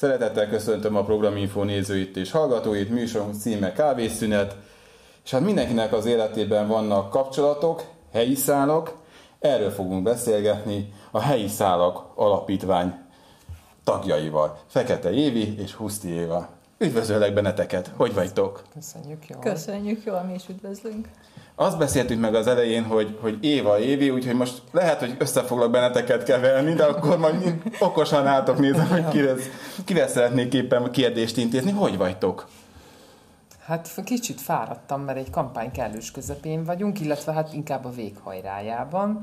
Szeretettel 0.00 0.48
köszöntöm 0.48 0.96
a 0.96 1.04
Programinfo 1.04 1.64
nézőit 1.64 2.16
és 2.16 2.30
hallgatóit, 2.30 2.90
műsorunk 2.90 3.34
címe 3.34 3.72
Kávészünet, 3.72 4.56
és 5.24 5.30
hát 5.30 5.40
mindenkinek 5.40 5.92
az 5.92 6.06
életében 6.06 6.68
vannak 6.68 7.10
kapcsolatok, 7.10 7.84
helyi 8.12 8.34
szálak, 8.34 8.94
erről 9.38 9.70
fogunk 9.70 10.02
beszélgetni 10.02 10.92
a 11.10 11.20
helyi 11.20 11.48
szálak 11.48 12.06
alapítvány 12.14 12.94
tagjaival, 13.84 14.58
Fekete 14.66 15.12
Évi 15.12 15.58
és 15.58 15.74
Huszti 15.74 16.08
Éva. 16.08 16.48
Üdvözöllek 16.82 17.34
benneteket, 17.34 17.90
hogy 17.96 18.14
vagytok? 18.14 18.62
Köszönjük 18.74 19.26
jól. 19.26 19.40
Köszönjük 19.40 20.04
jól, 20.04 20.22
mi 20.22 20.34
is 20.34 20.48
üdvözlünk. 20.48 21.08
Azt 21.54 21.78
beszéltük 21.78 22.20
meg 22.20 22.34
az 22.34 22.46
elején, 22.46 22.84
hogy, 22.84 23.18
hogy 23.20 23.38
Éva 23.40 23.78
Évi, 23.78 24.10
úgyhogy 24.10 24.34
most 24.34 24.62
lehet, 24.72 24.98
hogy 24.98 25.16
össze 25.18 25.42
foglak 25.42 25.70
benneteket 25.70 26.22
keverni, 26.22 26.72
de 26.74 26.84
akkor 26.84 27.18
majd 27.18 27.62
okosan 27.78 28.26
álltok 28.26 28.58
nézem, 28.58 28.88
hogy 28.88 29.08
kivel, 29.08 29.36
kivel 29.84 30.08
szeretnék 30.08 30.54
éppen 30.54 30.90
kérdést 30.90 31.36
intézni. 31.36 31.70
Hogy 31.70 31.96
vagytok? 31.96 32.48
Hát 33.64 34.02
kicsit 34.04 34.40
fáradtam, 34.40 35.00
mert 35.00 35.18
egy 35.18 35.30
kampány 35.30 35.70
kellős 35.70 36.10
közepén 36.10 36.64
vagyunk, 36.64 37.00
illetve 37.00 37.32
hát 37.32 37.52
inkább 37.52 37.84
a 37.84 37.90
véghajrájában. 37.90 39.20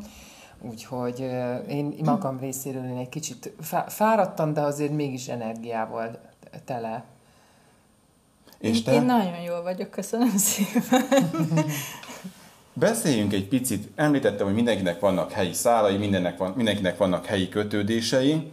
Úgyhogy 0.62 1.20
én 1.68 1.96
magam 2.04 2.40
részéről 2.40 2.84
én 2.84 2.98
egy 2.98 3.10
kicsit 3.10 3.54
fáradtam, 3.88 4.54
de 4.54 4.62
azért 4.62 4.92
mégis 4.92 5.28
energiával 5.28 6.20
tele. 6.66 7.04
És 8.60 8.84
te? 8.84 8.94
Én 8.94 9.02
nagyon 9.02 9.42
jól 9.46 9.62
vagyok, 9.62 9.90
köszönöm 9.90 10.38
szépen. 10.48 11.06
Beszéljünk 12.74 13.34
egy 13.34 13.48
picit, 13.48 13.90
említettem, 13.96 14.46
hogy 14.46 14.56
mindenkinek 14.56 15.00
vannak 15.00 15.32
helyi 15.32 15.54
szálai, 15.54 15.98
mindennek 15.98 16.38
van, 16.38 16.54
mindenkinek 16.56 16.98
vannak 16.98 17.26
helyi 17.26 17.50
kötődései. 17.50 18.52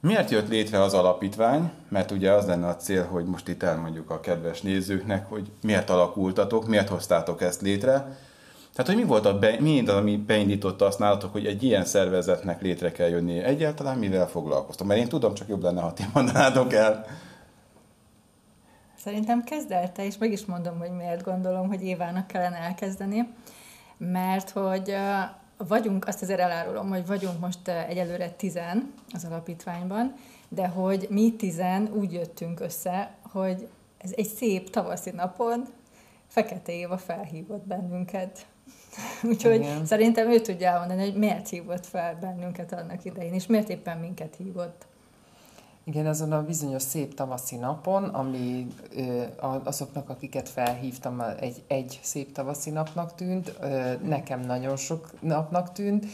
Miért 0.00 0.30
jött 0.30 0.48
létre 0.48 0.82
az 0.82 0.94
alapítvány? 0.94 1.70
Mert 1.88 2.10
ugye 2.10 2.32
az 2.32 2.46
lenne 2.46 2.66
a 2.66 2.76
cél, 2.76 3.04
hogy 3.04 3.24
most 3.24 3.48
itt 3.48 3.62
elmondjuk 3.62 4.10
a 4.10 4.20
kedves 4.20 4.60
nézőknek, 4.60 5.28
hogy 5.28 5.50
miért 5.62 5.90
alakultatok, 5.90 6.66
miért 6.66 6.88
hoztátok 6.88 7.42
ezt 7.42 7.60
létre. 7.60 7.92
Tehát, 8.74 8.90
hogy 8.92 8.96
mi 8.96 9.04
volt 9.04 9.26
a 9.26 9.38
be, 9.38 9.56
mi 9.60 9.82
az, 9.86 9.94
ami 9.94 10.16
beindította 10.16 10.86
azt 10.86 10.98
nálatok, 10.98 11.32
hogy 11.32 11.46
egy 11.46 11.62
ilyen 11.62 11.84
szervezetnek 11.84 12.62
létre 12.62 12.92
kell 12.92 13.08
jönni? 13.08 13.38
Egyáltalán 13.38 13.98
mivel 13.98 14.28
foglalkoztam? 14.28 14.86
Mert 14.86 15.00
én 15.00 15.08
tudom, 15.08 15.34
csak 15.34 15.48
jobb 15.48 15.62
lenne, 15.62 15.80
ha 15.80 15.92
ti 15.92 16.04
mondanátok 16.12 16.72
el. 16.72 17.06
Szerintem 19.06 19.44
kezd 19.44 19.70
el 19.70 19.92
te, 19.92 20.04
és 20.04 20.18
meg 20.18 20.32
is 20.32 20.44
mondom, 20.44 20.78
hogy 20.78 20.90
miért 20.90 21.22
gondolom, 21.22 21.68
hogy 21.68 21.82
Évának 21.82 22.26
kellene 22.26 22.56
elkezdeni 22.56 23.28
mert 23.96 24.50
hogy 24.50 24.96
vagyunk, 25.56 26.06
azt 26.06 26.22
azért 26.22 26.40
elárulom, 26.40 26.88
hogy 26.88 27.06
vagyunk 27.06 27.40
most 27.40 27.68
egyelőre 27.68 28.30
tizen 28.30 28.92
az 29.12 29.24
alapítványban, 29.24 30.14
de 30.48 30.66
hogy 30.66 31.06
mi 31.10 31.36
tizen 31.36 31.90
úgy 31.94 32.12
jöttünk 32.12 32.60
össze, 32.60 33.14
hogy 33.22 33.68
ez 33.98 34.12
egy 34.16 34.26
szép 34.26 34.70
tavaszi 34.70 35.10
napon 35.10 35.64
Fekete 36.26 36.72
Éva 36.72 36.98
felhívott 36.98 37.66
bennünket. 37.66 38.46
Úgyhogy 39.30 39.60
Igen. 39.60 39.86
szerintem 39.86 40.30
ő 40.30 40.40
tudja 40.40 40.68
elmondani, 40.68 41.00
hogy 41.00 41.16
miért 41.16 41.48
hívott 41.48 41.86
fel 41.86 42.18
bennünket 42.20 42.72
annak 42.72 43.04
idején, 43.04 43.34
és 43.34 43.46
miért 43.46 43.68
éppen 43.68 43.98
minket 43.98 44.36
hívott. 44.36 44.86
Igen, 45.88 46.06
azon 46.06 46.32
a 46.32 46.44
bizonyos 46.44 46.82
szép 46.82 47.14
tavaszi 47.14 47.56
napon, 47.56 48.04
ami 48.04 48.66
azoknak, 49.64 50.08
akiket 50.08 50.48
felhívtam, 50.48 51.20
egy, 51.20 51.62
egy 51.66 52.00
szép 52.02 52.32
tavaszi 52.32 52.70
napnak 52.70 53.14
tűnt, 53.14 53.58
nekem 54.02 54.40
nagyon 54.40 54.76
sok 54.76 55.10
napnak 55.20 55.72
tűnt. 55.72 56.06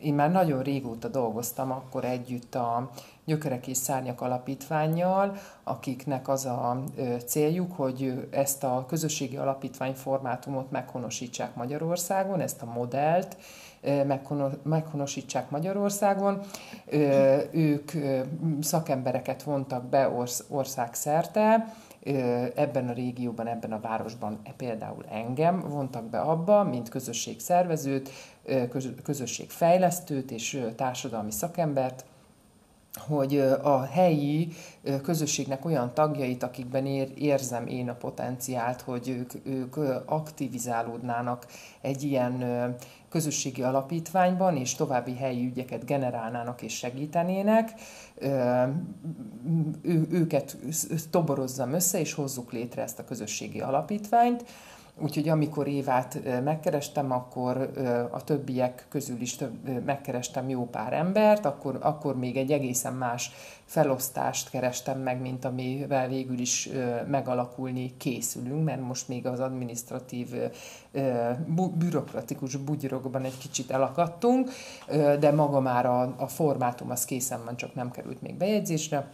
Én 0.00 0.14
már 0.14 0.30
nagyon 0.30 0.62
régóta 0.62 1.08
dolgoztam 1.08 1.70
akkor 1.70 2.04
együtt 2.04 2.54
a 2.54 2.90
Gyökerek 3.28 3.66
és 3.66 3.76
Szárnyak 3.76 4.20
Alapítványjal, 4.20 5.36
akiknek 5.64 6.28
az 6.28 6.44
a 6.44 6.82
céljuk, 7.26 7.72
hogy 7.72 8.28
ezt 8.30 8.64
a 8.64 8.84
közösségi 8.88 9.36
alapítvány 9.36 9.94
formátumot 9.94 10.70
meghonosítsák 10.70 11.54
Magyarországon, 11.54 12.40
ezt 12.40 12.62
a 12.62 12.66
modellt, 12.66 13.36
meghonosítsák 14.62 15.50
Magyarországon. 15.50 16.40
Ők 17.50 17.92
szakembereket 18.60 19.42
vontak 19.42 19.84
be 19.84 20.10
országszerte, 20.48 21.74
ebben 22.54 22.88
a 22.88 22.92
régióban, 22.92 23.46
ebben 23.46 23.72
a 23.72 23.80
városban 23.80 24.40
például 24.56 25.04
engem 25.10 25.60
vontak 25.68 26.04
be 26.04 26.20
abba, 26.20 26.62
mint 26.62 26.88
közösségszervezőt, 26.88 28.10
közösségfejlesztőt 29.02 30.30
és 30.30 30.64
társadalmi 30.76 31.30
szakembert, 31.30 32.04
hogy 32.98 33.38
a 33.62 33.82
helyi 33.82 34.48
közösségnek 35.02 35.64
olyan 35.64 35.94
tagjait, 35.94 36.42
akikben 36.42 36.86
ér, 36.86 37.12
érzem 37.14 37.66
én 37.66 37.88
a 37.88 37.94
potenciált, 37.94 38.80
hogy 38.80 39.08
ők, 39.08 39.32
ők 39.46 39.76
aktivizálódnának 40.06 41.46
egy 41.80 42.02
ilyen 42.02 42.44
közösségi 43.08 43.62
alapítványban, 43.62 44.56
és 44.56 44.74
további 44.74 45.14
helyi 45.14 45.46
ügyeket 45.46 45.84
generálnának 45.84 46.62
és 46.62 46.76
segítenének, 46.76 47.72
ő, 49.82 50.06
őket 50.10 50.56
toborozzam 51.10 51.72
össze, 51.72 52.00
és 52.00 52.12
hozzuk 52.12 52.52
létre 52.52 52.82
ezt 52.82 52.98
a 52.98 53.04
közösségi 53.04 53.60
alapítványt. 53.60 54.44
Úgyhogy 55.00 55.28
amikor 55.28 55.66
Évát 55.66 56.18
megkerestem, 56.44 57.12
akkor 57.12 57.70
a 58.10 58.24
többiek 58.24 58.86
közül 58.88 59.20
is 59.20 59.36
több, 59.36 59.84
megkerestem 59.84 60.48
jó 60.48 60.66
pár 60.66 60.92
embert, 60.92 61.44
akkor, 61.44 61.78
akkor 61.80 62.16
még 62.16 62.36
egy 62.36 62.52
egészen 62.52 62.94
más 62.94 63.30
felosztást 63.64 64.50
kerestem 64.50 65.00
meg, 65.00 65.20
mint 65.20 65.44
amivel 65.44 66.08
végül 66.08 66.38
is 66.38 66.68
megalakulni 67.06 67.96
készülünk, 67.96 68.64
mert 68.64 68.80
most 68.80 69.08
még 69.08 69.26
az 69.26 69.40
administratív, 69.40 70.34
bürokratikus 71.74 72.56
bugyrokban 72.56 73.24
egy 73.24 73.38
kicsit 73.38 73.70
elakadtunk, 73.70 74.50
de 75.18 75.32
maga 75.32 75.60
már 75.60 75.86
a, 75.86 76.14
a 76.16 76.26
formátum 76.26 76.90
az 76.90 77.04
készen 77.04 77.44
van, 77.44 77.56
csak 77.56 77.74
nem 77.74 77.90
került 77.90 78.22
még 78.22 78.34
bejegyzésre. 78.34 79.10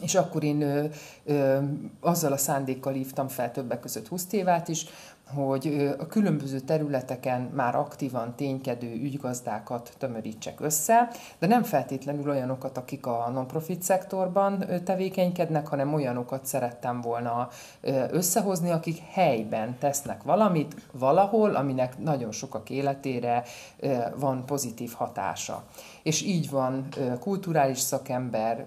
És 0.00 0.14
akkor 0.14 0.44
én 0.44 0.60
ö, 0.60 0.84
ö, 1.24 1.58
azzal 2.00 2.32
a 2.32 2.36
szándékkal 2.36 2.92
hívtam 2.92 3.28
fel 3.28 3.52
többek 3.52 3.80
között 3.80 4.08
Husztévát 4.08 4.68
is, 4.68 4.86
hogy 5.34 5.94
a 5.98 6.06
különböző 6.06 6.60
területeken 6.60 7.40
már 7.40 7.76
aktívan 7.76 8.34
ténykedő 8.36 8.92
ügygazdákat 8.92 9.92
tömörítsek 9.98 10.60
össze, 10.60 11.08
de 11.38 11.46
nem 11.46 11.62
feltétlenül 11.62 12.30
olyanokat, 12.30 12.78
akik 12.78 13.06
a 13.06 13.30
non-profit 13.32 13.82
szektorban 13.82 14.64
tevékenykednek, 14.84 15.66
hanem 15.66 15.94
olyanokat 15.94 16.46
szerettem 16.46 17.00
volna 17.00 17.48
összehozni, 18.10 18.70
akik 18.70 18.98
helyben 19.12 19.76
tesznek 19.78 20.22
valamit 20.22 20.74
valahol, 20.92 21.54
aminek 21.54 21.98
nagyon 21.98 22.32
sokak 22.32 22.70
életére 22.70 23.42
van 24.16 24.44
pozitív 24.46 24.92
hatása. 24.92 25.64
És 26.08 26.22
így 26.22 26.50
van 26.50 26.88
kulturális 27.20 27.78
szakember, 27.78 28.66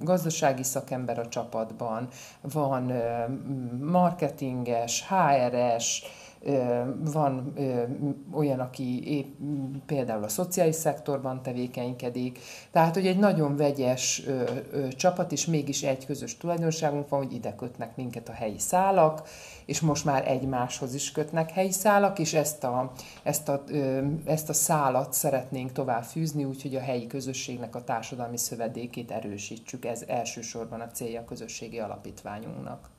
gazdasági 0.00 0.62
szakember 0.62 1.18
a 1.18 1.28
csapatban, 1.28 2.08
van 2.40 2.92
marketinges, 3.80 5.04
HRS, 5.08 6.02
van 7.12 7.52
olyan, 8.32 8.60
aki 8.60 9.16
épp, 9.16 9.38
például 9.86 10.24
a 10.24 10.28
szociális 10.28 10.74
szektorban 10.74 11.42
tevékenykedik, 11.42 12.38
tehát, 12.70 12.94
hogy 12.94 13.06
egy 13.06 13.18
nagyon 13.18 13.56
vegyes 13.56 14.22
csapat, 14.90 15.32
és 15.32 15.46
mégis 15.46 15.82
egy 15.82 16.06
közös 16.06 16.36
tulajdonságunk 16.36 17.08
van, 17.08 17.22
hogy 17.22 17.32
ide 17.32 17.54
kötnek 17.54 17.96
minket 17.96 18.28
a 18.28 18.32
helyi 18.32 18.58
szálak, 18.58 19.28
és 19.66 19.80
most 19.80 20.04
már 20.04 20.28
egymáshoz 20.28 20.94
is 20.94 21.12
kötnek 21.12 21.50
helyi 21.50 21.72
szálak, 21.72 22.18
és 22.18 22.34
ezt 22.34 22.64
a, 22.64 22.92
ezt 23.22 23.48
a, 23.48 23.64
ezt 24.24 24.48
a 24.48 24.52
szálat 24.52 25.12
szeretnénk 25.12 25.72
tovább 25.72 26.02
fűzni, 26.02 26.44
úgyhogy 26.44 26.74
a 26.74 26.80
helyi 26.80 27.06
közösségnek 27.06 27.74
a 27.74 27.84
társadalmi 27.84 28.38
szövedékét 28.38 29.10
erősítsük. 29.10 29.84
Ez 29.84 30.04
elsősorban 30.06 30.80
a 30.80 30.90
célja 30.90 31.20
a 31.20 31.24
közösségi 31.24 31.78
alapítványunknak. 31.78 32.96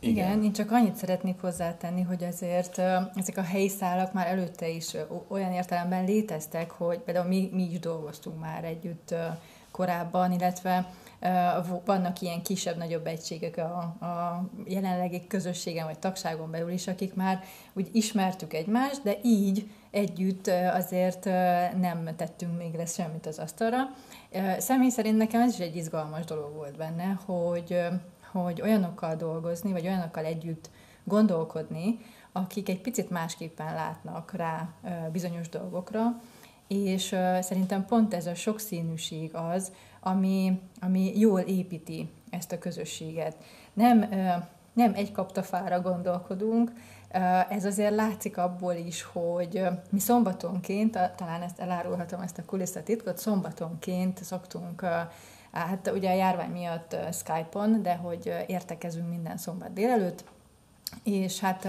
Igen. 0.00 0.14
Igen, 0.14 0.42
én 0.42 0.52
csak 0.52 0.70
annyit 0.70 0.96
szeretnék 0.96 1.40
hozzátenni, 1.40 2.02
hogy 2.02 2.24
azért 2.24 2.78
ezek 3.14 3.36
a 3.36 3.42
helyi 3.42 3.68
szálak 3.68 4.12
már 4.12 4.26
előtte 4.26 4.68
is 4.68 4.96
olyan 5.28 5.52
értelemben 5.52 6.04
léteztek, 6.04 6.70
hogy 6.70 6.98
például 6.98 7.28
mi, 7.28 7.50
mi 7.52 7.70
is 7.70 7.78
dolgoztunk 7.78 8.40
már 8.40 8.64
együtt 8.64 9.14
korábban, 9.70 10.32
illetve 10.32 10.90
vannak 11.84 12.20
ilyen 12.20 12.42
kisebb-nagyobb 12.42 13.06
egységek 13.06 13.56
a, 13.56 13.78
a 14.06 14.44
jelenlegi 14.66 15.26
közösségen 15.26 15.86
vagy 15.86 15.98
tagságon 15.98 16.50
belül 16.50 16.70
is, 16.70 16.86
akik 16.86 17.14
már 17.14 17.42
úgy 17.72 17.88
ismertük 17.92 18.54
egymást, 18.54 19.02
de 19.02 19.18
így 19.22 19.70
együtt 19.90 20.46
azért 20.72 21.24
nem 21.80 22.08
tettünk 22.16 22.58
még 22.58 22.74
lesz 22.74 22.94
semmit 22.94 23.26
az 23.26 23.38
asztalra. 23.38 23.78
Személy 24.58 24.88
szerint 24.88 25.16
nekem 25.16 25.40
ez 25.40 25.52
is 25.52 25.58
egy 25.58 25.76
izgalmas 25.76 26.24
dolog 26.24 26.54
volt 26.54 26.76
benne, 26.76 27.18
hogy 27.24 27.78
hogy 28.32 28.60
olyanokkal 28.62 29.14
dolgozni, 29.14 29.72
vagy 29.72 29.86
olyanokkal 29.86 30.24
együtt 30.24 30.70
gondolkodni, 31.04 31.98
akik 32.32 32.68
egy 32.68 32.80
picit 32.80 33.10
másképpen 33.10 33.74
látnak 33.74 34.32
rá 34.32 34.68
bizonyos 35.12 35.48
dolgokra, 35.48 36.20
és 36.68 37.16
szerintem 37.40 37.84
pont 37.84 38.14
ez 38.14 38.26
a 38.26 38.34
sokszínűség 38.34 39.34
az, 39.34 39.72
ami, 40.00 40.60
ami 40.80 41.18
jól 41.18 41.40
építi 41.40 42.10
ezt 42.30 42.52
a 42.52 42.58
közösséget. 42.58 43.36
Nem, 43.72 43.98
nem 44.72 44.94
egy 44.94 45.12
kaptafára 45.12 45.80
gondolkodunk, 45.80 46.72
ez 47.48 47.64
azért 47.64 47.94
látszik 47.94 48.36
abból 48.36 48.74
is, 48.74 49.02
hogy 49.02 49.62
mi 49.90 49.98
szombatonként, 49.98 50.98
talán 51.16 51.42
ezt 51.42 51.58
elárulhatom, 51.58 52.20
ezt 52.20 52.38
a 52.38 52.44
kulisszatitkot, 52.44 53.18
szombatonként 53.18 54.24
szoktunk 54.24 54.86
Hát 55.52 55.90
ugye 55.94 56.10
a 56.10 56.14
járvány 56.14 56.50
miatt 56.50 56.96
Skype-on, 57.12 57.82
de 57.82 57.94
hogy 57.94 58.34
értekezünk 58.46 59.08
minden 59.08 59.36
szombat 59.36 59.72
délelőtt, 59.72 60.24
és 61.02 61.40
hát 61.40 61.68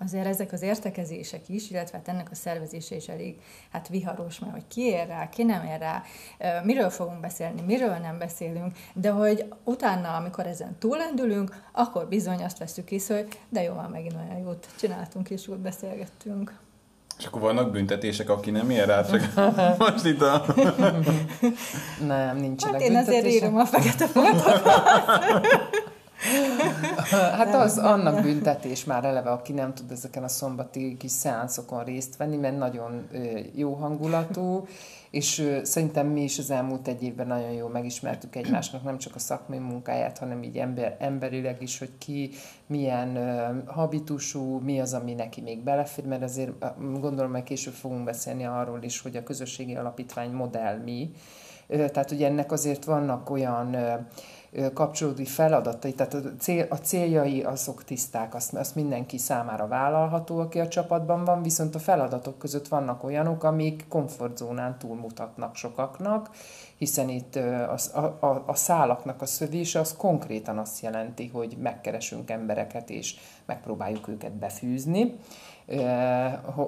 azért 0.00 0.26
ezek 0.26 0.52
az 0.52 0.62
értekezések 0.62 1.48
is, 1.48 1.70
illetve 1.70 1.96
hát 1.96 2.08
ennek 2.08 2.30
a 2.30 2.34
szervezése 2.34 2.94
is 2.94 3.08
elég 3.08 3.40
hát 3.70 3.88
viharos, 3.88 4.38
mert 4.38 4.52
hogy 4.52 4.66
ki 4.68 4.80
ér 4.80 5.06
rá, 5.06 5.28
ki 5.28 5.42
nem 5.42 5.64
ér 5.64 5.78
rá, 5.78 6.02
miről 6.62 6.90
fogunk 6.90 7.20
beszélni, 7.20 7.60
miről 7.60 7.96
nem 7.96 8.18
beszélünk, 8.18 8.76
de 8.94 9.10
hogy 9.10 9.54
utána, 9.64 10.16
amikor 10.16 10.46
ezen 10.46 10.76
túlendülünk, 10.78 11.62
akkor 11.72 12.08
bizony 12.08 12.44
azt 12.44 12.58
veszük 12.58 12.90
észre, 12.90 13.14
hogy 13.14 13.38
de 13.48 13.62
jó, 13.62 13.74
már 13.74 13.88
megint 13.88 14.14
olyan 14.14 14.38
jót 14.38 14.68
csináltunk 14.78 15.30
és 15.30 15.46
jót 15.46 15.58
beszélgettünk. 15.58 16.58
És 17.18 17.24
akkor 17.24 17.40
vannak 17.40 17.70
büntetések, 17.70 18.30
aki 18.30 18.50
nem 18.50 18.70
ér 18.70 18.86
rá, 18.86 19.04
csak 19.04 19.34
most 19.78 20.04
itt 20.04 20.22
a... 20.22 20.44
nem, 22.06 22.36
nincsenek 22.36 22.80
hát 22.80 22.90
én 22.90 22.96
azért 22.96 23.26
írom 23.26 23.56
a 23.56 23.64
fekete 23.64 24.06
foltot. 24.06 24.62
hát 27.38 27.54
az 27.54 27.78
annak 27.78 28.22
büntetés 28.22 28.84
már 28.84 29.04
eleve, 29.04 29.30
aki 29.30 29.52
nem 29.52 29.74
tud 29.74 29.90
ezeken 29.90 30.22
a 30.22 30.28
szombati 30.28 30.96
kis 30.96 31.10
szeánszokon 31.10 31.84
részt 31.84 32.16
venni, 32.16 32.36
mert 32.36 32.58
nagyon 32.58 33.08
jó 33.54 33.72
hangulatú, 33.72 34.66
és 35.10 35.58
szerintem 35.62 36.06
mi 36.06 36.22
is 36.22 36.38
az 36.38 36.50
elmúlt 36.50 36.88
egy 36.88 37.02
évben 37.02 37.26
nagyon 37.26 37.50
jól 37.50 37.70
megismertük 37.70 38.36
egymásnak 38.36 38.82
nem 38.82 38.98
csak 38.98 39.14
a 39.14 39.18
szakmai 39.18 39.58
munkáját, 39.58 40.18
hanem 40.18 40.42
így 40.42 40.56
ember, 40.56 40.96
emberileg 40.98 41.62
is, 41.62 41.78
hogy 41.78 41.90
ki 41.98 42.30
milyen 42.66 43.18
habitusú, 43.66 44.58
mi 44.58 44.80
az, 44.80 44.94
ami 44.94 45.14
neki 45.14 45.40
még 45.40 45.62
belefér, 45.62 46.04
mert 46.06 46.22
azért 46.22 46.50
gondolom, 47.00 47.32
hogy 47.32 47.42
később 47.42 47.74
fogunk 47.74 48.04
beszélni 48.04 48.44
arról 48.44 48.82
is, 48.82 49.00
hogy 49.00 49.16
a 49.16 49.22
közösségi 49.22 49.76
alapítvány 49.76 50.30
modell 50.30 50.76
mi, 50.76 51.10
tehát 51.68 52.10
ugye 52.10 52.26
ennek 52.26 52.52
azért 52.52 52.84
vannak 52.84 53.30
olyan 53.30 53.76
kapcsolódó 54.74 55.24
feladatai, 55.24 55.92
tehát 55.92 56.14
a, 56.14 56.20
cél, 56.38 56.66
a 56.70 56.74
céljai 56.74 57.42
azok 57.42 57.84
tiszták, 57.84 58.34
azt, 58.34 58.54
azt 58.54 58.74
mindenki 58.74 59.18
számára 59.18 59.66
vállalható, 59.66 60.38
aki 60.38 60.60
a 60.60 60.68
csapatban 60.68 61.24
van, 61.24 61.42
viszont 61.42 61.74
a 61.74 61.78
feladatok 61.78 62.38
között 62.38 62.68
vannak 62.68 63.04
olyanok, 63.04 63.44
amik 63.44 63.84
komfortzónán 63.88 64.78
túlmutatnak 64.78 65.56
sokaknak, 65.56 66.30
hiszen 66.76 67.08
itt 67.08 67.36
a, 67.36 67.76
a, 68.20 68.42
a 68.46 68.54
szálaknak 68.54 69.22
a 69.22 69.26
szövése 69.26 69.80
az 69.80 69.96
konkrétan 69.96 70.58
azt 70.58 70.82
jelenti, 70.82 71.26
hogy 71.26 71.56
megkeresünk 71.62 72.30
embereket 72.30 72.90
és 72.90 73.14
megpróbáljuk 73.44 74.08
őket 74.08 74.32
befűzni, 74.32 75.14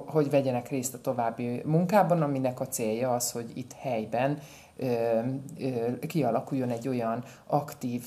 hogy 0.05 0.29
vegyenek 0.29 0.69
részt 0.69 0.93
a 0.93 1.01
további 1.01 1.61
munkában, 1.65 2.21
aminek 2.21 2.59
a 2.59 2.67
célja 2.67 3.13
az, 3.13 3.31
hogy 3.31 3.51
itt 3.53 3.73
helyben 3.73 4.39
kialakuljon 6.07 6.69
egy 6.69 6.87
olyan 6.87 7.23
aktív 7.45 8.03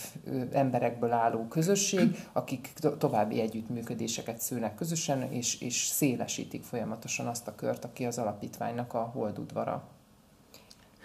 emberekből 0.53 1.13
álló 1.13 1.47
közösség, 1.49 2.27
akik 2.33 2.73
további 2.99 3.41
együttműködéseket 3.41 4.41
szülnek 4.41 4.75
közösen, 4.75 5.33
és, 5.33 5.61
és 5.61 5.87
szélesítik 5.87 6.63
folyamatosan 6.63 7.27
azt 7.27 7.49
a 7.49 7.55
kört, 7.55 7.85
aki 7.85 8.05
az 8.05 8.19
alapítványnak 8.19 8.95
a 8.95 8.99
holdudvara. 8.99 9.83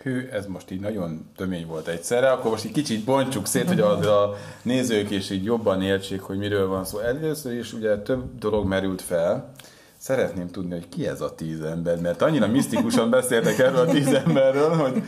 Hű, 0.01 0.27
ez 0.27 0.45
most 0.45 0.71
így 0.71 0.79
nagyon 0.79 1.29
tömény 1.35 1.67
volt 1.67 1.87
egyszerre, 1.87 2.31
akkor 2.31 2.51
most 2.51 2.65
egy 2.65 2.71
kicsit 2.71 3.05
bontsuk 3.05 3.45
szét, 3.45 3.67
hogy 3.67 3.79
a 3.79 4.33
nézők 4.61 5.09
is 5.09 5.29
így 5.29 5.43
jobban 5.43 5.81
értsék, 5.81 6.21
hogy 6.21 6.37
miről 6.37 6.67
van 6.67 6.85
szó. 6.85 6.99
Először 6.99 7.53
is 7.53 7.73
ugye 7.73 7.97
több 7.97 8.37
dolog 8.37 8.67
merült 8.67 9.01
fel, 9.01 9.51
Szeretném 9.99 10.47
tudni, 10.47 10.73
hogy 10.73 10.89
ki 10.89 11.07
ez 11.07 11.21
a 11.21 11.35
tíz 11.35 11.61
ember, 11.61 11.99
mert 12.01 12.21
annyira 12.21 12.47
misztikusan 12.47 13.09
beszéltek 13.09 13.59
erről 13.59 13.79
a 13.79 13.85
tíz 13.85 14.07
emberről, 14.07 14.75
hogy 14.75 15.03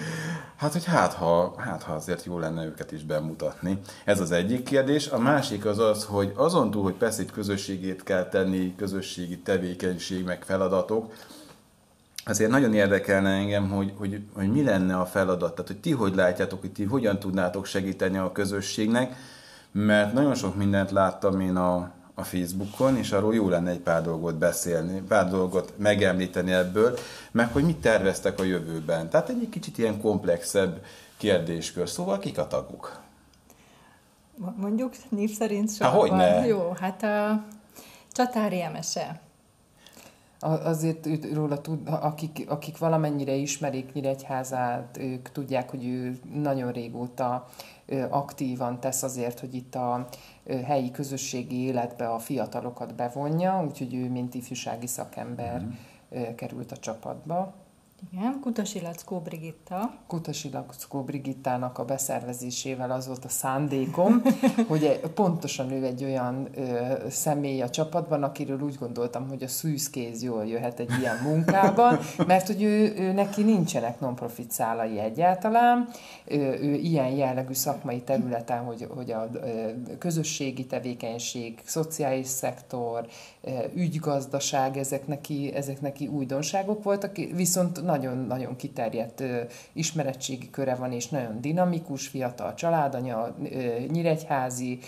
Hát, 0.59 0.71
hogy 0.73 0.85
hát 0.85 1.13
ha, 1.13 1.55
hát, 1.57 1.83
ha 1.83 1.93
azért 1.93 2.25
jó 2.25 2.39
lenne 2.39 2.65
őket 2.65 2.91
is 2.91 3.03
bemutatni. 3.03 3.79
Ez 4.05 4.19
az 4.19 4.31
egyik 4.31 4.63
kérdés. 4.63 5.07
A 5.07 5.19
másik 5.19 5.65
az 5.65 5.79
az, 5.79 6.05
hogy 6.05 6.33
azon 6.35 6.71
túl, 6.71 6.83
hogy 6.83 6.93
persze 6.93 7.21
egy 7.21 7.31
közösségét 7.31 8.03
kell 8.03 8.25
tenni, 8.25 8.75
közösségi 8.75 9.37
tevékenység, 9.37 10.25
meg 10.25 10.43
feladatok, 10.43 11.13
azért 12.25 12.51
nagyon 12.51 12.73
érdekelne 12.73 13.29
engem, 13.29 13.69
hogy, 13.69 13.93
hogy, 13.95 14.21
hogy 14.33 14.51
mi 14.51 14.63
lenne 14.63 14.99
a 14.99 15.05
feladat, 15.05 15.51
tehát 15.51 15.67
hogy 15.67 15.79
ti 15.79 15.91
hogy 15.91 16.15
látjátok, 16.15 16.61
hogy 16.61 16.71
ti 16.71 16.83
hogyan 16.83 17.19
tudnátok 17.19 17.65
segíteni 17.65 18.17
a 18.17 18.31
közösségnek, 18.31 19.15
mert 19.71 20.13
nagyon 20.13 20.35
sok 20.35 20.55
mindent 20.55 20.91
láttam 20.91 21.39
én 21.39 21.55
a, 21.55 21.91
a 22.19 22.23
Facebookon, 22.23 22.97
és 22.97 23.11
arról 23.11 23.35
jó 23.35 23.49
lenne 23.49 23.69
egy 23.69 23.79
pár 23.79 24.01
dolgot 24.01 24.35
beszélni, 24.35 25.01
pár 25.01 25.29
dolgot 25.29 25.73
megemlíteni 25.77 26.51
ebből, 26.51 26.97
meg 27.31 27.51
hogy 27.51 27.63
mit 27.63 27.77
terveztek 27.77 28.39
a 28.39 28.43
jövőben. 28.43 29.09
Tehát 29.09 29.29
egy 29.29 29.49
kicsit 29.49 29.77
ilyen 29.77 30.01
komplexebb 30.01 30.81
kérdéskör. 31.17 31.89
Szóval 31.89 32.19
kik 32.19 32.37
a 32.37 32.47
taguk? 32.47 33.01
Mondjuk 34.55 34.93
név 35.09 35.31
szerint 35.31 35.77
Há, 35.77 35.89
hogy 35.89 36.11
ne? 36.11 36.45
Jó, 36.45 36.71
hát 36.79 37.03
a 37.03 37.43
Csatári 38.11 38.61
Emese. 38.61 39.21
Azért 40.41 41.07
róla 41.33 41.61
tud, 41.61 41.79
akik, 41.85 42.45
akik 42.47 42.77
valamennyire 42.77 43.33
ismerik 43.33 43.93
Nyíregyházát, 43.93 44.97
ők 44.99 45.31
tudják, 45.31 45.69
hogy 45.69 45.85
ő 45.85 46.19
nagyon 46.33 46.71
régóta 46.71 47.47
aktívan 48.09 48.79
tesz 48.79 49.03
azért, 49.03 49.39
hogy 49.39 49.55
itt 49.55 49.75
a 49.75 50.07
helyi 50.63 50.91
közösségi 50.91 51.55
életbe 51.55 52.09
a 52.09 52.19
fiatalokat 52.19 52.95
bevonja, 52.95 53.63
úgyhogy 53.65 53.93
ő, 53.93 54.09
mint 54.09 54.33
ifjúsági 54.33 54.87
szakember 54.87 55.61
mm. 55.61 56.35
került 56.35 56.71
a 56.71 56.77
csapatba. 56.77 57.53
Igen, 58.11 58.39
Kutasi 58.41 58.81
Lackó 58.81 59.19
Brigitta. 59.19 59.93
Kutasi 60.07 60.49
Lackó 60.51 61.01
Brigittának 61.01 61.77
a 61.77 61.85
beszervezésével 61.85 62.91
az 62.91 63.07
volt 63.07 63.25
a 63.25 63.29
szándékom, 63.29 64.21
hogy 64.69 64.99
pontosan 65.13 65.71
ő 65.71 65.85
egy 65.85 66.03
olyan 66.03 66.47
ö, 66.55 66.93
személy 67.09 67.61
a 67.61 67.69
csapatban, 67.69 68.23
akiről 68.23 68.61
úgy 68.61 68.75
gondoltam, 68.75 69.27
hogy 69.27 69.43
a 69.43 69.47
szűzkéz 69.47 70.23
jól 70.23 70.45
jöhet 70.45 70.79
egy 70.79 70.91
ilyen 70.99 71.17
munkában, 71.23 71.99
mert 72.27 72.47
hogy 72.47 72.61
ő, 72.61 72.93
ő 72.97 73.11
neki 73.11 73.43
nincsenek 73.43 73.99
non-profit 73.99 74.51
szálai 74.51 74.99
egyáltalán, 74.99 75.89
ő, 76.25 76.59
ő 76.61 76.73
ilyen 76.73 77.09
jellegű 77.09 77.53
szakmai 77.53 78.01
területen, 78.01 78.63
hogy, 78.63 78.87
hogy 78.89 79.11
a 79.11 79.29
közösségi 79.97 80.65
tevékenység, 80.65 81.61
szociális 81.65 82.27
szektor, 82.27 83.07
ügygazdaság, 83.75 84.77
ezek 84.77 85.07
neki, 85.07 85.53
ezek 85.53 85.81
neki 85.81 86.07
újdonságok 86.07 86.83
voltak, 86.83 87.15
viszont 87.15 87.85
nagyon-nagyon 87.89 88.55
kiterjedt 88.55 89.23
ismeretségi 89.73 90.49
köre 90.49 90.75
van, 90.75 90.91
és 90.91 91.07
nagyon 91.07 91.41
dinamikus, 91.41 92.07
fiatal 92.07 92.53
családanya, 92.53 93.35
nyíregyházi 93.87 94.79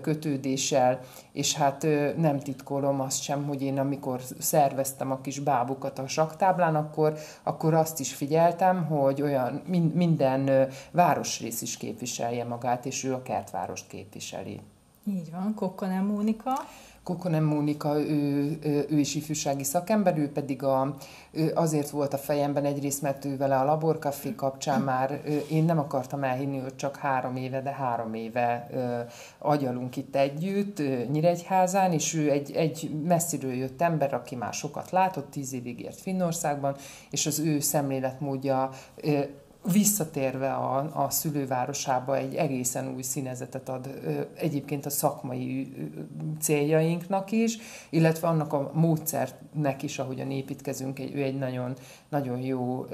kötődéssel, 0.00 1.00
és 1.32 1.54
hát 1.54 1.86
nem 2.16 2.38
titkolom 2.38 3.00
azt 3.00 3.22
sem, 3.22 3.46
hogy 3.46 3.62
én 3.62 3.78
amikor 3.78 4.20
szerveztem 4.38 5.10
a 5.10 5.20
kis 5.20 5.38
bábukat 5.38 5.98
a 5.98 6.08
saktáblán, 6.08 6.74
akkor, 6.74 7.18
akkor 7.42 7.74
azt 7.74 8.00
is 8.00 8.14
figyeltem, 8.14 8.84
hogy 8.84 9.22
olyan 9.22 9.62
minden 9.94 10.68
városrész 10.90 11.62
is 11.62 11.76
képviselje 11.76 12.44
magát, 12.44 12.86
és 12.86 13.04
ő 13.04 13.14
a 13.14 13.22
kertvárost 13.22 13.86
képviseli. 13.86 14.60
Így 15.06 15.30
van, 15.30 15.54
Kokkonem 15.54 16.04
Mónika. 16.04 16.52
Kokonem 17.08 17.44
Mónika, 17.44 18.00
ő, 18.00 18.58
ő 18.90 18.98
is 18.98 19.14
ifjúsági 19.14 19.64
szakember, 19.64 20.18
ő 20.18 20.32
pedig 20.32 20.62
a, 20.62 20.96
ő 21.30 21.52
azért 21.54 21.90
volt 21.90 22.12
a 22.12 22.18
fejemben 22.18 22.64
egyrészt, 22.64 23.02
mert 23.02 23.24
ő 23.24 23.36
vele 23.36 23.58
a 23.58 23.64
laborkafé 23.64 24.34
kapcsán 24.34 24.80
már 24.80 25.20
én 25.50 25.64
nem 25.64 25.78
akartam 25.78 26.24
elhinni, 26.24 26.58
hogy 26.58 26.76
csak 26.76 26.96
három 26.96 27.36
éve, 27.36 27.62
de 27.62 27.70
három 27.70 28.14
éve 28.14 28.70
agyalunk 29.38 29.96
itt 29.96 30.16
együtt 30.16 30.82
Nyíregyházán, 31.10 31.92
és 31.92 32.14
ő 32.14 32.30
egy, 32.30 32.52
egy 32.52 32.90
messziről 33.04 33.52
jött 33.52 33.82
ember, 33.82 34.14
aki 34.14 34.36
már 34.36 34.52
sokat 34.52 34.90
látott, 34.90 35.30
tíz 35.30 35.52
évig 35.52 35.80
ért 35.80 36.00
Finnországban, 36.00 36.76
és 37.10 37.26
az 37.26 37.38
ő 37.38 37.60
szemléletmódja 37.60 38.70
visszatérve 39.72 40.52
a, 40.52 41.04
a 41.04 41.10
szülővárosába 41.10 42.16
egy 42.16 42.34
egészen 42.34 42.94
új 42.94 43.02
színezetet 43.02 43.68
ad 43.68 44.00
egyébként 44.34 44.86
a 44.86 44.90
szakmai 44.90 45.72
céljainknak 46.40 47.30
is, 47.30 47.58
illetve 47.90 48.28
annak 48.28 48.52
a 48.52 48.70
módszernek 48.74 49.82
is, 49.82 49.98
ahogyan 49.98 50.30
építkezünk, 50.30 50.98
ő 50.98 51.22
egy 51.22 51.38
nagyon, 51.38 51.74
nagyon 52.08 52.38
jó 52.38 52.86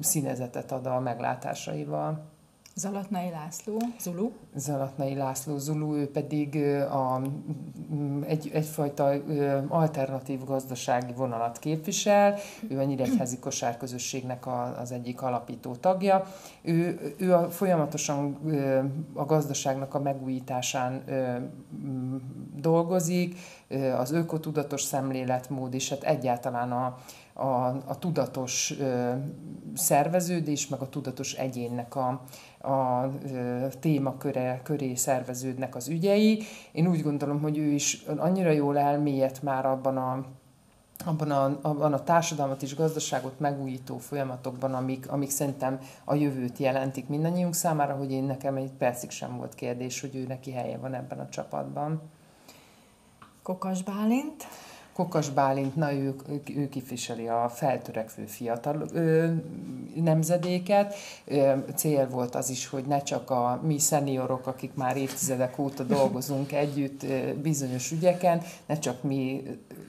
színezetet 0.00 0.72
ad 0.72 0.86
a 0.86 1.00
meglátásaival. 1.00 2.33
Zalatnai 2.76 3.30
László, 3.30 3.78
Zulu. 4.00 4.30
Zalatnai 4.54 5.14
László, 5.14 5.58
Zulu, 5.58 5.96
ő 5.96 6.10
pedig 6.10 6.56
a, 6.90 7.20
egy, 8.26 8.50
egyfajta 8.52 9.12
alternatív 9.68 10.44
gazdasági 10.44 11.12
vonalat 11.12 11.58
képvisel, 11.58 12.38
ő 12.68 12.78
a 12.78 12.82
Nyíregyházi 12.82 13.38
Kosárközösségnek 13.38 14.46
a, 14.46 14.80
az 14.80 14.92
egyik 14.92 15.22
alapító 15.22 15.74
tagja. 15.74 16.24
Ő, 16.62 17.14
ő 17.18 17.34
a, 17.34 17.50
folyamatosan 17.50 18.38
a 19.12 19.24
gazdaságnak 19.24 19.94
a 19.94 20.00
megújításán 20.00 21.04
dolgozik, 22.56 23.38
az 23.98 24.10
ökotudatos 24.12 24.82
szemléletmód, 24.82 25.74
és 25.74 25.88
hát 25.88 26.02
egyáltalán 26.02 26.72
a, 26.72 26.98
a, 27.32 27.66
a 27.86 27.98
tudatos 27.98 28.74
szerveződés, 29.74 30.68
meg 30.68 30.80
a 30.80 30.88
tudatos 30.88 31.32
egyénnek 31.32 31.96
a, 31.96 32.22
a 32.64 33.10
témaköre 33.80 34.60
köré 34.62 34.94
szerveződnek 34.94 35.74
az 35.74 35.88
ügyei. 35.88 36.42
Én 36.72 36.86
úgy 36.86 37.02
gondolom, 37.02 37.40
hogy 37.40 37.58
ő 37.58 37.70
is 37.70 38.04
annyira 38.16 38.50
jól 38.50 38.78
elmélyedt 38.78 39.42
már 39.42 39.66
abban 39.66 39.96
a 39.96 40.24
abban 41.04 41.30
a, 41.30 41.58
abban 41.62 41.92
a 41.92 42.02
társadalmat 42.02 42.62
és 42.62 42.74
gazdaságot 42.74 43.40
megújító 43.40 43.98
folyamatokban, 43.98 44.74
amik, 44.74 45.10
amik 45.10 45.30
szerintem 45.30 45.80
a 46.04 46.14
jövőt 46.14 46.58
jelentik 46.58 47.08
mindannyiunk 47.08 47.54
számára, 47.54 47.94
hogy 47.94 48.12
én 48.12 48.24
nekem 48.24 48.56
egy 48.56 48.70
percig 48.70 49.10
sem 49.10 49.36
volt 49.36 49.54
kérdés, 49.54 50.00
hogy 50.00 50.16
ő 50.16 50.26
neki 50.26 50.52
helye 50.52 50.78
van 50.78 50.94
ebben 50.94 51.18
a 51.18 51.28
csapatban. 51.28 52.02
Kokas 53.42 53.82
Bálint. 53.82 54.46
Kokas 54.94 55.30
Bálint, 55.30 55.76
na 55.76 55.92
ő, 55.92 56.14
ő 56.56 56.68
képviseli 56.68 57.28
a 57.28 57.48
feltörekvő 57.48 58.24
fiatal 58.24 58.84
ö, 58.92 59.32
nemzedéket. 59.94 60.94
Ö, 61.24 61.52
cél 61.74 62.08
volt 62.08 62.34
az 62.34 62.50
is, 62.50 62.66
hogy 62.66 62.84
ne 62.84 63.02
csak 63.02 63.30
a 63.30 63.60
mi 63.62 63.78
szeniorok, 63.78 64.46
akik 64.46 64.74
már 64.74 64.96
évtizedek 64.96 65.58
óta 65.58 65.82
dolgozunk 65.82 66.52
együtt 66.52 67.02
ö, 67.02 67.34
bizonyos 67.42 67.90
ügyeken, 67.90 68.42
ne 68.66 68.78
csak 68.78 69.02
mi 69.02 69.42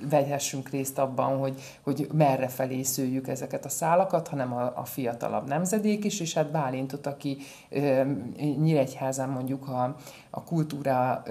vegyhessünk 0.10 0.70
részt 0.70 0.98
abban, 0.98 1.38
hogy, 1.38 1.62
hogy 1.82 2.08
merre 2.14 2.48
felé 2.48 2.84
szőjük 2.84 3.28
ezeket 3.28 3.66
a 3.66 3.70
szálakat, 3.70 4.28
hanem 4.28 4.54
a, 4.54 4.74
a 4.76 4.86
fiatalabb 4.86 5.48
nemzedék 5.48 6.06
is, 6.06 6.20
és 6.20 6.34
hát 6.34 6.52
Bálintot, 6.52 7.08
aki 7.08 7.38
ö, 7.70 8.02
Nyíregyházán 8.38 9.30
mondjuk 9.30 9.68
a, 9.68 9.96
a 10.36 10.44
kultúra 10.44 11.24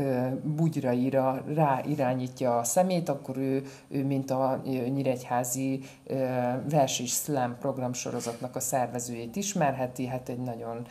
bugyraira 0.42 1.42
rá 1.54 1.80
irányítja 1.87 2.58
a 2.58 2.64
szemét, 2.64 3.08
akkor 3.08 3.37
ő 3.37 3.64
ő 3.88 4.04
mint 4.04 4.30
a 4.30 4.61
Nyíregyházi 4.64 5.80
vers 6.68 7.00
és 7.00 7.12
slam 7.12 7.56
programsorozatnak 7.58 8.56
a 8.56 8.61
szervezőjét 8.61 9.37
ismerheti, 9.37 10.06
hát 10.06 10.28
egy 10.28 10.38
nagyon 10.38 10.87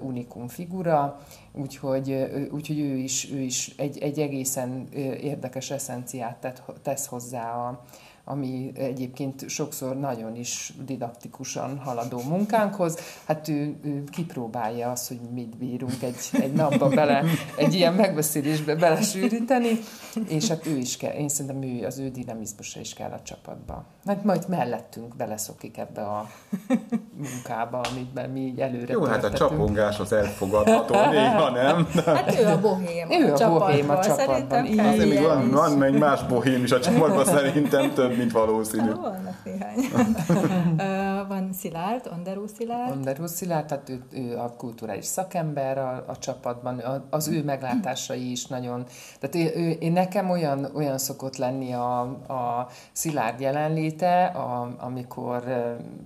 unikum 0.00 0.48
figura, 0.48 1.20
úgyhogy, 1.52 2.10
úgyhogy 2.52 2.80
ő, 2.80 2.96
is, 2.96 3.32
ő 3.32 3.40
is 3.40 3.74
egy, 3.76 3.98
egy 3.98 4.18
egészen 4.18 4.88
érdekes 5.20 5.70
eszenciát 5.70 6.62
tesz 6.82 7.06
hozzá 7.06 7.54
a, 7.54 7.84
ami 8.24 8.72
egyébként 8.74 9.48
sokszor 9.48 9.98
nagyon 9.98 10.36
is 10.36 10.72
didaktikusan 10.84 11.78
haladó 11.78 12.20
munkánkhoz. 12.28 12.98
Hát 13.26 13.48
ő, 13.48 13.76
ő 13.82 14.04
kipróbálja 14.04 14.90
azt, 14.90 15.08
hogy 15.08 15.18
mit 15.34 15.56
bírunk 15.56 16.02
egy, 16.02 16.16
egy 16.32 16.52
napba 16.52 16.88
bele, 16.88 17.24
egy 17.56 17.74
ilyen 17.74 17.94
megbeszélésbe 17.94 18.74
belesűríteni, 18.74 19.78
és 20.28 20.48
hát 20.48 20.66
ő 20.66 20.76
is 20.76 20.96
kell, 20.96 21.12
én 21.12 21.28
szerintem 21.28 21.62
ő, 21.62 21.84
az 21.84 21.98
ő 21.98 22.08
dinamizmusa 22.08 22.80
is 22.80 22.94
kell 22.94 23.10
a 23.10 23.22
csapatba. 23.22 23.84
Hát 24.06 24.24
majd 24.24 24.48
mellettünk 24.48 25.16
beleszokik 25.16 25.78
ebbe 25.78 26.02
a 26.02 26.30
munkába, 27.16 27.80
amiben 27.80 28.30
mi 28.30 28.40
így 28.40 28.60
előre 28.60 28.92
Jó, 28.92 29.04
hát 29.04 29.24
a 29.24 29.32
csapongás 29.32 29.98
az 29.98 30.12
elfogadható, 30.12 30.94
néha 31.10 31.50
nem. 31.50 31.88
Hát 32.04 32.40
ő 32.40 32.46
a 32.46 32.60
bohém 32.60 33.10
ő 33.10 33.32
a, 33.32 33.44
a 33.44 33.58
bohém 33.58 33.90
a 33.90 33.98
csapatban. 33.98 34.78
Azért 34.78 35.08
még 35.08 35.22
van, 35.22 35.50
van 35.50 35.82
egy 35.82 35.98
más 35.98 36.26
bohém 36.26 36.62
is 36.62 36.72
a 36.72 36.80
csapatban 36.80 37.24
szerintem 37.24 37.94
több 37.94 38.13
mint 38.16 38.32
valószínű. 38.32 38.82
Hát, 38.82 38.96
vannak 38.96 39.44
néhány. 39.44 39.76
van 41.28 41.52
Szilárd, 41.52 42.08
Anderú 42.12 42.46
Szilárd. 42.56 42.90
Anderú 42.90 43.26
Szilárd, 43.26 43.66
tehát 43.66 43.88
ő, 43.88 44.02
ő 44.12 44.38
a 44.38 44.54
kulturális 44.56 45.04
szakember 45.04 45.78
a, 45.78 46.04
a 46.06 46.18
csapatban, 46.18 46.82
az 47.10 47.28
ő 47.28 47.44
meglátásai 47.44 48.30
is 48.30 48.46
nagyon, 48.46 48.84
tehát 49.20 49.56
ő, 49.56 49.70
én 49.70 49.92
nekem 49.92 50.30
olyan, 50.30 50.68
olyan 50.74 50.98
szokott 50.98 51.36
lenni 51.36 51.72
a, 51.72 52.00
a 52.00 52.68
Szilárd 52.92 53.40
jelenléte, 53.40 54.24
a, 54.24 54.74
amikor 54.78 55.42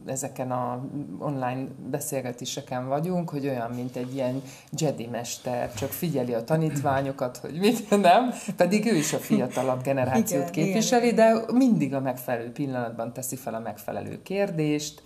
ezeken 0.07 0.51
a 0.51 0.85
online 1.19 1.67
beszélgetéseken 1.91 2.89
vagyunk, 2.89 3.31
hogy 3.31 3.47
olyan, 3.47 3.71
mint 3.71 3.97
egy 3.97 4.15
ilyen 4.15 4.43
Jedi 4.71 5.07
mester, 5.07 5.75
csak 5.75 5.91
figyeli 5.91 6.35
a 6.35 6.45
tanítványokat, 6.45 7.37
hogy 7.37 7.59
mit 7.59 7.91
nem, 8.01 8.31
pedig 8.57 8.87
ő 8.87 8.97
is 8.97 9.13
a 9.13 9.19
fiatalabb 9.19 9.83
generációt 9.83 10.49
igen, 10.49 10.53
képviseli, 10.53 11.09
igen. 11.09 11.45
de 11.47 11.53
mindig 11.53 11.95
a 11.95 11.98
megfelelő 12.01 12.53
pillanatban 12.53 13.13
teszi 13.13 13.37
fel 13.37 13.55
a 13.55 13.59
megfelelő 13.59 14.23
kérdést, 14.23 15.03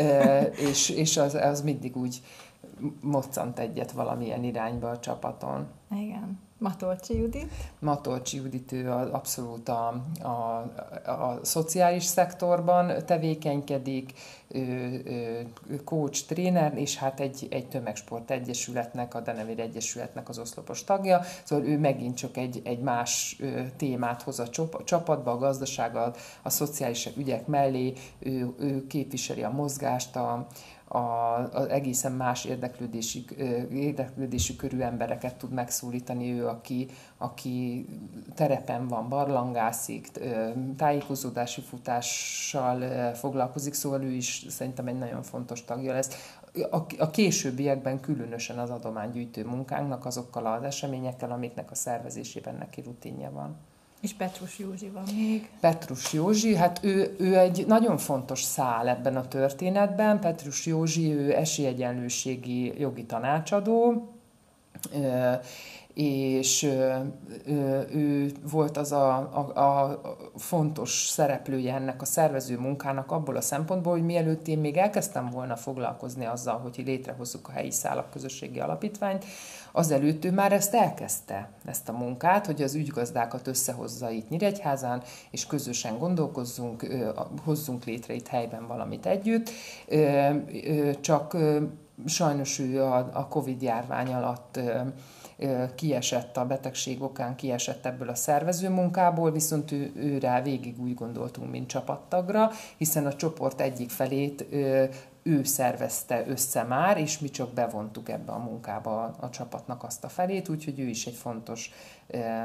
és, 0.70 0.88
és 0.88 1.16
az, 1.16 1.34
az 1.34 1.62
mindig 1.62 1.96
úgy 1.96 2.22
moccant 3.00 3.58
egyet 3.58 3.92
valamilyen 3.92 4.44
irányba 4.44 4.90
a 4.90 4.98
csapaton. 4.98 5.66
Igen. 5.90 6.49
Matolcsi 6.60 7.16
Judit? 7.16 7.52
Matolcsi 7.78 8.36
Judit, 8.36 8.72
ő 8.72 8.90
abszolút 8.90 9.68
a, 9.68 10.04
a, 10.22 10.28
a 11.04 11.38
szociális 11.42 12.04
szektorban 12.04 13.04
tevékenykedik, 13.06 14.12
ő, 14.48 14.60
ő, 15.04 15.46
ő 15.68 15.84
coach, 15.84 16.26
tréner, 16.26 16.78
és 16.78 16.96
hát 16.96 17.20
egy, 17.20 17.46
egy 17.50 17.68
tömegsport 17.68 18.30
egyesületnek, 18.30 19.14
a 19.14 19.20
Denevér 19.20 19.60
Egyesületnek 19.60 20.28
az 20.28 20.38
oszlopos 20.38 20.84
tagja, 20.84 21.20
szóval 21.44 21.66
ő 21.66 21.78
megint 21.78 22.16
csak 22.16 22.36
egy, 22.36 22.60
egy 22.64 22.80
más 22.80 23.40
témát 23.76 24.22
hoz 24.22 24.38
a 24.38 24.48
csapatba, 24.84 25.30
a 25.30 25.38
gazdasággal, 25.38 26.14
a 26.42 26.50
szociális 26.50 27.08
ügyek 27.16 27.46
mellé, 27.46 27.92
ő, 28.18 28.54
ő 28.58 28.86
képviseli 28.86 29.42
a 29.42 29.50
mozgást, 29.50 30.16
a, 30.16 30.46
a, 30.92 31.38
az 31.52 31.68
egészen 31.68 32.12
más 32.12 32.44
érdeklődési, 32.44 33.24
érdeklődési 33.72 34.56
körű 34.56 34.80
embereket 34.80 35.36
tud 35.36 35.52
megszólítani 35.52 36.32
ő, 36.32 36.46
aki, 36.46 36.88
aki 37.16 37.86
terepen 38.34 38.88
van, 38.88 39.08
barlangászik, 39.08 40.10
tájékozódási 40.76 41.60
futással 41.60 43.12
foglalkozik, 43.14 43.74
szóval 43.74 44.02
ő 44.02 44.10
is 44.10 44.46
szerintem 44.48 44.86
egy 44.86 44.98
nagyon 44.98 45.22
fontos 45.22 45.64
tagja 45.64 45.92
lesz. 45.92 46.34
A, 46.98 47.10
későbbiekben 47.10 48.00
különösen 48.00 48.58
az 48.58 48.70
adománygyűjtő 48.70 49.44
munkánknak 49.44 50.06
azokkal 50.06 50.46
az 50.46 50.62
eseményekkel, 50.62 51.30
amiknek 51.30 51.70
a 51.70 51.74
szervezésében 51.74 52.54
neki 52.54 52.80
rutinja 52.80 53.30
van. 53.30 53.56
És 54.00 54.12
Petrus 54.12 54.58
Józsi 54.58 54.88
van 54.88 55.04
még. 55.14 55.50
Petrus 55.60 56.12
Józsi, 56.12 56.54
hát 56.54 56.80
ő, 56.82 57.16
ő 57.18 57.38
egy 57.38 57.66
nagyon 57.66 57.98
fontos 57.98 58.42
szál 58.42 58.88
ebben 58.88 59.16
a 59.16 59.28
történetben. 59.28 60.20
Petrus 60.20 60.66
Józsi, 60.66 61.12
ő 61.12 61.36
esélyegyenlőségi 61.36 62.80
jogi 62.80 63.04
tanácsadó, 63.04 64.08
és 65.94 66.62
ő 67.92 68.32
volt 68.50 68.76
az 68.76 68.92
a, 68.92 69.16
a, 69.16 69.60
a 69.60 70.00
fontos 70.36 71.06
szereplője 71.08 71.74
ennek 71.74 72.02
a 72.02 72.04
szervező 72.04 72.58
munkának 72.58 73.12
abból 73.12 73.36
a 73.36 73.40
szempontból, 73.40 73.92
hogy 73.92 74.04
mielőtt 74.04 74.46
én 74.46 74.58
még 74.58 74.76
elkezdtem 74.76 75.30
volna 75.30 75.56
foglalkozni 75.56 76.24
azzal, 76.24 76.58
hogy 76.58 76.82
létrehozzuk 76.86 77.48
a 77.48 77.52
helyi 77.52 77.70
szállak 77.70 78.10
közösségi 78.10 78.60
alapítványt, 78.60 79.24
azelőtt 79.72 80.24
ő 80.24 80.30
már 80.32 80.52
ezt 80.52 80.74
elkezdte, 80.74 81.50
ezt 81.64 81.88
a 81.88 81.92
munkát, 81.92 82.46
hogy 82.46 82.62
az 82.62 82.74
ügygazdákat 82.74 83.46
összehozza 83.46 84.10
itt 84.10 84.28
Nyíregyházán, 84.28 85.02
és 85.30 85.46
közösen 85.46 85.98
gondolkozzunk, 85.98 86.86
hozzunk 87.44 87.84
létre 87.84 88.14
itt 88.14 88.28
helyben 88.28 88.66
valamit 88.66 89.06
együtt, 89.06 89.50
csak 91.00 91.36
sajnos 92.06 92.58
ő 92.58 92.82
a 92.82 93.26
Covid 93.30 93.62
járvány 93.62 94.12
alatt 94.12 94.58
kiesett 95.74 96.36
a 96.36 96.46
betegség 96.46 97.02
okán, 97.02 97.36
kiesett 97.36 97.86
ebből 97.86 98.08
a 98.08 98.14
szervező 98.14 98.68
munkából, 98.68 99.32
viszont 99.32 99.72
ő, 99.72 99.92
őre 99.96 100.42
végig 100.42 100.80
úgy 100.80 100.94
gondoltunk, 100.94 101.50
mint 101.50 101.68
csapattagra, 101.68 102.50
hiszen 102.76 103.06
a 103.06 103.14
csoport 103.14 103.60
egyik 103.60 103.90
felét 103.90 104.46
ő 105.22 105.44
szervezte 105.44 106.24
össze 106.26 106.62
már, 106.62 106.98
és 106.98 107.18
mi 107.18 107.28
csak 107.28 107.52
bevontuk 107.52 108.08
ebbe 108.08 108.32
a 108.32 108.38
munkába 108.38 109.02
a, 109.04 109.16
a 109.20 109.30
csapatnak 109.30 109.82
azt 109.82 110.04
a 110.04 110.08
felét, 110.08 110.48
úgyhogy 110.48 110.80
ő 110.80 110.86
is 110.86 111.06
egy 111.06 111.14
fontos, 111.14 111.70
eh, 112.06 112.44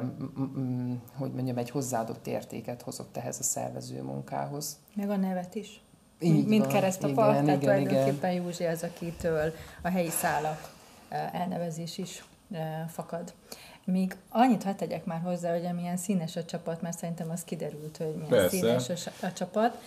hogy 1.17 1.32
mondjam, 1.32 1.58
egy 1.58 1.70
hozzáadott 1.70 2.27
értéket 2.27 2.82
hozott 2.82 3.17
ehhez 3.17 3.39
a 3.39 3.44
szervező 3.44 4.01
munkához. 4.01 4.79
Meg 4.96 5.10
a 5.10 5.15
nevet 5.15 5.55
is. 5.55 5.84
Így 6.20 6.48
Mint 6.48 6.67
keresztapa, 6.67 7.22
tehát 7.22 7.44
igen, 7.44 7.60
tulajdonképpen 7.60 8.32
igen. 8.32 8.44
Józsi 8.44 8.65
az, 8.65 8.84
akitől 8.84 9.53
a 9.82 9.89
helyi 9.89 10.10
szálak 10.10 10.74
elnevezés 11.32 11.98
is 11.98 12.24
fakad. 12.88 13.34
Még 13.85 14.15
annyit 14.29 14.63
hadd 14.63 14.75
tegyek 14.75 15.05
már 15.05 15.21
hozzá, 15.21 15.51
hogy 15.51 15.65
amilyen 15.65 15.97
színes 15.97 16.35
a 16.35 16.45
csapat, 16.45 16.81
mert 16.81 16.97
szerintem 16.97 17.29
az 17.29 17.43
kiderült, 17.43 17.97
hogy 17.97 18.13
milyen 18.13 18.29
Persze. 18.29 18.57
színes 18.77 19.07
a 19.21 19.33
csapat. 19.33 19.81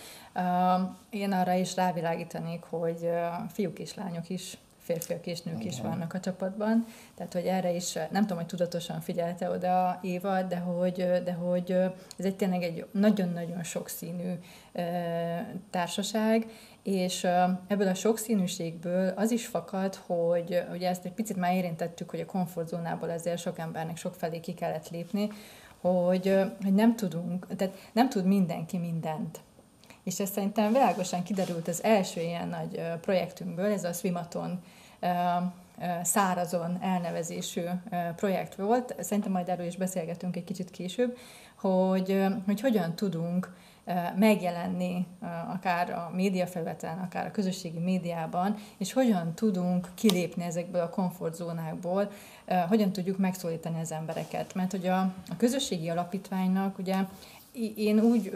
Én 1.09 1.31
arra 1.31 1.53
is 1.53 1.75
rávilágítanék, 1.75 2.63
hogy 2.63 3.09
fiúk 3.51 3.79
és 3.79 3.95
lányok 3.95 4.29
is 4.29 4.57
férfiak 4.89 5.25
és 5.25 5.41
nők 5.41 5.65
is 5.65 5.81
vannak 5.81 6.13
a 6.13 6.19
csapatban, 6.19 6.85
tehát 7.15 7.33
hogy 7.33 7.45
erre 7.45 7.71
is, 7.71 7.93
nem 7.93 8.21
tudom, 8.21 8.37
hogy 8.37 8.45
tudatosan 8.45 9.01
figyelte 9.01 9.49
oda 9.49 9.99
Éva, 10.01 10.41
de 10.41 10.57
hogy, 10.57 10.95
de 11.23 11.33
hogy 11.33 11.71
ez 12.17 12.25
egy 12.25 12.35
tényleg 12.35 12.63
egy 12.63 12.85
nagyon-nagyon 12.91 13.63
sokszínű 13.63 14.33
társaság, 15.69 16.45
és 16.89 17.23
ebből 17.67 17.87
a 17.87 17.93
sokszínűségből 17.93 19.13
az 19.15 19.31
is 19.31 19.45
fakad, 19.45 19.95
hogy 19.95 20.63
ugye 20.71 20.89
ezt 20.89 21.05
egy 21.05 21.11
picit 21.11 21.37
már 21.37 21.53
érintettük, 21.53 22.09
hogy 22.09 22.19
a 22.19 22.25
komfortzónából 22.25 23.11
ezért 23.11 23.39
sok 23.39 23.59
embernek 23.59 23.97
sok 23.97 24.15
felé 24.15 24.39
ki 24.39 24.53
kellett 24.53 24.89
lépni, 24.89 25.29
hogy, 25.81 26.39
hogy 26.61 26.73
nem 26.73 26.95
tudunk, 26.95 27.55
tehát 27.55 27.73
nem 27.91 28.09
tud 28.09 28.25
mindenki 28.25 28.77
mindent. 28.77 29.39
És 30.03 30.19
ez 30.19 30.29
szerintem 30.29 30.71
világosan 30.71 31.23
kiderült 31.23 31.67
az 31.67 31.83
első 31.83 32.21
ilyen 32.21 32.47
nagy 32.47 32.81
projektünkből, 33.01 33.71
ez 33.71 33.83
a 33.83 33.93
Swimaton 33.93 34.63
szárazon 36.03 36.77
elnevezésű 36.81 37.61
projekt 38.15 38.55
volt. 38.55 38.95
Szerintem 38.99 39.31
majd 39.31 39.49
erről 39.49 39.65
is 39.65 39.77
beszélgetünk 39.77 40.35
egy 40.35 40.43
kicsit 40.43 40.71
később, 40.71 41.17
hogy, 41.55 42.25
hogy 42.45 42.61
hogyan 42.61 42.95
tudunk 42.95 43.55
megjelenni 44.15 45.05
akár 45.53 45.89
a 45.89 46.11
médiafelületen, 46.15 46.97
akár 46.97 47.25
a 47.25 47.31
közösségi 47.31 47.79
médiában, 47.79 48.55
és 48.77 48.93
hogyan 48.93 49.33
tudunk 49.33 49.89
kilépni 49.93 50.43
ezekből 50.43 50.81
a 50.81 50.89
komfortzónákból, 50.89 52.11
hogyan 52.67 52.91
tudjuk 52.91 53.17
megszólítani 53.17 53.79
az 53.79 53.91
embereket. 53.91 54.53
Mert 54.53 54.71
hogy 54.71 54.87
a, 54.87 54.99
a 55.01 55.37
közösségi 55.37 55.89
alapítványnak 55.89 56.77
ugye 56.77 56.95
én 57.75 57.99
úgy 57.99 58.31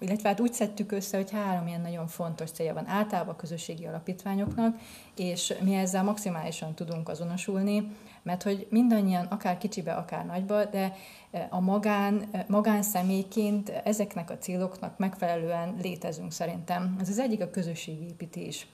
illetve 0.00 0.28
hát 0.28 0.40
úgy 0.40 0.52
szedtük 0.52 0.92
össze, 0.92 1.16
hogy 1.16 1.30
három 1.30 1.66
ilyen 1.66 1.80
nagyon 1.80 2.06
fontos 2.06 2.50
célja 2.50 2.74
van 2.74 2.88
általában 2.88 3.34
a 3.34 3.36
közösségi 3.36 3.86
alapítványoknak, 3.86 4.76
és 5.16 5.54
mi 5.62 5.74
ezzel 5.74 6.02
maximálisan 6.02 6.74
tudunk 6.74 7.08
azonosulni, 7.08 7.96
mert 8.22 8.42
hogy 8.42 8.66
mindannyian, 8.70 9.26
akár 9.26 9.58
kicsibe, 9.58 9.92
akár 9.92 10.26
nagyba, 10.26 10.64
de 10.64 10.96
e, 11.30 11.46
a 11.50 11.60
magán, 11.60 12.28
e, 12.32 12.44
magánszemélyként 12.48 13.68
ezeknek 13.68 14.30
a 14.30 14.38
céloknak 14.38 14.98
megfelelően 14.98 15.76
létezünk 15.82 16.32
szerintem. 16.32 16.96
Ez 17.00 17.08
az 17.08 17.18
egyik 17.18 17.40
a 17.42 17.50
közösségépítés. 17.50 18.66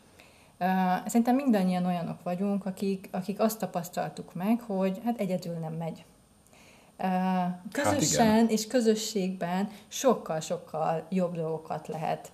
E, 0.58 1.02
szerintem 1.06 1.34
mindannyian 1.34 1.86
olyanok 1.86 2.22
vagyunk, 2.22 2.66
akik, 2.66 3.08
akik 3.12 3.40
azt 3.40 3.58
tapasztaltuk 3.58 4.34
meg, 4.34 4.60
hogy 4.60 5.00
hát 5.04 5.20
egyedül 5.20 5.54
nem 5.54 5.72
megy. 5.72 6.04
Közösen 7.72 8.26
hát 8.26 8.50
és 8.50 8.66
közösségben 8.66 9.68
sokkal-sokkal 9.88 11.06
jobb 11.08 11.34
dolgokat 11.34 11.88
lehet 11.88 12.32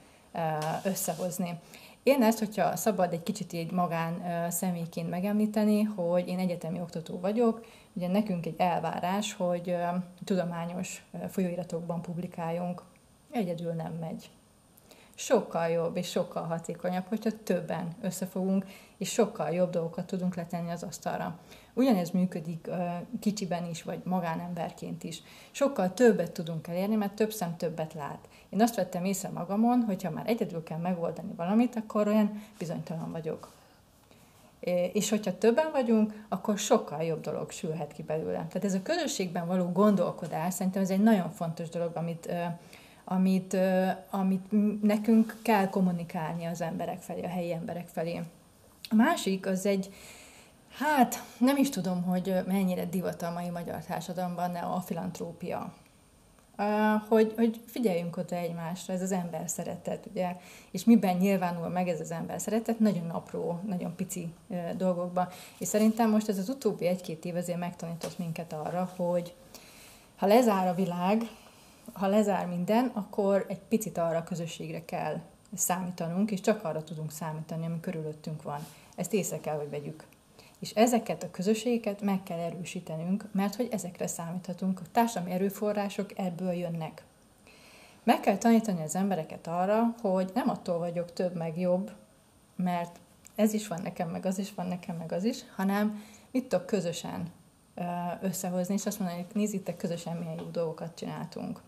összehozni. 0.85 1.59
Én 2.02 2.23
ezt, 2.23 2.38
hogyha 2.38 2.76
szabad 2.76 3.12
egy 3.12 3.23
kicsit 3.23 3.52
így 3.52 3.71
magán 3.71 4.23
személyként 4.50 5.11
megemlíteni, 5.11 5.82
hogy 5.82 6.28
én 6.28 6.38
egyetemi 6.38 6.80
oktató 6.80 7.21
vagyok, 7.21 7.66
ugye 7.92 8.09
nekünk 8.09 8.47
egy 8.47 8.54
elvárás, 8.59 9.32
hogy 9.32 9.76
tudományos 10.25 11.04
folyóiratokban 11.28 12.02
publikáljunk. 12.02 12.82
Egyedül 13.30 13.73
nem 13.73 13.92
megy. 13.92 14.30
Sokkal 15.14 15.68
jobb 15.68 15.97
és 15.97 16.11
sokkal 16.11 16.42
hatékonyabb, 16.42 17.04
hogyha 17.09 17.42
többen 17.44 17.88
összefogunk, 18.00 18.64
és 18.99 19.11
sokkal 19.11 19.50
jobb 19.50 19.71
dolgokat 19.71 20.06
tudunk 20.06 20.35
letenni 20.35 20.71
az 20.71 20.82
asztalra. 20.82 21.38
Ugyanez 21.75 22.11
működik 22.11 22.69
kicsiben 23.21 23.69
is, 23.71 23.83
vagy 23.83 24.00
magánemberként 24.05 25.05
is. 25.05 25.23
Sokkal 25.50 25.95
többet 25.95 26.33
tudunk 26.33 26.69
elérni, 26.69 26.95
mert 26.95 27.12
több 27.12 27.33
szem 27.33 27.57
többet 27.57 27.95
lát. 27.95 28.29
Én 28.49 28.62
azt 28.62 28.75
vettem 28.75 29.05
észre 29.05 29.29
magamon, 29.29 29.83
hogy 29.83 30.02
ha 30.02 30.11
már 30.11 30.29
egyedül 30.29 30.62
kell 30.62 30.79
megoldani 30.79 31.33
valamit, 31.37 31.76
akkor 31.76 32.07
olyan 32.07 32.43
bizonytalan 32.59 33.11
vagyok. 33.12 33.52
És 34.93 35.11
hogyha 35.11 35.38
többen 35.38 35.71
vagyunk, 35.73 36.25
akkor 36.29 36.59
sokkal 36.59 37.02
jobb 37.02 37.21
dolog 37.21 37.50
sülhet 37.50 37.93
ki 37.93 38.02
belőle. 38.02 38.33
Tehát 38.33 38.64
ez 38.64 38.75
a 38.75 38.83
közösségben 38.83 39.47
való 39.47 39.64
gondolkodás, 39.73 40.55
szerintem 40.55 40.83
ez 40.83 40.91
egy 40.91 41.02
nagyon 41.02 41.31
fontos 41.31 41.69
dolog, 41.69 41.91
amit, 41.95 42.33
amit, 43.04 43.56
amit 44.11 44.47
nekünk 44.82 45.37
kell 45.43 45.69
kommunikálni 45.69 46.45
az 46.45 46.61
emberek 46.61 47.00
felé, 47.00 47.23
a 47.23 47.28
helyi 47.28 47.52
emberek 47.52 47.89
felé. 47.89 48.21
A 48.91 48.95
másik 48.95 49.47
az 49.47 49.67
egy, 49.67 49.91
hát 50.78 51.23
nem 51.39 51.56
is 51.56 51.69
tudom, 51.69 52.02
hogy 52.02 52.35
mennyire 52.47 52.85
divat 52.85 53.23
a 53.23 53.30
mai 53.30 53.50
magyar 53.50 53.85
társadalomban 53.85 54.54
a 54.54 54.80
filantrópia 54.80 55.73
hogy, 57.08 57.32
hogy 57.37 57.61
figyeljünk 57.67 58.17
oda 58.17 58.37
egymásra, 58.37 58.95
ez 58.95 59.02
az 59.02 59.13
ember 59.13 59.49
szeretet, 59.49 60.06
ugye, 60.11 60.37
és 60.71 60.85
miben 60.85 61.17
nyilvánul 61.17 61.69
meg 61.69 61.89
ez 61.89 62.00
az 62.00 62.11
ember 62.11 62.41
szeretet, 62.41 62.78
nagyon 62.78 63.11
apró, 63.11 63.61
nagyon 63.67 63.95
pici 63.97 64.32
dolgokban. 64.76 65.28
És 65.58 65.69
szerintem 65.69 66.11
most 66.11 66.28
ez 66.28 66.39
az 66.39 66.49
utóbbi 66.49 66.87
egy-két 66.87 67.25
év 67.25 67.37
azért 67.37 67.58
megtanított 67.58 68.19
minket 68.19 68.52
arra, 68.52 68.93
hogy 68.97 69.35
ha 70.17 70.26
lezár 70.26 70.67
a 70.69 70.75
világ, 70.75 71.23
ha 71.93 72.06
lezár 72.06 72.47
minden, 72.47 72.91
akkor 72.95 73.45
egy 73.49 73.61
picit 73.69 73.99
arra 73.99 74.19
a 74.19 74.23
közösségre 74.23 74.85
kell 74.85 75.21
számítanunk, 75.54 76.30
és 76.30 76.41
csak 76.41 76.65
arra 76.65 76.85
tudunk 76.85 77.11
számítani, 77.11 77.67
ami 77.67 77.80
körülöttünk 77.80 78.43
van. 78.43 78.67
Ezt 78.97 79.13
észre 79.13 79.41
kell, 79.41 79.56
hogy 79.56 79.71
vegyük. 79.71 80.04
És 80.62 80.70
ezeket 80.70 81.22
a 81.22 81.30
közösségeket 81.30 82.02
meg 82.02 82.22
kell 82.22 82.38
erősítenünk, 82.38 83.25
mert 83.32 83.54
hogy 83.54 83.68
ezekre 83.70 84.06
számíthatunk, 84.06 84.80
a 84.80 84.90
társadalmi 84.92 85.34
erőforrások 85.34 86.18
ebből 86.18 86.52
jönnek. 86.52 87.04
Meg 88.04 88.20
kell 88.20 88.36
tanítani 88.36 88.82
az 88.82 88.94
embereket 88.94 89.46
arra, 89.46 89.94
hogy 90.00 90.30
nem 90.34 90.48
attól 90.48 90.78
vagyok 90.78 91.12
több 91.12 91.36
meg 91.36 91.58
jobb, 91.58 91.92
mert 92.56 93.00
ez 93.34 93.52
is 93.52 93.68
van 93.68 93.80
nekem, 93.82 94.08
meg 94.08 94.26
az 94.26 94.38
is 94.38 94.54
van 94.54 94.66
nekem, 94.66 94.96
meg 94.96 95.12
az 95.12 95.25
is, 95.25 95.38
hanem 95.56 96.02
mit 96.30 96.48
tudok 96.48 96.66
közösen 96.66 97.32
összehozni, 98.20 98.75
és 98.75 98.86
azt 98.86 98.98
mondani, 98.98 99.22
hogy 99.22 99.34
nézzétek, 99.34 99.76
közösen 99.76 100.16
milyen 100.16 100.38
jó 100.38 100.44
dolgokat 100.44 100.94
csináltunk. 100.94 101.60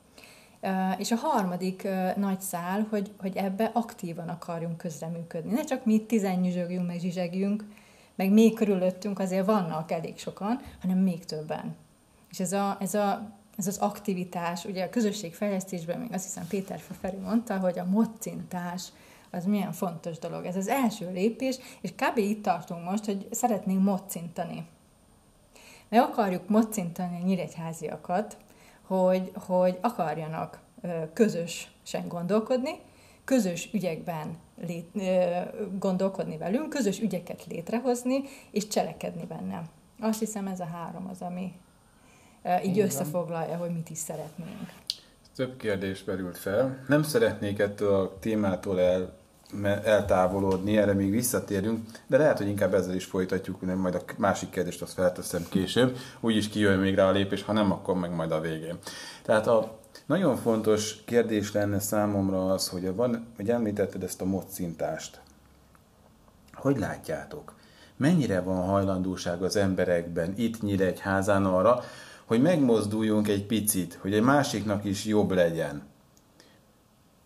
És 0.98 1.10
a 1.10 1.16
harmadik 1.16 1.88
nagy 2.16 2.40
szál, 2.40 2.86
hogy, 2.90 3.12
hogy 3.20 3.36
ebbe 3.36 3.70
aktívan 3.72 4.28
akarjunk 4.28 4.76
közreműködni. 4.76 5.52
Ne 5.52 5.64
csak 5.64 5.84
mi 5.84 6.04
tizennyüzsögjünk, 6.06 6.86
meg 6.86 6.98
zsizsegjünk, 6.98 7.64
meg 8.14 8.30
még 8.30 8.54
körülöttünk 8.54 9.18
azért 9.18 9.46
vannak 9.46 9.90
elég 9.90 10.18
sokan, 10.18 10.60
hanem 10.80 10.98
még 10.98 11.24
többen. 11.24 11.76
És 12.30 12.40
ez, 12.40 12.52
a, 12.52 12.76
ez, 12.80 12.94
a, 12.94 13.30
ez 13.56 13.66
az 13.66 13.78
aktivitás, 13.78 14.64
ugye 14.64 14.84
a 14.84 14.90
közösségfejlesztésben 14.90 15.98
még 15.98 16.12
azt 16.12 16.24
hiszem 16.24 16.46
Péter 16.46 16.78
Feferi 16.78 17.16
mondta, 17.16 17.58
hogy 17.58 17.78
a 17.78 17.84
mocintás, 17.84 18.88
az 19.30 19.44
milyen 19.44 19.72
fontos 19.72 20.18
dolog. 20.18 20.44
Ez 20.44 20.56
az 20.56 20.68
első 20.68 21.10
lépés, 21.12 21.58
és 21.80 21.90
kb. 21.90 22.16
itt 22.18 22.42
tartunk 22.42 22.84
most, 22.90 23.04
hogy 23.04 23.28
szeretnénk 23.30 23.82
mocintani. 23.82 24.66
Meg 25.88 26.00
akarjuk 26.00 26.48
mocintani 26.48 27.20
a 27.22 27.24
nyíregyháziakat, 27.24 28.36
hogy, 28.82 29.32
hogy 29.34 29.78
akarjanak 29.80 30.60
közösen 31.12 32.08
gondolkodni, 32.08 32.80
közös 33.24 33.68
ügyekben 33.72 34.36
lét, 34.66 34.90
gondolkodni 35.78 36.36
velünk, 36.36 36.68
közös 36.68 37.00
ügyeket 37.00 37.46
létrehozni, 37.48 38.22
és 38.50 38.66
cselekedni 38.66 39.26
benne. 39.26 39.62
Azt 40.00 40.18
hiszem 40.18 40.46
ez 40.46 40.60
a 40.60 40.64
három 40.64 41.08
az, 41.10 41.20
ami 41.20 41.52
így 42.64 42.70
Igen. 42.70 42.86
összefoglalja, 42.86 43.56
hogy 43.56 43.70
mit 43.70 43.90
is 43.90 43.98
szeretnénk. 43.98 44.72
Több 45.36 45.56
kérdés 45.56 46.04
merült 46.04 46.38
fel. 46.38 46.84
Nem 46.88 47.02
szeretnék 47.02 47.58
ettől 47.58 47.94
a 47.94 48.18
témától 48.18 48.80
el, 48.80 49.22
eltávolodni, 49.84 50.76
erre 50.76 50.92
még 50.92 51.10
visszatérünk, 51.10 51.80
de 52.06 52.18
lehet, 52.18 52.38
hogy 52.38 52.46
inkább 52.46 52.74
ezzel 52.74 52.94
is 52.94 53.04
folytatjuk, 53.04 53.60
nem 53.60 53.78
majd 53.78 53.94
a 53.94 54.02
másik 54.16 54.50
kérdést 54.50 54.82
azt 54.82 54.92
felteszem 54.92 55.46
később, 55.50 55.96
úgyis 56.20 56.48
kijön 56.48 56.78
még 56.78 56.94
rá 56.94 57.08
a 57.08 57.12
lépés, 57.12 57.42
ha 57.42 57.52
nem, 57.52 57.72
akkor 57.72 57.94
meg 57.94 58.14
majd 58.14 58.30
a 58.30 58.40
végén. 58.40 58.78
Tehát 59.22 59.46
a 59.46 59.78
nagyon 60.06 60.36
fontos 60.36 61.04
kérdés 61.04 61.52
lenne 61.52 61.78
számomra 61.78 62.52
az, 62.52 62.68
hogy, 62.68 62.94
van, 62.94 63.26
hogy 63.36 63.50
említetted 63.50 64.02
ezt 64.02 64.20
a 64.20 64.24
mocintást. 64.24 65.20
Hogy 66.52 66.78
látjátok? 66.78 67.54
Mennyire 67.96 68.40
van 68.40 68.66
hajlandóság 68.66 69.42
az 69.42 69.56
emberekben 69.56 70.32
itt 70.36 70.62
házán 70.98 71.44
arra, 71.44 71.82
hogy 72.24 72.42
megmozduljunk 72.42 73.28
egy 73.28 73.46
picit, 73.46 73.98
hogy 74.00 74.14
egy 74.14 74.22
másiknak 74.22 74.84
is 74.84 75.04
jobb 75.04 75.30
legyen. 75.30 75.82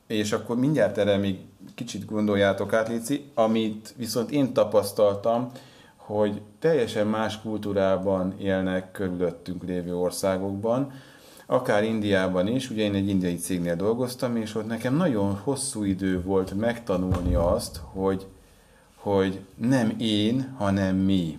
És 0.06 0.32
akkor 0.32 0.58
mindjárt 0.58 0.98
erre 0.98 1.16
még 1.16 1.38
kicsit 1.74 2.04
gondoljátok 2.04 2.72
át, 2.72 2.88
Lici, 2.88 3.30
amit 3.34 3.94
viszont 3.96 4.30
én 4.30 4.52
tapasztaltam, 4.52 5.50
hogy 5.96 6.42
teljesen 6.58 7.06
más 7.06 7.40
kultúrában 7.40 8.34
élnek 8.38 8.90
körülöttünk 8.90 9.64
lévő 9.64 9.96
országokban, 9.96 10.92
akár 11.50 11.84
Indiában 11.84 12.46
is, 12.46 12.70
ugye 12.70 12.82
én 12.82 12.94
egy 12.94 13.08
indiai 13.08 13.36
cégnél 13.36 13.76
dolgoztam, 13.76 14.36
és 14.36 14.54
ott 14.54 14.66
nekem 14.66 14.96
nagyon 14.96 15.34
hosszú 15.34 15.84
idő 15.84 16.22
volt 16.22 16.54
megtanulni 16.54 17.34
azt, 17.34 17.80
hogy, 17.84 18.26
hogy 18.94 19.40
nem 19.54 19.94
én, 19.98 20.54
hanem 20.56 20.96
mi. 20.96 21.38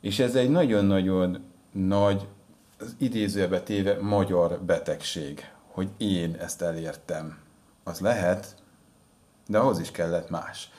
És 0.00 0.18
ez 0.18 0.34
egy 0.34 0.50
nagyon-nagyon 0.50 1.44
nagy, 1.72 2.26
idézőbe 2.98 3.60
téve 3.60 4.00
magyar 4.00 4.60
betegség, 4.60 5.50
hogy 5.66 5.88
én 5.96 6.34
ezt 6.34 6.62
elértem. 6.62 7.38
Az 7.84 8.00
lehet, 8.00 8.54
de 9.46 9.58
ahhoz 9.58 9.80
is 9.80 9.90
kellett 9.90 10.30
más. 10.30 10.70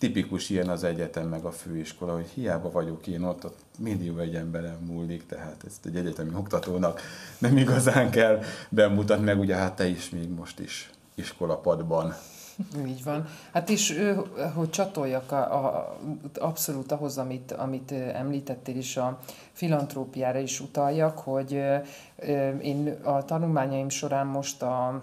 Tipikus 0.00 0.50
ilyen 0.50 0.68
az 0.68 0.84
egyetem 0.84 1.28
meg 1.28 1.44
a 1.44 1.50
főiskola, 1.50 2.14
hogy 2.14 2.28
hiába 2.34 2.70
vagyok 2.70 3.06
én 3.06 3.22
ott, 3.22 3.44
ott 3.44 3.58
millió 3.78 4.18
egy 4.18 4.34
emberen 4.34 4.78
múlik, 4.86 5.26
tehát 5.26 5.62
ezt 5.66 5.86
egy 5.86 5.96
egyetemi 5.96 6.34
oktatónak 6.34 7.00
nem 7.38 7.56
igazán 7.56 8.10
kell 8.10 8.42
bemutatni, 8.68 9.24
meg 9.24 9.38
ugye 9.38 9.54
hát 9.54 9.76
te 9.76 9.86
is 9.86 10.10
még 10.10 10.28
most 10.28 10.58
is 10.58 10.90
iskolapadban 11.14 12.14
így 12.86 13.04
van. 13.04 13.26
Hát 13.52 13.68
is, 13.68 13.94
hogy 14.54 14.70
csatoljak 14.70 15.32
a, 15.32 15.66
a, 15.66 15.96
abszolút 16.38 16.92
ahhoz, 16.92 17.18
amit, 17.18 17.52
amit 17.52 17.92
említettél 17.92 18.76
is, 18.76 18.96
a 18.96 19.18
filantrópiára 19.52 20.38
is 20.38 20.60
utaljak, 20.60 21.18
hogy 21.18 21.52
én 22.62 22.98
a 23.02 23.24
tanulmányaim 23.24 23.88
során 23.88 24.26
most 24.26 24.62
a 24.62 25.02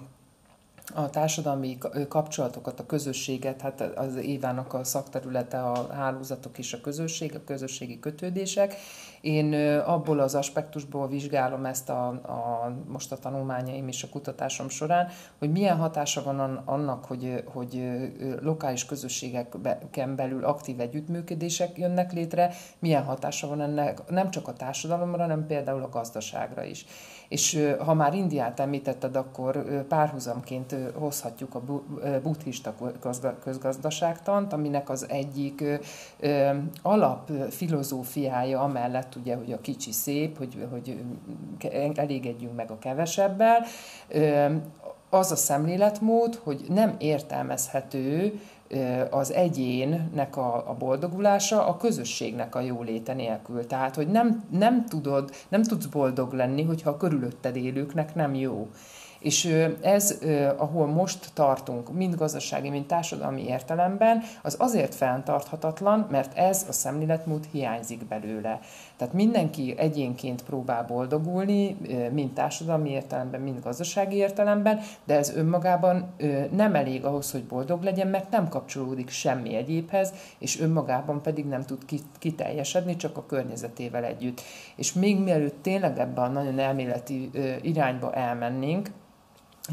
a 0.93 1.10
társadalmi 1.10 1.78
kapcsolatokat, 2.08 2.80
a 2.80 2.86
közösséget, 2.86 3.62
hát 3.62 3.82
az 3.82 4.15
évának 4.15 4.73
a 4.73 4.84
szakterülete 4.84 5.62
a 5.62 5.93
hálózatok 5.93 6.58
és 6.58 6.73
a 6.73 6.82
közösség, 6.82 7.36
a 7.36 7.43
közösségi 7.45 8.00
kötődések. 8.00 8.76
Én 9.21 9.54
abból 9.80 10.19
az 10.19 10.36
aspektusból 10.36 11.08
vizsgálom 11.08 11.65
ezt 11.65 11.89
a, 11.89 12.08
a 12.08 12.73
most 12.88 13.12
a 13.12 13.17
tanulmányaim 13.17 13.88
és 13.88 14.04
a 14.04 14.10
kutatásom 14.10 14.69
során, 14.69 15.08
hogy 15.39 15.52
milyen 15.52 15.78
hatása 15.78 16.23
van 16.23 16.39
annak, 16.65 17.06
hogy, 17.06 17.43
hogy 17.45 17.89
lokális 18.41 18.86
közösségeken 18.86 20.15
belül 20.15 20.45
aktív 20.45 20.80
együttműködések 20.80 21.78
jönnek 21.78 22.13
létre, 22.13 22.54
milyen 22.80 23.04
hatása 23.04 23.47
van 23.47 23.62
ennek 23.62 24.10
nem 24.10 24.32
csak 24.32 24.47
a 24.47 24.54
társadalomra, 24.54 25.21
hanem 25.21 25.47
például 25.47 25.84
a 25.84 25.89
gazdaságra 25.89 26.63
is. 26.63 26.86
És 27.28 27.68
ha 27.80 27.94
már 27.94 28.13
Indiát 28.13 28.60
említetted, 28.60 29.16
akkor 29.16 29.86
párhuzamként 29.88 30.76
hozhatjuk 30.94 31.56
a 31.56 31.62
buddhista 32.24 32.76
közgazdaságtant, 33.44 34.54
aminek 34.54 34.90
az 34.90 35.10
egyik 35.10 35.63
alapfilozófiája 36.82 38.62
amellett 38.62 39.16
ugye, 39.16 39.36
hogy 39.36 39.52
a 39.52 39.62
kicsi 39.62 39.92
szép, 39.92 40.38
hogy, 40.38 40.68
hogy 40.72 41.04
elégedjünk 41.96 42.56
meg 42.56 42.72
a 42.72 42.80
kevesebbel, 42.80 43.66
az 45.10 45.32
a 45.32 45.36
szemléletmód, 45.36 46.36
hogy 46.36 46.66
nem 46.70 46.96
értelmezhető 47.00 48.40
az 49.10 49.34
egyénnek 49.34 50.38
a, 50.38 50.69
a 50.69 50.75
boldogulása 50.80 51.67
a 51.67 51.77
közösségnek 51.77 52.56
a 52.56 52.60
jóléte 52.60 53.13
nélkül. 53.13 53.67
Tehát, 53.67 53.95
hogy 53.95 54.08
nem, 54.08 54.43
nem, 54.51 54.86
tudod, 54.86 55.32
nem 55.47 55.63
tudsz 55.63 55.86
boldog 55.86 56.34
lenni, 56.34 56.63
hogyha 56.63 56.89
a 56.89 56.97
körülötted 56.97 57.56
élőknek 57.56 58.15
nem 58.15 58.36
jó. 58.36 58.67
És 59.19 59.45
ez, 59.82 60.19
ahol 60.58 60.88
most 60.88 61.30
tartunk, 61.34 61.93
mind 61.93 62.15
gazdasági, 62.15 62.69
mind 62.69 62.86
társadalmi 62.86 63.47
értelemben, 63.47 64.23
az 64.41 64.56
azért 64.60 64.95
fenntarthatatlan, 64.95 66.08
mert 66.12 66.38
ez 66.38 66.65
a 66.69 66.71
szemléletmód 66.71 67.45
hiányzik 67.51 68.08
belőle. 68.08 68.60
Tehát 68.97 69.13
mindenki 69.13 69.73
egyénként 69.77 70.43
próbál 70.43 70.83
boldogulni, 70.83 71.77
mind 72.12 72.33
társadalmi 72.33 72.89
értelemben, 72.89 73.41
mind 73.41 73.63
gazdasági 73.63 74.15
értelemben, 74.15 74.79
de 75.05 75.15
ez 75.17 75.36
önmagában 75.36 76.13
nem 76.51 76.75
elég 76.75 77.05
ahhoz, 77.05 77.31
hogy 77.31 77.43
boldog 77.43 77.83
legyen, 77.83 78.07
mert 78.07 78.29
nem 78.31 78.49
kapcsolódik 78.49 79.10
semmi 79.10 79.55
egyébhez, 79.55 80.13
és 80.39 80.60
önmagában 80.60 81.21
pedig 81.21 81.45
nem 81.45 81.63
tud 81.63 81.81
kiteljesedni, 82.19 82.95
csak 82.95 83.17
a 83.17 83.25
környezetével 83.25 84.03
együtt. 84.03 84.41
És 84.75 84.93
még 84.93 85.19
mielőtt 85.19 85.62
tényleg 85.62 85.99
ebben 85.99 86.23
a 86.23 86.27
nagyon 86.27 86.60
elméleti 86.60 87.29
irányba 87.62 88.13
elmennénk, 88.13 88.89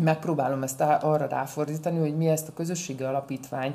megpróbálom 0.02 0.62
ezt 0.62 0.80
arra 0.80 1.26
ráfordítani, 1.26 1.98
hogy 1.98 2.16
mi 2.16 2.28
ezt 2.28 2.48
a 2.48 2.52
közösségi 2.52 3.02
alapítvány 3.02 3.74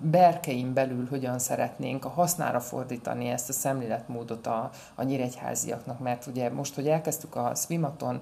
berkein 0.00 0.72
belül 0.72 1.06
hogyan 1.10 1.38
szeretnénk 1.38 2.04
a 2.04 2.08
hasznára 2.08 2.60
fordítani 2.60 3.28
ezt 3.28 3.48
a 3.48 3.52
szemléletmódot 3.52 4.46
a, 4.46 4.70
a 4.94 5.02
nyíregyháziaknak, 5.02 5.98
mert 5.98 6.26
ugye 6.26 6.50
most, 6.50 6.74
hogy 6.74 6.88
elkezdtük 6.88 7.36
a 7.36 7.52
Swimaton 7.54 8.20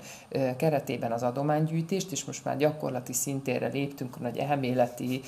keretében 0.56 1.12
az 1.12 1.22
adománygyűjtést, 1.22 2.12
és 2.12 2.24
most 2.24 2.44
már 2.44 2.56
gyakorlati 2.56 3.12
szintére 3.12 3.66
léptünk 3.66 4.16
a 4.16 4.22
nagy 4.22 4.36
elméleti 4.36 5.20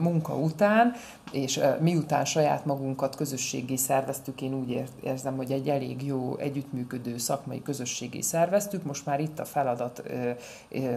munka 0.00 0.34
után, 0.34 0.92
és 1.32 1.60
miután 1.80 2.24
saját 2.24 2.64
magunkat 2.64 3.16
közösségi 3.16 3.76
szerveztük, 3.76 4.40
én 4.40 4.54
úgy 4.54 4.84
érzem, 5.02 5.36
hogy 5.36 5.52
egy 5.52 5.68
elég 5.68 6.06
jó 6.06 6.36
együttműködő 6.36 7.18
szakmai 7.18 7.62
közösségi 7.62 8.22
szerveztük, 8.22 8.84
most 8.84 9.06
már 9.06 9.20
itt 9.20 9.38
a 9.38 9.44
feladat, 9.44 10.02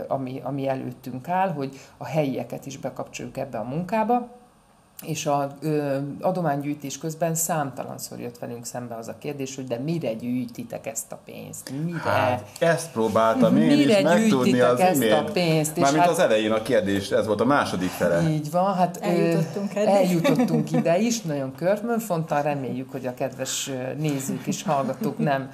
ami, 0.07 0.41
ami 0.43 0.67
előttünk 0.67 1.27
áll, 1.27 1.49
hogy 1.49 1.79
a 1.97 2.05
helyieket 2.05 2.65
is 2.65 2.77
bekapcsoljuk 2.77 3.37
ebbe 3.37 3.57
a 3.57 3.63
munkába, 3.63 4.06
és 5.05 5.25
a 5.25 5.57
ö, 5.61 5.97
adománygyűjtés 6.21 6.97
közben 6.97 7.35
számtalanszor 7.35 8.19
jött 8.19 8.37
velünk 8.37 8.65
szembe 8.65 8.95
az 8.95 9.07
a 9.07 9.15
kérdés, 9.19 9.55
hogy 9.55 9.67
de 9.67 9.77
mire 9.77 10.13
gyűjtitek 10.13 10.85
ezt 10.85 11.11
a 11.11 11.19
pénzt? 11.25 11.71
Mire? 11.85 11.99
Hát, 11.99 12.47
ezt 12.59 12.91
próbáltam 12.91 13.57
én 13.57 13.77
mire 13.77 13.99
is 13.99 14.03
megtudni 14.03 14.59
az 14.59 14.79
ezt 14.79 14.95
imént. 14.95 15.29
a 15.29 15.31
pénzt? 15.31 15.77
Mármint 15.77 16.03
hát, 16.03 16.11
az 16.11 16.19
elején 16.19 16.51
a 16.51 16.61
kérdés, 16.61 17.09
ez 17.09 17.25
volt 17.25 17.41
a 17.41 17.45
második 17.45 17.89
fele. 17.89 18.29
Így 18.29 18.51
van, 18.51 18.75
hát 18.75 18.97
eljutottunk, 19.01 19.71
ö, 19.75 19.79
eljutottunk 19.79 20.71
ide 20.71 20.99
is, 20.99 21.21
nagyon 21.31 21.55
körmönfontan, 21.55 22.41
reméljük, 22.41 22.91
hogy 22.91 23.05
a 23.05 23.13
kedves 23.13 23.71
nézők 23.97 24.47
és 24.47 24.63
hallgatók 24.63 25.17
nem 25.17 25.49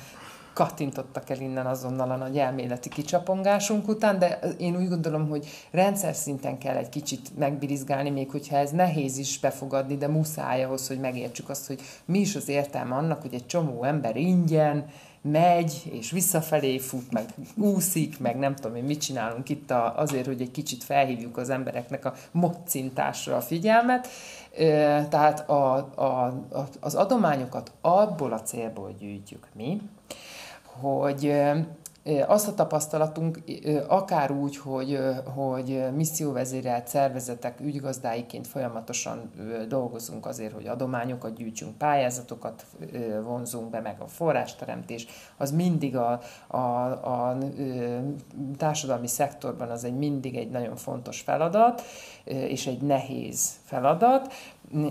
kattintottak 0.53 1.29
el 1.29 1.39
innen 1.39 1.65
azonnal 1.65 2.11
a 2.11 2.15
nagy 2.15 2.37
elméleti 2.37 2.89
kicsapongásunk 2.89 3.87
után, 3.87 4.19
de 4.19 4.39
én 4.57 4.75
úgy 4.75 4.89
gondolom, 4.89 5.29
hogy 5.29 5.47
rendszer 5.71 6.15
szinten 6.15 6.57
kell 6.57 6.75
egy 6.75 6.89
kicsit 6.89 7.37
megbirizgálni, 7.37 8.09
még 8.09 8.29
hogyha 8.31 8.57
ez 8.57 8.71
nehéz 8.71 9.17
is 9.17 9.39
befogadni, 9.39 9.97
de 9.97 10.07
muszáj 10.07 10.63
ahhoz, 10.63 10.87
hogy 10.87 10.99
megértsük 10.99 11.49
azt, 11.49 11.67
hogy 11.67 11.81
mi 12.05 12.19
is 12.19 12.35
az 12.35 12.47
értelme 12.47 12.95
annak, 12.95 13.21
hogy 13.21 13.33
egy 13.33 13.45
csomó 13.45 13.83
ember 13.83 14.15
ingyen, 14.15 14.85
megy, 15.31 15.81
és 15.91 16.11
visszafelé 16.11 16.77
fut, 16.77 17.11
meg 17.11 17.25
úszik, 17.55 18.19
meg 18.19 18.37
nem 18.37 18.55
tudom 18.55 18.75
én 18.75 18.83
mit 18.83 19.01
csinálunk 19.01 19.49
itt 19.49 19.71
a, 19.71 19.97
azért, 19.97 20.25
hogy 20.25 20.41
egy 20.41 20.51
kicsit 20.51 20.83
felhívjuk 20.83 21.37
az 21.37 21.49
embereknek 21.49 22.05
a 22.05 22.13
moccintásra 22.31 23.35
a 23.35 23.41
figyelmet. 23.41 24.07
Tehát 25.09 25.49
a, 25.49 25.75
a, 25.75 26.33
az 26.79 26.95
adományokat 26.95 27.71
abból 27.81 28.33
a 28.33 28.41
célból 28.41 28.95
gyűjtjük 28.99 29.47
mi, 29.55 29.81
hogy 30.83 31.33
azt 32.27 32.47
a 32.47 32.53
tapasztalatunk, 32.53 33.39
akár 33.87 34.31
úgy, 34.31 34.57
hogy, 34.57 34.99
hogy 35.35 35.83
misszióvezérelt 35.95 36.87
szervezetek 36.87 37.59
ügygazdáiként 37.59 38.47
folyamatosan 38.47 39.31
dolgozunk 39.67 40.25
azért, 40.25 40.53
hogy 40.53 40.67
adományokat 40.67 41.35
gyűjtsünk, 41.35 41.77
pályázatokat 41.77 42.65
vonzunk 43.23 43.69
be, 43.69 43.79
meg 43.79 43.95
a 43.99 44.07
forrásteremtés, 44.07 45.07
az 45.37 45.51
mindig 45.51 45.95
a, 45.95 46.19
a, 46.47 46.57
a 46.57 47.37
társadalmi 48.57 49.07
szektorban 49.07 49.69
az 49.69 49.83
egy 49.83 49.97
mindig 49.97 50.35
egy 50.35 50.49
nagyon 50.49 50.75
fontos 50.75 51.21
feladat, 51.21 51.81
és 52.23 52.67
egy 52.67 52.81
nehéz 52.81 53.49
feladat, 53.63 54.33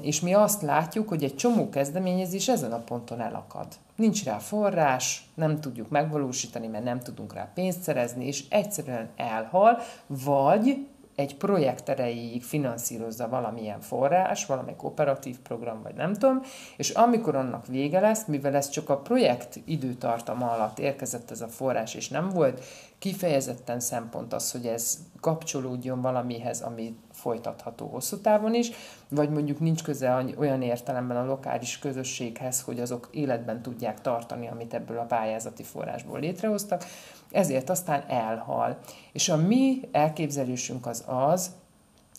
és 0.02 0.20
mi 0.20 0.34
azt 0.34 0.62
látjuk, 0.62 1.08
hogy 1.08 1.24
egy 1.24 1.34
csomó 1.34 1.68
kezdeményezés 1.68 2.48
ezen 2.48 2.72
a 2.72 2.78
ponton 2.78 3.20
elakad. 3.20 3.66
Nincs 3.96 4.24
rá 4.24 4.38
forrás, 4.38 5.24
nem 5.34 5.60
tudjuk 5.60 5.88
megvalósítani, 5.88 6.66
mert 6.66 6.84
nem 6.84 7.00
tudunk 7.00 7.34
rá 7.34 7.50
pénzt 7.54 7.82
szerezni, 7.82 8.26
és 8.26 8.44
egyszerűen 8.48 9.08
elhal, 9.16 9.78
vagy 10.06 10.86
egy 11.14 11.36
projekt 11.36 11.88
erejéig 11.88 12.42
finanszírozza 12.42 13.28
valamilyen 13.28 13.80
forrás, 13.80 14.46
valami 14.46 14.74
kooperatív 14.76 15.38
program, 15.38 15.82
vagy 15.82 15.94
nem 15.94 16.12
tudom, 16.12 16.40
és 16.76 16.90
amikor 16.90 17.36
annak 17.36 17.66
vége 17.66 18.00
lesz, 18.00 18.24
mivel 18.26 18.54
ez 18.54 18.68
csak 18.68 18.88
a 18.88 18.98
projekt 18.98 19.60
időtartama 19.64 20.50
alatt 20.50 20.78
érkezett 20.78 21.30
ez 21.30 21.40
a 21.40 21.48
forrás, 21.48 21.94
és 21.94 22.08
nem 22.08 22.28
volt 22.28 22.64
kifejezetten 22.98 23.80
szempont 23.80 24.32
az, 24.32 24.52
hogy 24.52 24.66
ez 24.66 24.98
kapcsolódjon 25.20 26.00
valamihez, 26.00 26.60
ami 26.60 26.96
folytatható 27.22 27.86
hosszú 27.86 28.16
távon 28.16 28.54
is, 28.54 28.70
vagy 29.08 29.30
mondjuk 29.30 29.60
nincs 29.60 29.82
köze 29.82 30.24
olyan 30.38 30.62
értelemben 30.62 31.16
a 31.16 31.24
lokális 31.24 31.78
közösséghez, 31.78 32.62
hogy 32.62 32.80
azok 32.80 33.08
életben 33.10 33.62
tudják 33.62 34.00
tartani, 34.00 34.48
amit 34.48 34.74
ebből 34.74 34.98
a 34.98 35.04
pályázati 35.04 35.62
forrásból 35.62 36.20
létrehoztak, 36.20 36.84
ezért 37.30 37.70
aztán 37.70 38.04
elhal. 38.08 38.78
És 39.12 39.28
a 39.28 39.36
mi 39.36 39.88
elképzelésünk 39.92 40.86
az 40.86 41.04
az, 41.06 41.50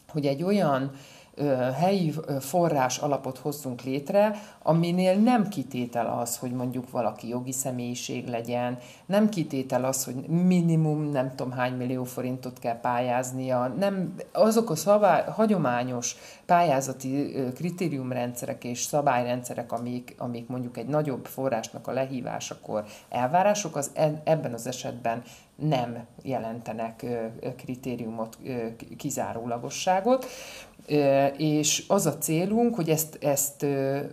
hogy 0.07 0.25
egy 0.25 0.43
olyan 0.43 0.91
helyi 1.79 2.13
forrás 2.39 2.97
alapot 2.97 3.37
hozzunk 3.37 3.81
létre, 3.81 4.35
aminél 4.61 5.15
nem 5.15 5.47
kitétel 5.47 6.19
az, 6.19 6.37
hogy 6.37 6.51
mondjuk 6.51 6.91
valaki 6.91 7.27
jogi 7.27 7.51
személyiség 7.51 8.27
legyen, 8.27 8.77
nem 9.05 9.29
kitétel 9.29 9.83
az, 9.85 10.05
hogy 10.05 10.15
minimum 10.27 11.11
nem 11.11 11.35
tudom 11.35 11.51
hány 11.51 11.73
millió 11.73 12.03
forintot 12.03 12.59
kell 12.59 12.79
pályáznia, 12.79 13.67
nem, 13.67 14.15
azok 14.31 14.69
a 14.69 14.75
szabály, 14.75 15.23
hagyományos 15.27 16.15
pályázati 16.45 17.33
kritériumrendszerek 17.55 18.63
és 18.63 18.81
szabályrendszerek, 18.81 19.71
amik, 19.71 20.15
amik 20.17 20.47
mondjuk 20.47 20.77
egy 20.77 20.87
nagyobb 20.87 21.25
forrásnak 21.25 21.87
a 21.87 21.91
lehívásakor 21.91 22.83
elvárások, 23.09 23.75
az 23.75 23.91
e, 23.93 24.21
ebben 24.23 24.53
az 24.53 24.67
esetben 24.67 25.21
nem 25.55 26.05
jelentenek 26.21 27.05
kritériumot, 27.57 28.37
kizárólagosságot 28.97 30.25
és 31.37 31.83
az 31.87 32.05
a 32.05 32.17
célunk, 32.17 32.75
hogy 32.75 32.89
ezt, 32.89 33.17
ezt 33.21 33.65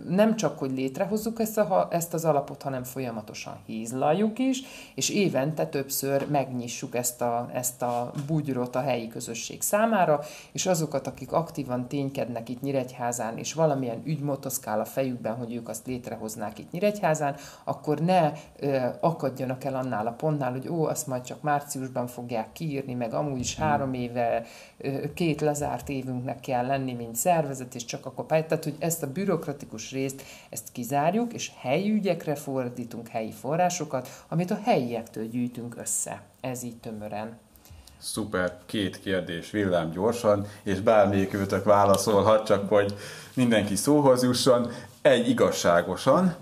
nem 0.09 0.35
csak, 0.35 0.59
hogy 0.59 0.71
létrehozzuk 0.71 1.39
ezt, 1.39 1.57
a, 1.57 1.87
ezt 1.91 2.13
az 2.13 2.25
alapot, 2.25 2.61
hanem 2.61 2.83
folyamatosan 2.83 3.57
hízlaljuk 3.65 4.39
is, 4.39 4.61
és 4.95 5.09
évente 5.09 5.65
többször 5.65 6.29
megnyissuk 6.29 6.95
ezt 6.95 7.21
a, 7.21 7.49
ezt 7.53 7.81
a 7.81 8.11
bugyrot 8.27 8.75
a 8.75 8.81
helyi 8.81 9.07
közösség 9.07 9.61
számára, 9.61 10.19
és 10.51 10.65
azokat, 10.65 11.07
akik 11.07 11.31
aktívan 11.31 11.87
ténykednek 11.87 12.49
itt 12.49 12.61
Nyíregyházán, 12.61 13.37
és 13.37 13.53
valamilyen 13.53 14.01
ügy 14.05 14.19
motoszkál 14.19 14.79
a 14.79 14.85
fejükben, 14.85 15.35
hogy 15.35 15.53
ők 15.53 15.69
azt 15.69 15.87
létrehoznák 15.87 16.59
itt 16.59 16.71
Nyíregyházán, 16.71 17.35
akkor 17.63 17.99
ne 17.99 18.31
ö, 18.59 18.77
akadjanak 18.99 19.63
el 19.63 19.75
annál 19.75 20.07
a 20.07 20.11
pontnál, 20.11 20.51
hogy 20.51 20.69
ó, 20.69 20.83
azt 20.83 21.07
majd 21.07 21.23
csak 21.23 21.41
márciusban 21.41 22.07
fogják 22.07 22.51
kiírni, 22.51 22.93
meg 22.93 23.13
amúgy 23.13 23.39
is 23.39 23.55
három 23.55 23.93
éve, 23.93 24.45
ö, 24.77 25.13
két 25.13 25.41
lezárt 25.41 25.89
évünknek 25.89 26.39
kell 26.39 26.60
kell 26.61 26.69
lenni, 26.69 26.93
mint 26.93 27.15
szervezet, 27.15 27.75
és 27.75 27.85
csak 27.85 28.05
akkor 28.05 28.25
pályát. 28.25 28.47
Tehát, 28.47 28.63
hogy 28.63 28.75
ezt 28.79 29.03
a 29.03 29.11
bürokratikus 29.11 29.91
részt, 29.91 30.23
ezt 30.49 30.71
kizárjuk, 30.71 31.33
és 31.33 31.51
helyi 31.59 31.91
ügyekre 31.91 32.35
fordítunk 32.35 33.07
helyi 33.07 33.31
forrásokat, 33.31 34.09
amit 34.27 34.51
a 34.51 34.59
helyiektől 34.63 35.27
gyűjtünk 35.27 35.75
össze. 35.77 36.21
Ez 36.41 36.63
így 36.63 36.77
tömören. 36.77 37.37
Szuper, 37.97 38.57
két 38.65 38.99
kérdés 38.99 39.51
villám 39.51 39.91
gyorsan, 39.91 40.45
és 40.63 40.79
bármelyik 40.79 41.33
őtök 41.33 41.63
válaszolhat, 41.63 42.45
csak 42.45 42.69
hogy 42.69 42.93
mindenki 43.33 43.75
szóhoz 43.75 44.23
jusson. 44.23 44.71
Egy 45.01 45.29
igazságosan. 45.29 46.35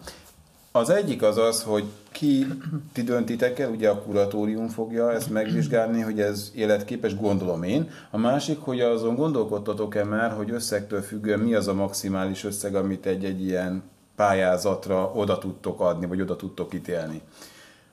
Az 0.71 0.89
egyik 0.89 1.21
az 1.21 1.37
az, 1.37 1.63
hogy 1.63 1.83
ki 2.19 2.47
ti 2.93 3.01
döntitek 3.01 3.59
el, 3.59 3.69
ugye 3.69 3.89
a 3.89 4.01
kuratórium 4.01 4.67
fogja 4.67 5.13
ezt 5.13 5.29
megvizsgálni, 5.29 6.01
hogy 6.01 6.19
ez 6.21 6.51
életképes, 6.55 7.15
gondolom 7.15 7.63
én. 7.63 7.89
A 8.11 8.17
másik, 8.17 8.59
hogy 8.59 8.79
azon 8.79 9.15
gondolkodtatok-e 9.15 10.03
már, 10.03 10.31
hogy 10.31 10.51
összegtől 10.51 11.01
függően 11.01 11.39
mi 11.39 11.53
az 11.53 11.67
a 11.67 11.73
maximális 11.73 12.43
összeg, 12.43 12.75
amit 12.75 13.05
egy-egy 13.05 13.43
ilyen 13.43 13.83
pályázatra 14.15 15.11
oda 15.15 15.37
tudtok 15.37 15.81
adni, 15.81 16.05
vagy 16.05 16.21
oda 16.21 16.35
tudtok 16.35 16.73
ítélni. 16.73 17.21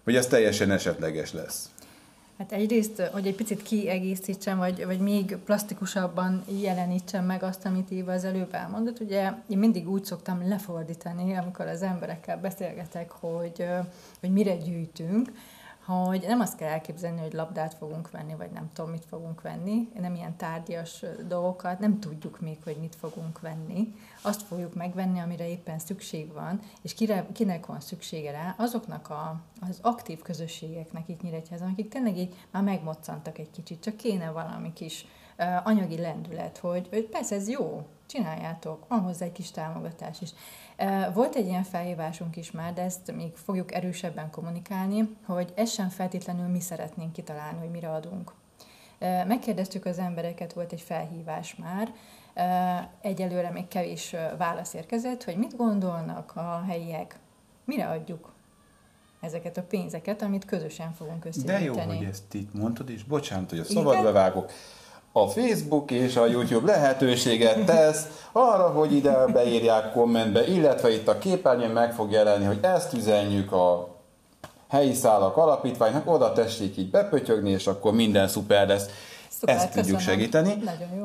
Hogy 0.05 0.17
ez 0.17 0.27
teljesen 0.27 0.71
esetleges 0.71 1.33
lesz. 1.33 1.71
Hát 2.38 2.53
egyrészt, 2.53 3.01
hogy 3.01 3.27
egy 3.27 3.35
picit 3.35 3.62
kiegészítsem, 3.62 4.59
vagy, 4.59 4.85
vagy 4.85 4.99
még 4.99 5.37
plastikusabban 5.44 6.44
jelenítsem 6.61 7.25
meg 7.25 7.42
azt, 7.42 7.66
amit 7.66 7.90
Éva 7.90 8.12
az 8.12 8.25
előbb 8.25 8.55
elmondott. 8.55 9.01
Ugye 9.01 9.33
én 9.49 9.59
mindig 9.59 9.88
úgy 9.88 10.05
szoktam 10.05 10.49
lefordítani, 10.49 11.37
amikor 11.37 11.66
az 11.66 11.83
emberekkel 11.83 12.40
beszélgetek, 12.40 13.11
hogy, 13.11 13.66
hogy 14.20 14.31
mire 14.31 14.57
gyűjtünk, 14.57 15.33
hogy 15.87 16.25
nem 16.27 16.40
azt 16.40 16.57
kell 16.57 16.68
elképzelni, 16.68 17.20
hogy 17.20 17.33
labdát 17.33 17.75
fogunk 17.75 18.11
venni, 18.11 18.35
vagy 18.35 18.51
nem 18.51 18.70
tudom, 18.72 18.90
mit 18.90 19.05
fogunk 19.05 19.42
venni, 19.42 19.88
nem 20.01 20.14
ilyen 20.14 20.37
tárgyas 20.37 21.05
dolgokat, 21.29 21.79
nem 21.79 22.01
tudjuk 22.01 22.40
még, 22.40 22.59
hogy 22.64 22.77
mit 22.81 22.94
fogunk 22.94 23.40
venni. 23.40 23.94
Azt 24.22 24.42
fogjuk 24.42 24.75
megvenni, 24.75 25.18
amire 25.18 25.49
éppen 25.49 25.79
szükség 25.79 26.33
van, 26.33 26.61
és 26.83 26.94
kire, 26.94 27.27
kinek 27.33 27.66
van 27.66 27.81
szüksége 27.81 28.31
rá, 28.31 28.55
azoknak 28.59 29.11
a, 29.11 29.40
az 29.68 29.79
aktív 29.83 30.22
közösségeknek 30.22 31.09
itt 31.09 31.22
Nyíregyházan, 31.22 31.70
akik 31.70 31.88
tényleg 31.88 32.16
így 32.16 32.35
már 32.51 32.62
megmoccantak 32.62 33.38
egy 33.38 33.51
kicsit, 33.51 33.83
csak 33.83 33.96
kéne 33.96 34.31
valami 34.31 34.72
kis 34.72 35.07
anyagi 35.64 36.01
lendület, 36.01 36.59
hogy, 36.59 36.88
hogy 36.90 37.05
persze 37.05 37.35
ez 37.35 37.49
jó, 37.49 37.87
csináljátok, 38.07 38.88
van 38.88 39.01
hozzá 39.01 39.25
egy 39.25 39.33
kis 39.33 39.51
támogatás 39.51 40.20
is. 40.20 40.31
Volt 41.15 41.35
egy 41.35 41.47
ilyen 41.47 41.62
felhívásunk 41.62 42.37
is 42.37 42.51
már, 42.51 42.73
de 42.73 42.83
ezt 42.83 43.12
még 43.17 43.35
fogjuk 43.35 43.75
erősebben 43.75 44.31
kommunikálni, 44.31 45.17
hogy 45.27 45.53
ez 45.57 45.71
sem 45.71 45.89
feltétlenül 45.89 46.47
mi 46.47 46.61
szeretnénk 46.61 47.12
kitalálni, 47.12 47.59
hogy 47.59 47.71
mire 47.71 47.91
adunk. 47.91 48.33
Megkérdeztük 49.27 49.85
az 49.85 49.99
embereket, 49.99 50.53
volt 50.53 50.73
egy 50.73 50.81
felhívás 50.81 51.57
már, 51.57 51.93
egyelőre 53.01 53.51
még 53.51 53.69
kevés 53.69 54.15
válasz 54.39 54.75
érkezett, 54.75 55.25
hogy 55.25 55.37
mit 55.37 55.57
gondolnak 55.57 56.33
a 56.35 56.65
helyiek, 56.69 57.19
mire 57.65 57.87
adjuk 57.87 58.35
ezeket 59.21 59.57
a 59.57 59.62
pénzeket, 59.62 60.23
amit 60.23 60.45
közösen 60.45 60.93
fogunk 60.93 61.25
összegyűjteni. 61.25 61.75
De 61.75 61.83
jó, 61.83 61.99
hogy 61.99 62.07
ezt 62.07 62.35
itt 62.35 62.55
mondtad, 62.55 62.91
és 62.91 63.03
bocsánat, 63.05 63.51
hogy 63.51 63.59
a 63.59 63.65
szabadba 63.65 64.12
vágok 64.12 64.51
a 65.16 65.26
Facebook 65.26 65.90
és 65.90 66.16
a 66.16 66.26
YouTube 66.26 66.72
lehetőséget 66.72 67.64
tesz 67.64 68.07
arra, 68.33 68.68
hogy 68.68 68.92
ide 68.92 69.26
beírják 69.26 69.92
kommentbe, 69.92 70.46
illetve 70.46 70.92
itt 70.92 71.09
a 71.09 71.18
képernyőn 71.18 71.70
meg 71.70 71.92
fog 71.92 72.11
jelenni, 72.11 72.44
hogy 72.44 72.59
ezt 72.62 72.92
üzenjük 72.92 73.52
a 73.52 73.88
helyi 74.68 74.92
szálak 74.92 75.37
alapítványnak, 75.37 76.11
oda 76.11 76.33
tessék 76.33 76.76
így 76.76 76.90
bepötyögni, 76.90 77.50
és 77.50 77.66
akkor 77.66 77.92
minden 77.92 78.29
szuper 78.29 78.66
lesz. 78.66 78.87
Szuper, 79.29 79.55
ezt 79.55 79.72
tudjuk 79.72 79.96
köszönöm. 79.96 80.18
segíteni. 80.18 80.55
Nagyon 80.64 80.96
jó. 80.98 81.05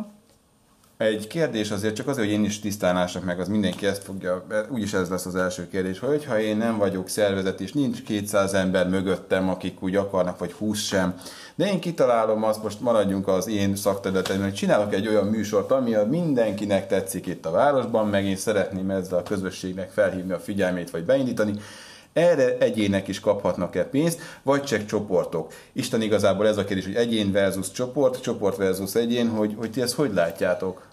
Egy 1.01 1.27
kérdés 1.27 1.71
azért 1.71 1.95
csak 1.95 2.07
azért, 2.07 2.27
hogy 2.27 2.35
én 2.35 2.43
is 2.43 2.59
tisztálásnak 2.59 3.23
meg, 3.23 3.39
az 3.39 3.47
mindenki 3.47 3.85
ezt 3.85 4.03
fogja, 4.03 4.45
úgyis 4.69 4.93
ez 4.93 5.09
lesz 5.09 5.25
az 5.25 5.35
első 5.35 5.67
kérdés, 5.67 5.99
hogy 5.99 6.25
ha 6.25 6.39
én 6.39 6.57
nem 6.57 6.77
vagyok 6.77 7.09
szervezet, 7.09 7.61
és 7.61 7.73
nincs 7.73 8.03
200 8.03 8.53
ember 8.53 8.89
mögöttem, 8.89 9.49
akik 9.49 9.83
úgy 9.83 9.95
akarnak, 9.95 10.39
vagy 10.39 10.51
20 10.51 10.79
sem, 10.79 11.15
de 11.55 11.65
én 11.65 11.79
kitalálom 11.79 12.43
azt, 12.43 12.63
most 12.63 12.79
maradjunk 12.79 13.27
az 13.27 13.47
én 13.47 13.75
szakterületemben, 13.75 14.45
hogy 14.45 14.55
csinálok 14.55 14.93
egy 14.93 15.07
olyan 15.07 15.27
műsort, 15.27 15.71
ami 15.71 15.95
mindenkinek 16.09 16.87
tetszik 16.87 17.25
itt 17.25 17.45
a 17.45 17.51
városban, 17.51 18.07
meg 18.07 18.25
én 18.25 18.37
szeretném 18.37 18.89
ezzel 18.89 19.17
a 19.17 19.23
közösségnek 19.23 19.91
felhívni 19.91 20.31
a 20.31 20.39
figyelmét, 20.39 20.89
vagy 20.89 21.03
beindítani, 21.03 21.53
erre 22.13 22.57
egyének 22.57 23.07
is 23.07 23.19
kaphatnak-e 23.19 23.83
pénzt, 23.83 24.19
vagy 24.43 24.63
csak 24.63 24.85
csoportok. 24.85 25.53
Isten 25.73 26.01
igazából 26.01 26.47
ez 26.47 26.57
a 26.57 26.63
kérdés, 26.63 26.85
hogy 26.85 26.95
egyén 26.95 27.31
versus 27.31 27.71
csoport, 27.71 28.21
csoport 28.21 28.57
versus 28.57 28.95
egyén, 28.95 29.29
hogy, 29.29 29.55
hogy 29.57 29.71
ti 29.71 29.81
ezt 29.81 29.93
hogy 29.93 30.13
látjátok? 30.13 30.89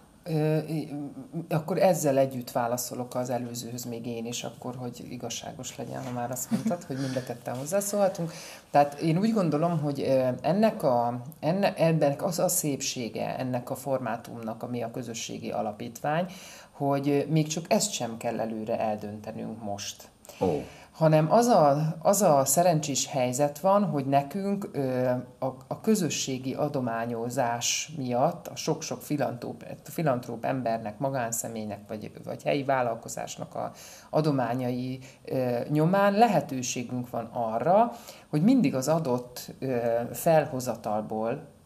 Akkor 1.49 1.79
ezzel 1.79 2.19
együtt 2.19 2.51
válaszolok 2.51 3.15
az 3.15 3.31
előzőhöz 3.31 3.85
még 3.85 4.07
én 4.07 4.27
is, 4.27 4.45
akkor, 4.45 4.75
hogy 4.77 5.07
igazságos 5.11 5.77
legyen, 5.77 6.05
ha 6.05 6.11
már 6.11 6.31
azt 6.31 6.51
mondtad, 6.51 6.85
hogy 6.85 6.97
mind 6.97 7.25
ketten 7.25 7.57
hozzászólhatunk. 7.57 8.33
Tehát 8.71 9.01
én 9.01 9.19
úgy 9.19 9.33
gondolom, 9.33 9.81
hogy 9.81 10.01
ennek, 10.41 10.83
a, 10.83 11.21
enne, 11.41 11.75
ennek 11.75 12.25
az 12.25 12.39
a 12.39 12.49
szépsége 12.49 13.39
ennek 13.39 13.71
a 13.71 13.77
formátumnak, 13.77 14.63
ami 14.63 14.83
a 14.83 14.91
közösségi 14.91 15.51
alapítvány, 15.51 16.27
hogy 16.71 17.27
még 17.31 17.47
csak 17.47 17.65
ezt 17.69 17.93
sem 17.93 18.17
kell 18.17 18.41
előre 18.41 18.79
eldöntenünk 18.79 19.63
most. 19.63 20.09
Oh 20.39 20.63
hanem 20.99 21.33
az 21.33 21.47
a, 21.47 21.97
az 21.99 22.23
a 22.23 22.45
szerencsés 22.45 23.07
helyzet 23.07 23.59
van, 23.59 23.85
hogy 23.85 24.07
nekünk 24.07 24.69
ö, 24.73 25.11
a, 25.39 25.47
a 25.67 25.81
közösségi 25.81 26.55
adományozás 26.55 27.93
miatt 27.97 28.47
a 28.47 28.57
sok-sok 28.57 29.03
filantróp, 29.03 29.65
filantróp 29.83 30.45
embernek, 30.45 30.99
magánszemélynek 30.99 31.81
vagy, 31.89 32.11
vagy 32.25 32.43
helyi 32.43 32.65
vállalkozásnak 32.65 33.55
a 33.55 33.73
adományai 34.11 34.99
ö, 35.25 35.59
nyomán 35.69 36.13
lehetőségünk 36.13 37.11
van 37.11 37.29
arra, 37.33 37.93
hogy 38.29 38.43
mindig 38.43 38.75
az 38.75 38.89
adott 38.89 39.55
ö, 39.59 39.77
felhozatalból 40.13 41.57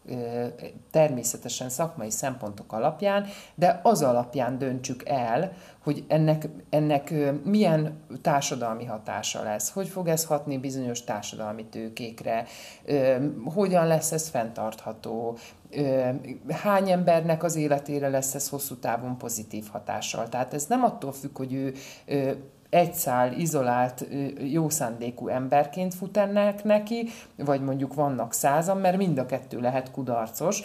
természetesen 0.91 1.69
szakmai 1.69 2.09
szempontok 2.09 2.73
alapján, 2.73 3.25
de 3.55 3.79
az 3.83 4.01
alapján 4.01 4.57
döntsük 4.57 5.03
el, 5.05 5.51
hogy 5.83 6.03
ennek, 6.07 6.47
ennek 6.69 7.13
milyen 7.43 8.03
társadalmi 8.21 8.85
hatása 8.85 9.43
lesz, 9.43 9.71
hogy 9.71 9.87
fog 9.87 10.07
ez 10.07 10.25
hatni 10.25 10.57
bizonyos 10.57 11.03
társadalmi 11.03 11.65
tőkékre, 11.65 12.45
hogyan 13.53 13.87
lesz 13.87 14.11
ez 14.11 14.29
fenntartható, 14.29 15.37
hány 16.49 16.91
embernek 16.91 17.43
az 17.43 17.55
életére 17.55 18.09
lesz 18.09 18.35
ez 18.35 18.49
hosszú 18.49 18.75
távon 18.75 19.17
pozitív 19.17 19.67
hatással. 19.71 20.29
Tehát 20.29 20.53
ez 20.53 20.65
nem 20.65 20.83
attól 20.83 21.11
függ, 21.11 21.37
hogy 21.37 21.53
ő 21.53 21.73
egy 22.73 22.93
izolált, 23.37 24.07
jó 24.51 24.69
szándékú 24.69 25.27
emberként 25.27 25.93
fut 25.93 26.17
ennek 26.17 26.63
neki, 26.63 27.09
vagy 27.35 27.61
mondjuk 27.61 27.93
vannak 27.93 28.33
százan, 28.33 28.77
mert 28.77 28.97
mind 28.97 29.17
a 29.17 29.25
kettő 29.25 29.59
lehet 29.59 29.91
kudarcos, 29.91 30.61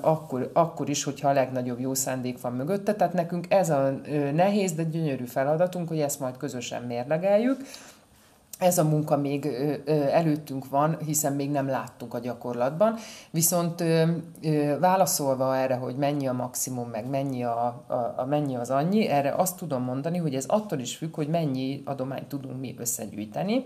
akkor, 0.00 0.50
akkor 0.52 0.88
is, 0.88 1.04
hogyha 1.04 1.28
a 1.28 1.32
legnagyobb 1.32 1.80
jó 1.80 1.94
szándék 1.94 2.40
van 2.40 2.52
mögötte. 2.52 2.94
Tehát 2.94 3.12
nekünk 3.12 3.46
ez 3.48 3.70
a 3.70 4.00
nehéz, 4.34 4.72
de 4.72 4.82
gyönyörű 4.82 5.24
feladatunk, 5.24 5.88
hogy 5.88 6.00
ezt 6.00 6.20
majd 6.20 6.36
közösen 6.36 6.82
mérlegeljük, 6.82 7.60
ez 8.58 8.78
a 8.78 8.84
munka 8.84 9.16
még 9.16 9.46
előttünk 10.10 10.68
van, 10.68 10.98
hiszen 11.04 11.32
még 11.32 11.50
nem 11.50 11.68
láttuk 11.68 12.14
a 12.14 12.18
gyakorlatban. 12.18 12.96
Viszont 13.30 13.84
válaszolva 14.80 15.56
erre, 15.56 15.74
hogy 15.74 15.96
mennyi 15.96 16.26
a 16.26 16.32
maximum, 16.32 16.88
meg 16.88 17.08
mennyi, 17.08 17.44
a, 17.44 17.84
a, 17.86 18.14
a 18.16 18.24
mennyi 18.24 18.56
az 18.56 18.70
annyi, 18.70 19.06
erre 19.06 19.34
azt 19.34 19.56
tudom 19.56 19.82
mondani, 19.82 20.18
hogy 20.18 20.34
ez 20.34 20.44
attól 20.46 20.78
is 20.78 20.96
függ, 20.96 21.14
hogy 21.14 21.28
mennyi 21.28 21.82
adományt 21.84 22.28
tudunk 22.28 22.60
mi 22.60 22.74
összegyűjteni, 22.78 23.64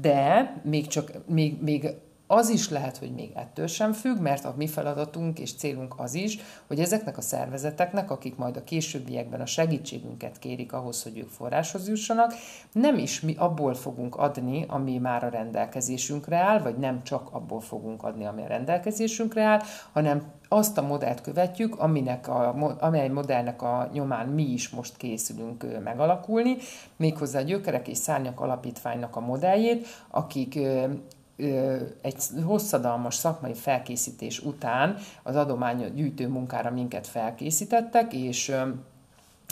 de 0.00 0.54
még 0.64 0.86
csak 0.86 1.12
még, 1.26 1.62
még 1.62 1.94
az 2.26 2.48
is 2.48 2.68
lehet, 2.68 2.96
hogy 2.96 3.14
még 3.14 3.30
ettől 3.34 3.66
sem 3.66 3.92
függ, 3.92 4.18
mert 4.18 4.44
a 4.44 4.54
mi 4.56 4.66
feladatunk 4.66 5.38
és 5.38 5.54
célunk 5.54 5.94
az 5.96 6.14
is, 6.14 6.38
hogy 6.66 6.80
ezeknek 6.80 7.16
a 7.18 7.20
szervezeteknek, 7.20 8.10
akik 8.10 8.36
majd 8.36 8.56
a 8.56 8.64
későbbiekben 8.64 9.40
a 9.40 9.46
segítségünket 9.46 10.38
kérik 10.38 10.72
ahhoz, 10.72 11.02
hogy 11.02 11.18
ők 11.18 11.28
forráshoz 11.28 11.88
jussanak, 11.88 12.34
nem 12.72 12.98
is 12.98 13.20
mi 13.20 13.34
abból 13.38 13.74
fogunk 13.74 14.16
adni, 14.16 14.64
ami 14.68 14.98
már 14.98 15.24
a 15.24 15.28
rendelkezésünkre 15.28 16.36
áll, 16.36 16.58
vagy 16.58 16.76
nem 16.76 17.02
csak 17.02 17.28
abból 17.32 17.60
fogunk 17.60 18.02
adni, 18.02 18.26
ami 18.26 18.42
a 18.42 18.46
rendelkezésünkre 18.46 19.42
áll, 19.42 19.60
hanem 19.92 20.32
azt 20.48 20.78
a 20.78 20.82
modellt 20.82 21.20
követjük, 21.20 21.80
aminek 21.80 22.28
a, 22.28 22.76
amely 22.80 23.08
modellnek 23.08 23.62
a 23.62 23.88
nyomán 23.92 24.28
mi 24.28 24.42
is 24.42 24.68
most 24.68 24.96
készülünk 24.96 25.66
megalakulni, 25.82 26.56
méghozzá 26.96 27.38
a 27.38 27.42
Gyökerek 27.42 27.88
és 27.88 27.98
Szárnyak 27.98 28.40
Alapítványnak 28.40 29.16
a 29.16 29.20
modelljét, 29.20 29.86
akik 30.10 30.58
egy 32.02 32.16
hosszadalmas 32.44 33.14
szakmai 33.14 33.54
felkészítés 33.54 34.40
után 34.40 34.96
az 35.22 35.36
adománygyűjtő 35.36 36.28
munkára 36.28 36.70
minket 36.70 37.06
felkészítettek, 37.06 38.12
és 38.12 38.56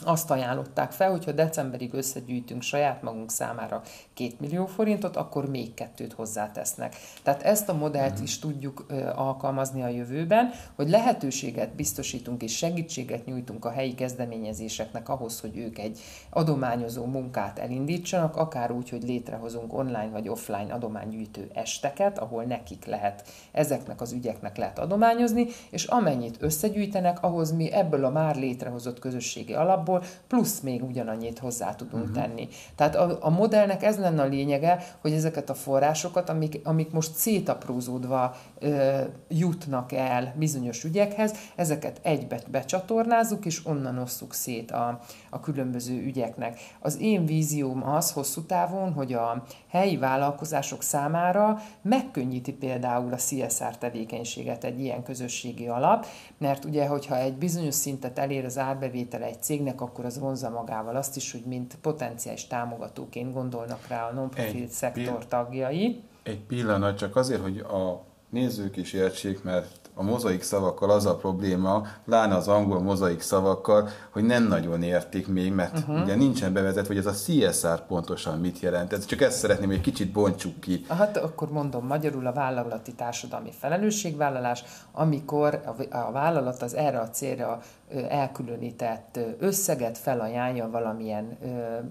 azt 0.04 0.30
ajánlották 0.30 0.92
fel, 0.92 1.10
hogyha 1.10 1.32
decemberig 1.32 1.94
összegyűjtünk 1.94 2.62
saját 2.62 3.02
magunk 3.02 3.30
számára 3.30 3.82
2 4.14 4.34
millió 4.38 4.66
forintot, 4.66 5.16
akkor 5.16 5.50
még 5.50 5.74
kettőt 5.74 6.12
hozzátesznek. 6.12 6.96
Tehát 7.22 7.42
ezt 7.42 7.68
a 7.68 7.74
modellt 7.74 8.20
is 8.20 8.38
tudjuk 8.38 8.86
alkalmazni 9.14 9.82
a 9.82 9.88
jövőben, 9.88 10.50
hogy 10.74 10.88
lehetőséget 10.88 11.74
biztosítunk 11.74 12.42
és 12.42 12.56
segítséget 12.56 13.26
nyújtunk 13.26 13.64
a 13.64 13.70
helyi 13.70 13.94
kezdeményezéseknek 13.94 15.08
ahhoz, 15.08 15.40
hogy 15.40 15.56
ők 15.56 15.78
egy 15.78 16.00
adományozó 16.30 17.04
munkát 17.04 17.58
elindítsanak, 17.58 18.36
akár 18.36 18.70
úgy, 18.70 18.88
hogy 18.88 19.02
létrehozunk 19.02 19.78
online 19.78 20.08
vagy 20.12 20.28
offline 20.28 20.72
adománygyűjtő 20.72 21.50
esteket, 21.54 22.18
ahol 22.18 22.44
nekik 22.44 22.84
lehet, 22.84 23.28
ezeknek 23.52 24.00
az 24.00 24.12
ügyeknek 24.12 24.56
lehet 24.56 24.78
adományozni, 24.78 25.46
és 25.70 25.84
amennyit 25.84 26.36
összegyűjtenek, 26.40 27.22
ahhoz 27.22 27.52
mi 27.52 27.72
ebből 27.72 28.04
a 28.04 28.10
már 28.10 28.36
létrehozott 28.36 28.98
közösségi 28.98 29.54
alapból 29.54 30.02
plusz 30.26 30.60
még 30.60 30.82
ugyanannyit 30.82 31.38
hozzá 31.38 31.74
tudunk 31.74 32.08
uh-huh. 32.08 32.22
tenni. 32.22 32.48
Tehát 32.74 32.96
a, 32.96 33.18
a 33.20 33.30
modellnek 33.30 33.82
ez 33.82 33.98
lenne 33.98 34.11
a 34.18 34.24
lényege, 34.24 34.84
hogy 35.00 35.12
ezeket 35.12 35.50
a 35.50 35.54
forrásokat, 35.54 36.28
amik, 36.28 36.60
amik 36.64 36.90
most 36.90 37.14
szétaprózódva 37.14 38.36
ö, 38.58 39.00
jutnak 39.28 39.92
el 39.92 40.34
bizonyos 40.36 40.84
ügyekhez, 40.84 41.34
ezeket 41.56 42.00
egybe 42.02 42.40
becsatornázzuk, 42.50 43.46
és 43.46 43.66
onnan 43.66 43.98
osszuk 43.98 44.34
szét 44.34 44.70
a, 44.70 45.00
a 45.30 45.40
különböző 45.40 46.02
ügyeknek. 46.02 46.58
Az 46.80 47.00
én 47.00 47.26
vízióm 47.26 47.88
az 47.88 48.12
hosszú 48.12 48.42
távon, 48.42 48.92
hogy 48.92 49.12
a 49.12 49.44
helyi 49.68 49.96
vállalkozások 49.96 50.82
számára 50.82 51.58
megkönnyíti 51.82 52.52
például 52.52 53.12
a 53.12 53.16
CSR 53.16 53.78
tevékenységet 53.78 54.64
egy 54.64 54.80
ilyen 54.80 55.02
közösségi 55.02 55.68
alap, 55.68 56.06
mert 56.38 56.64
ugye, 56.64 56.86
hogyha 56.86 57.16
egy 57.16 57.34
bizonyos 57.34 57.74
szintet 57.74 58.18
elér 58.18 58.44
az 58.44 58.58
árbevétele 58.58 59.24
egy 59.24 59.42
cégnek, 59.42 59.80
akkor 59.80 60.04
az 60.04 60.18
vonza 60.18 60.50
magával 60.50 60.96
azt 60.96 61.16
is, 61.16 61.32
hogy 61.32 61.44
mint 61.46 61.76
potenciális 61.80 62.46
támogatóként 62.46 63.32
gondolnak 63.32 63.86
rá 63.92 64.08
a 64.08 64.12
non-profit 64.12 64.68
szektor 64.68 65.26
tagjai. 65.26 66.02
Egy 66.22 66.40
pillanat, 66.40 66.98
csak 66.98 67.16
azért, 67.16 67.40
hogy 67.40 67.58
a 67.58 68.04
nézők 68.28 68.76
is 68.76 68.92
értsék, 68.92 69.42
mert 69.42 69.81
a 69.94 70.02
mozaik 70.02 70.42
szavakkal 70.42 70.90
az 70.90 71.06
a 71.06 71.16
probléma, 71.16 71.82
pláne 72.04 72.34
az 72.34 72.48
angol 72.48 72.80
mozaik 72.80 73.20
szavakkal, 73.20 73.88
hogy 74.10 74.24
nem 74.24 74.48
nagyon 74.48 74.82
értik 74.82 75.28
még, 75.28 75.52
mert 75.52 75.78
uh-huh. 75.78 76.02
ugye 76.02 76.14
nincsen 76.14 76.52
bevezet, 76.52 76.86
hogy 76.86 76.96
ez 76.96 77.06
a 77.06 77.12
CSR 77.12 77.86
pontosan 77.86 78.38
mit 78.38 78.60
jelent. 78.60 78.92
Ez 78.92 79.04
csak 79.04 79.20
ezt 79.20 79.38
szeretném, 79.38 79.66
hogy 79.66 79.76
egy 79.76 79.82
kicsit 79.82 80.12
bontsuk 80.12 80.60
ki. 80.60 80.84
Hát 80.88 81.16
akkor 81.16 81.50
mondom 81.50 81.86
magyarul 81.86 82.26
a 82.26 82.32
vállalati 82.32 82.92
társadalmi 82.94 83.50
felelősségvállalás, 83.58 84.64
amikor 84.92 85.60
a 85.90 86.12
vállalat 86.12 86.62
az 86.62 86.74
erre 86.74 86.98
a 86.98 87.10
célra 87.10 87.60
elkülönített 88.08 89.18
összeget 89.38 89.98
felajánlja 89.98 90.70
valamilyen 90.70 91.38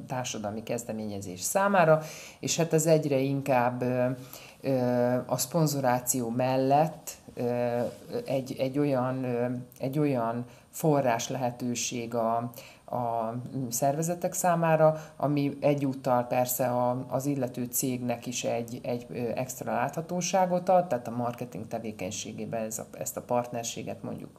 társadalmi 0.07 0.63
kezdeményezés 0.63 1.41
számára, 1.41 2.01
és 2.39 2.57
hát 2.57 2.73
ez 2.73 2.85
egyre 2.85 3.17
inkább 3.17 3.83
a 5.25 5.37
szponzoráció 5.37 6.29
mellett 6.29 7.11
egy, 8.25 8.56
egy, 8.60 8.80
olyan, 8.80 9.25
egy 9.80 9.99
olyan 9.99 10.45
forrás 10.69 11.30
lehetőség 11.30 12.15
a, 12.15 12.51
a 12.91 13.36
szervezetek 13.69 14.34
számára, 14.34 14.95
ami 15.17 15.58
egyúttal 15.60 16.23
persze 16.23 16.67
a, 16.67 17.06
az 17.10 17.25
illető 17.25 17.63
cégnek 17.63 18.25
is 18.25 18.43
egy, 18.43 18.80
egy 18.84 19.06
extra 19.36 19.73
láthatóságot 19.73 20.69
ad, 20.69 20.88
tehát 20.88 21.08
a 21.08 21.15
marketing 21.15 21.67
tevékenységében 21.67 22.63
ez 22.63 22.80
a, 22.80 22.86
ezt 22.99 23.17
a 23.17 23.21
partnerséget 23.21 24.04
mondjuk 24.04 24.38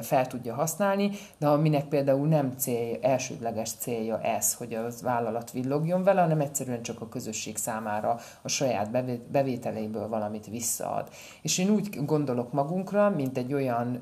fel 0.00 0.26
tudja 0.26 0.54
használni, 0.54 1.10
de 1.38 1.48
aminek 1.48 1.84
például 1.84 2.28
nem 2.28 2.52
cél, 2.56 2.98
elsődleges 3.00 3.70
célja 3.72 4.20
ez, 4.20 4.54
hogy 4.54 4.74
az 4.74 5.02
vállalat 5.02 5.50
villogjon 5.50 6.02
vele, 6.02 6.20
hanem 6.20 6.40
egyszerűen 6.40 6.82
csak 6.82 7.00
a 7.00 7.08
közösség 7.08 7.56
számára 7.56 8.18
a 8.42 8.48
saját 8.48 8.90
bevételeiből 9.30 10.08
valamit 10.08 10.46
visszaad. 10.46 11.08
És 11.42 11.58
én 11.58 11.70
úgy 11.70 12.04
gondolok 12.04 12.52
magunkra, 12.52 13.10
mint 13.10 13.38
egy 13.38 13.52
olyan 13.52 14.00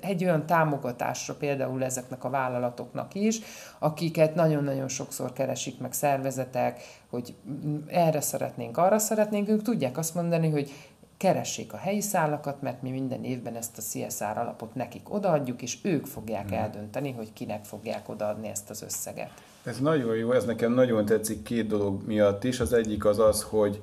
egy 0.00 0.24
olyan 0.24 0.46
támogatásra 0.46 1.34
például 1.34 1.84
ezeknek 1.84 2.24
a 2.24 2.30
vállalatoknak 2.30 3.14
is, 3.14 3.40
akiket 3.78 4.34
nagyon-nagyon 4.34 4.88
sokszor 4.88 5.32
keresik 5.32 5.80
meg 5.80 5.92
szervezetek, 5.92 6.80
hogy 7.10 7.34
erre 7.86 8.20
szeretnénk, 8.20 8.76
arra 8.76 8.98
szeretnénk, 8.98 9.48
ők 9.48 9.62
tudják 9.62 9.98
azt 9.98 10.14
mondani, 10.14 10.50
hogy 10.50 10.72
keressék 11.20 11.72
a 11.72 11.76
helyi 11.76 12.00
szállakat, 12.00 12.62
mert 12.62 12.82
mi 12.82 12.90
minden 12.90 13.24
évben 13.24 13.54
ezt 13.54 13.78
a 13.78 13.80
CSR 13.80 14.38
alapot 14.38 14.74
nekik 14.74 15.14
odaadjuk, 15.14 15.62
és 15.62 15.78
ők 15.82 16.06
fogják 16.06 16.48
hmm. 16.48 16.58
eldönteni, 16.58 17.12
hogy 17.12 17.32
kinek 17.32 17.64
fogják 17.64 18.08
odaadni 18.08 18.48
ezt 18.48 18.70
az 18.70 18.82
összeget. 18.82 19.30
Ez 19.64 19.78
nagyon 19.78 20.16
jó, 20.16 20.32
ez 20.32 20.44
nekem 20.44 20.72
nagyon 20.72 21.04
tetszik 21.04 21.42
két 21.42 21.66
dolog 21.66 22.06
miatt 22.06 22.44
is. 22.44 22.60
Az 22.60 22.72
egyik 22.72 23.04
az 23.04 23.18
az, 23.18 23.42
hogy 23.42 23.80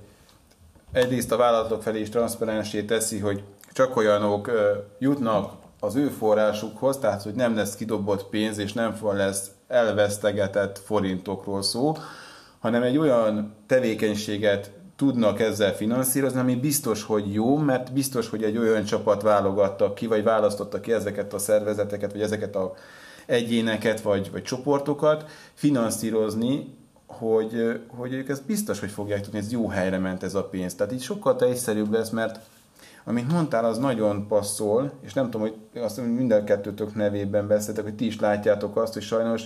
egyrészt 0.92 1.32
a 1.32 1.38
vállalatok 1.38 1.82
felé 1.82 2.00
is 2.00 2.10
transzparensé 2.10 2.84
teszi, 2.84 3.20
hogy 3.20 3.44
csak 3.74 3.96
olyanok 3.96 4.52
jutnak 5.00 5.54
az 5.80 5.96
ő 5.96 6.08
forrásukhoz, 6.08 6.98
tehát 6.98 7.24
hogy 7.24 7.34
nem 7.34 7.56
lesz 7.56 7.76
kidobott 7.76 8.24
pénz, 8.30 8.58
és 8.58 8.74
nem 8.74 8.98
lesz 9.02 9.52
elvesztegetett 9.68 10.82
forintokról 10.86 11.62
szó, 11.62 11.96
hanem 12.60 12.84
egy 12.84 12.98
olyan 12.98 13.54
tevékenységet 13.68 14.72
tudnak 14.96 15.40
ezzel 15.40 15.76
finanszírozni, 15.76 16.40
ami 16.40 16.56
biztos, 16.56 17.04
hogy 17.04 17.34
jó, 17.34 17.58
mert 17.58 17.94
biztos, 17.94 18.30
hogy 18.30 18.44
egy 18.44 18.58
olyan 18.58 18.84
csapat 18.84 19.22
válogatta 19.22 19.94
ki, 19.94 20.08
vagy 20.08 20.24
választotta 20.24 20.80
ki 20.80 20.92
ezeket 20.92 21.34
a 21.34 21.38
szervezeteket, 21.38 22.12
vagy 22.12 22.22
ezeket 22.22 22.56
a 22.56 22.74
egyéneket, 23.26 24.02
vagy, 24.02 24.32
vagy 24.32 24.44
csoportokat 24.44 25.26
finanszírozni, 25.54 26.76
hogy, 27.08 27.82
hogy 27.88 28.14
ők 28.14 28.30
ezt 28.30 28.46
biztos, 28.46 28.80
hogy 28.80 28.90
fogják 28.90 29.22
tudni, 29.22 29.40
ez 29.40 29.52
jó 29.52 29.68
helyre 29.68 29.98
ment 29.98 30.24
ez 30.24 30.36
a 30.36 30.44
pénz. 30.44 30.76
Tehát 30.76 30.94
így 30.94 31.02
sokkal 31.02 31.40
egyszerűbb 31.40 31.92
lesz, 31.92 32.10
mert 32.10 32.40
amit 33.08 33.32
mondtál, 33.32 33.66
az 33.66 33.78
nagyon 33.78 34.28
passzol, 34.28 34.92
és 35.02 35.14
nem 35.14 35.30
tudom, 35.30 35.42
hogy 35.42 35.82
azt 35.82 35.98
mondom, 35.98 36.16
minden 36.16 36.46
kettőtök 36.46 36.96
nevében 36.96 37.48
beszéltek, 37.48 37.84
hogy 37.84 37.96
ti 37.96 38.06
is 38.06 38.20
látjátok 38.20 38.78
azt, 38.78 38.94
hogy 38.94 39.02
sajnos 39.02 39.44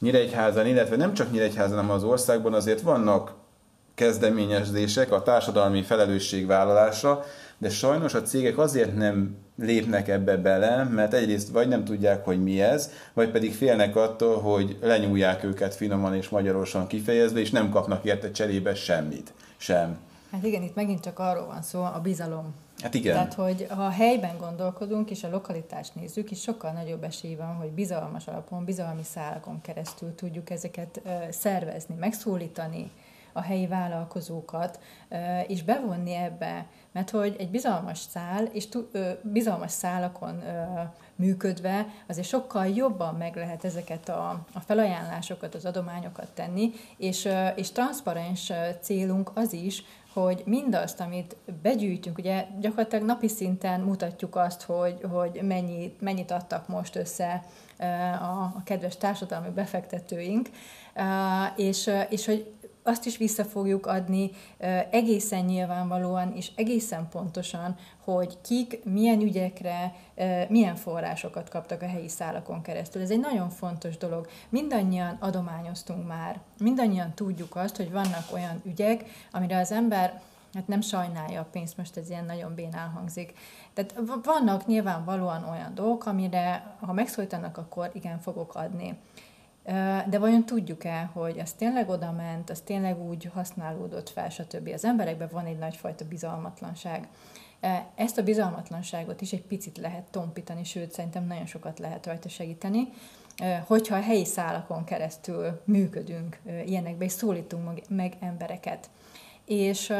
Nyíregyházan, 0.00 0.66
illetve 0.66 0.96
nem 0.96 1.14
csak 1.14 1.30
Nyíregyházan, 1.32 1.76
hanem 1.76 1.90
az 1.90 2.04
országban 2.04 2.54
azért 2.54 2.80
vannak 2.80 3.32
kezdeményezések 3.94 5.12
a 5.12 5.22
társadalmi 5.22 5.82
felelősségvállalásra, 5.82 7.24
de 7.58 7.70
sajnos 7.70 8.14
a 8.14 8.22
cégek 8.22 8.58
azért 8.58 8.96
nem 8.96 9.36
lépnek 9.58 10.08
ebbe 10.08 10.36
bele, 10.36 10.84
mert 10.84 11.14
egyrészt 11.14 11.48
vagy 11.48 11.68
nem 11.68 11.84
tudják, 11.84 12.24
hogy 12.24 12.42
mi 12.42 12.60
ez, 12.60 12.90
vagy 13.12 13.30
pedig 13.30 13.54
félnek 13.54 13.96
attól, 13.96 14.40
hogy 14.40 14.78
lenyúlják 14.80 15.44
őket 15.44 15.74
finoman 15.74 16.14
és 16.14 16.28
magyarosan 16.28 16.86
kifejezve, 16.86 17.40
és 17.40 17.50
nem 17.50 17.70
kapnak 17.70 18.04
érte 18.04 18.30
cserébe 18.30 18.74
semmit 18.74 19.32
sem. 19.56 19.98
Hát 20.32 20.44
igen, 20.44 20.62
itt 20.62 20.74
megint 20.74 21.00
csak 21.00 21.18
arról 21.18 21.46
van 21.46 21.62
szó, 21.62 21.82
a 21.82 22.00
bizalom. 22.02 22.54
Hát 22.82 22.94
igen. 22.94 23.12
Tehát, 23.12 23.34
hogy 23.34 23.66
ha 23.68 23.84
a 23.84 23.90
helyben 23.90 24.36
gondolkodunk, 24.38 25.10
és 25.10 25.24
a 25.24 25.30
lokalitást 25.30 25.94
nézzük, 25.94 26.30
is 26.30 26.40
sokkal 26.40 26.72
nagyobb 26.72 27.04
esély 27.04 27.34
van, 27.34 27.54
hogy 27.54 27.70
bizalmas 27.70 28.26
alapon, 28.26 28.64
bizalmi 28.64 29.02
szálakon 29.02 29.60
keresztül 29.60 30.14
tudjuk 30.14 30.50
ezeket 30.50 31.00
szervezni, 31.30 31.94
megszólítani 31.94 32.90
a 33.32 33.40
helyi 33.40 33.66
vállalkozókat, 33.66 34.80
és 35.46 35.62
bevonni 35.62 36.14
ebbe, 36.14 36.66
mert 36.92 37.10
hogy 37.10 37.36
egy 37.38 37.50
bizalmas 37.50 37.98
szál, 37.98 38.44
és 38.44 38.68
bizalmas 39.22 39.70
szálakon 39.70 40.42
működve, 41.16 41.86
azért 42.08 42.26
sokkal 42.26 42.66
jobban 42.66 43.14
meg 43.14 43.36
lehet 43.36 43.64
ezeket 43.64 44.08
a, 44.08 44.44
a 44.52 44.60
felajánlásokat, 44.60 45.54
az 45.54 45.64
adományokat 45.64 46.28
tenni, 46.34 46.70
és, 46.96 47.28
és 47.54 47.70
transzparens 47.70 48.52
célunk 48.80 49.30
az 49.34 49.52
is, 49.52 49.84
hogy 50.12 50.42
mindazt, 50.46 51.00
amit 51.00 51.36
begyűjtünk, 51.62 52.18
ugye 52.18 52.46
gyakorlatilag 52.60 53.04
napi 53.04 53.28
szinten 53.28 53.80
mutatjuk 53.80 54.36
azt, 54.36 54.62
hogy, 54.62 55.00
hogy 55.10 55.40
mennyit, 55.42 56.00
mennyit 56.00 56.30
adtak 56.30 56.68
most 56.68 56.96
össze 56.96 57.44
a, 58.20 58.42
a 58.56 58.62
kedves 58.64 58.96
társadalmi 58.96 59.48
befektetőink, 59.48 60.50
és, 61.56 61.90
és 62.08 62.26
hogy 62.26 62.52
azt 62.82 63.06
is 63.06 63.16
vissza 63.16 63.44
fogjuk 63.44 63.86
adni 63.86 64.30
egészen 64.90 65.44
nyilvánvalóan 65.44 66.32
és 66.36 66.50
egészen 66.56 67.08
pontosan, 67.08 67.76
hogy 68.04 68.38
kik 68.40 68.84
milyen 68.84 69.20
ügyekre, 69.20 69.94
milyen 70.48 70.76
forrásokat 70.76 71.48
kaptak 71.48 71.82
a 71.82 71.86
helyi 71.86 72.08
szálakon 72.08 72.62
keresztül. 72.62 73.02
Ez 73.02 73.10
egy 73.10 73.20
nagyon 73.20 73.50
fontos 73.50 73.96
dolog. 73.96 74.28
Mindannyian 74.48 75.16
adományoztunk 75.20 76.06
már, 76.06 76.40
mindannyian 76.58 77.14
tudjuk 77.14 77.56
azt, 77.56 77.76
hogy 77.76 77.90
vannak 77.90 78.24
olyan 78.32 78.62
ügyek, 78.64 79.04
amire 79.32 79.58
az 79.58 79.72
ember 79.72 80.20
hát 80.54 80.68
nem 80.68 80.80
sajnálja 80.80 81.40
a 81.40 81.46
pénzt, 81.52 81.76
most 81.76 81.96
ez 81.96 82.10
ilyen 82.10 82.24
nagyon 82.24 82.54
bénán 82.54 82.88
hangzik. 82.88 83.38
Tehát 83.72 83.94
vannak 84.22 84.66
nyilvánvalóan 84.66 85.44
olyan 85.50 85.74
dolgok, 85.74 86.06
amire 86.06 86.76
ha 86.80 86.92
megszólítanak, 86.92 87.58
akkor 87.58 87.90
igen, 87.94 88.20
fogok 88.20 88.54
adni. 88.54 88.98
De 90.08 90.18
vajon 90.18 90.44
tudjuk-e, 90.44 91.10
hogy 91.12 91.38
az 91.38 91.52
tényleg 91.52 91.88
oda 91.88 92.12
ment, 92.12 92.50
az 92.50 92.60
tényleg 92.60 93.00
úgy 93.00 93.24
használódott 93.24 94.08
fel, 94.08 94.28
stb. 94.28 94.70
Az 94.74 94.84
emberekben 94.84 95.28
van 95.32 95.44
egy 95.44 95.58
nagyfajta 95.58 96.04
bizalmatlanság. 96.04 97.08
Ezt 97.94 98.18
a 98.18 98.22
bizalmatlanságot 98.22 99.20
is 99.20 99.32
egy 99.32 99.42
picit 99.42 99.78
lehet 99.78 100.10
tompítani, 100.10 100.64
sőt, 100.64 100.92
szerintem 100.92 101.26
nagyon 101.26 101.46
sokat 101.46 101.78
lehet 101.78 102.06
rajta 102.06 102.28
segíteni, 102.28 102.88
hogyha 103.66 103.96
a 103.96 104.02
helyi 104.02 104.24
szálakon 104.24 104.84
keresztül 104.84 105.62
működünk 105.64 106.40
ilyenekbe, 106.66 107.04
és 107.04 107.12
szólítunk 107.12 107.80
meg 107.88 108.16
embereket. 108.20 108.90
És 109.44 109.92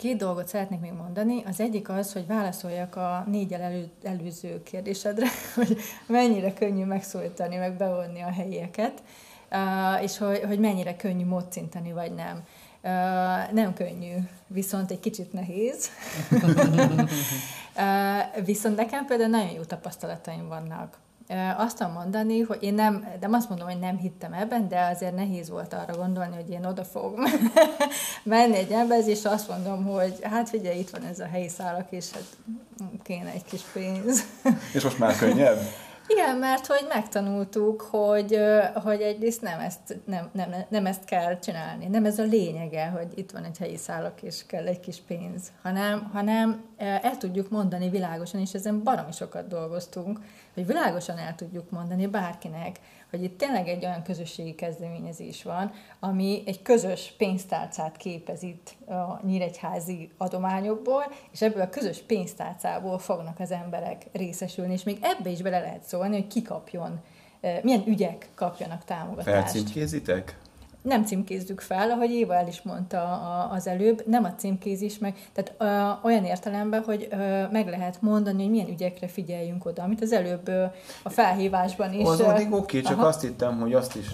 Két 0.00 0.16
dolgot 0.16 0.48
szeretnék 0.48 0.80
még 0.80 0.92
mondani. 0.92 1.42
Az 1.46 1.60
egyik 1.60 1.88
az, 1.88 2.12
hogy 2.12 2.26
válaszoljak 2.26 2.96
a 2.96 3.24
négyel 3.26 3.60
elő, 3.60 3.90
előző 4.02 4.62
kérdésedre, 4.62 5.26
hogy 5.54 5.78
mennyire 6.06 6.52
könnyű 6.52 6.84
megszólítani, 6.84 7.56
meg 7.56 7.76
bevonni 7.76 8.20
a 8.20 8.32
helyieket, 8.32 9.02
és 10.02 10.18
hogy, 10.18 10.42
hogy 10.46 10.58
mennyire 10.58 10.96
könnyű 10.96 11.24
módszinteni, 11.24 11.92
vagy 11.92 12.14
nem. 12.14 12.42
Nem 13.52 13.74
könnyű, 13.74 14.14
viszont 14.46 14.90
egy 14.90 15.00
kicsit 15.00 15.32
nehéz. 15.32 15.90
viszont 18.44 18.76
nekem 18.76 19.06
például 19.06 19.30
nagyon 19.30 19.52
jó 19.52 19.62
tapasztalataim 19.62 20.48
vannak 20.48 20.98
azt 21.56 21.88
mondani, 21.94 22.40
hogy 22.40 22.62
én 22.62 22.74
nem, 22.74 23.08
nem 23.20 23.32
azt 23.32 23.48
mondom, 23.48 23.68
hogy 23.68 23.78
nem 23.78 23.96
hittem 23.96 24.32
ebben, 24.32 24.68
de 24.68 24.80
azért 24.80 25.14
nehéz 25.14 25.50
volt 25.50 25.74
arra 25.74 25.96
gondolni, 25.96 26.34
hogy 26.34 26.50
én 26.50 26.64
oda 26.64 26.84
fogok 26.84 27.18
menni 28.22 28.56
egy 28.56 28.70
emberhez, 28.70 29.06
és 29.06 29.24
azt 29.24 29.48
mondom, 29.48 29.84
hogy 29.84 30.18
hát 30.22 30.48
figyelj, 30.48 30.78
itt 30.78 30.90
van 30.90 31.04
ez 31.04 31.18
a 31.18 31.26
helyi 31.26 31.48
szálak, 31.48 31.86
és 31.90 32.10
hát 32.12 32.36
kéne 33.02 33.30
egy 33.30 33.44
kis 33.44 33.62
pénz. 33.72 34.24
és 34.74 34.82
most 34.82 34.98
már 34.98 35.16
könnyebb? 35.16 35.58
Igen, 36.12 36.36
mert 36.36 36.66
hogy 36.66 36.86
megtanultuk, 36.88 37.80
hogy, 37.80 38.38
hogy 38.74 39.00
egyrészt 39.00 39.42
nem 39.42 39.60
ezt, 39.60 39.98
nem, 40.04 40.28
nem, 40.32 40.54
nem 40.68 40.86
ezt 40.86 41.04
kell 41.04 41.38
csinálni, 41.38 41.86
nem 41.86 42.04
ez 42.04 42.18
a 42.18 42.22
lényege, 42.22 42.86
hogy 42.86 43.06
itt 43.14 43.30
van 43.30 43.44
egy 43.44 43.58
helyi 43.58 43.76
szállak, 43.76 44.22
és 44.22 44.46
kell 44.46 44.66
egy 44.66 44.80
kis 44.80 45.02
pénz, 45.06 45.52
hanem, 45.62 46.10
hanem 46.12 46.64
el 46.76 47.16
tudjuk 47.18 47.50
mondani 47.50 47.88
világosan, 47.88 48.40
és 48.40 48.52
ezen 48.52 48.82
baromi 48.82 49.12
sokat 49.12 49.48
dolgoztunk, 49.48 50.18
hogy 50.54 50.66
világosan 50.66 51.18
el 51.18 51.34
tudjuk 51.34 51.70
mondani 51.70 52.06
bárkinek, 52.06 52.80
hogy 53.10 53.22
itt 53.22 53.38
tényleg 53.38 53.68
egy 53.68 53.84
olyan 53.84 54.02
közösségi 54.02 54.54
kezdeményezés 54.54 55.42
van, 55.42 55.72
ami 56.00 56.42
egy 56.46 56.62
közös 56.62 57.14
pénztárcát 57.18 57.96
képez 57.96 58.42
itt 58.42 58.76
a 58.88 59.26
nyíregyházi 59.26 60.10
adományokból, 60.16 61.04
és 61.32 61.42
ebből 61.42 61.62
a 61.62 61.68
közös 61.68 61.98
pénztárcából 61.98 62.98
fognak 62.98 63.40
az 63.40 63.50
emberek 63.50 64.06
részesülni, 64.12 64.72
és 64.72 64.82
még 64.82 64.98
ebbe 65.00 65.30
is 65.30 65.42
bele 65.42 65.60
lehet 65.60 65.82
szólni, 65.82 66.14
hogy 66.14 66.26
ki 66.26 66.42
kapjon, 66.42 67.00
eh, 67.40 67.58
milyen 67.62 67.82
ügyek 67.86 68.28
kapjanak 68.34 68.84
támogatást. 68.84 69.50
Felcímkézitek? 69.50 70.38
Nem 70.82 71.04
címkézzük 71.04 71.60
fel, 71.60 71.90
ahogy 71.90 72.10
Éva 72.10 72.34
el 72.34 72.48
is 72.48 72.62
mondta 72.62 73.02
az 73.52 73.66
előbb, 73.66 74.02
nem 74.06 74.24
a 74.24 74.34
címkézés 74.34 74.98
meg, 74.98 75.28
tehát 75.32 75.54
ö, 75.58 76.06
olyan 76.06 76.24
értelemben, 76.24 76.82
hogy 76.82 77.08
ö, 77.10 77.16
meg 77.50 77.68
lehet 77.68 78.02
mondani, 78.02 78.42
hogy 78.42 78.50
milyen 78.50 78.68
ügyekre 78.68 79.08
figyeljünk 79.08 79.64
oda, 79.64 79.82
amit 79.82 80.02
az 80.02 80.12
előbb 80.12 80.48
ö, 80.48 80.64
a 81.02 81.08
felhívásban 81.08 81.92
is. 81.92 82.06
Az 82.06 82.20
addig 82.20 82.52
oké, 82.52 82.78
okay, 82.78 82.80
csak 82.80 82.98
aha. 82.98 83.06
azt 83.06 83.20
hittem, 83.20 83.60
hogy 83.60 83.74
azt 83.74 83.96
is 83.96 84.06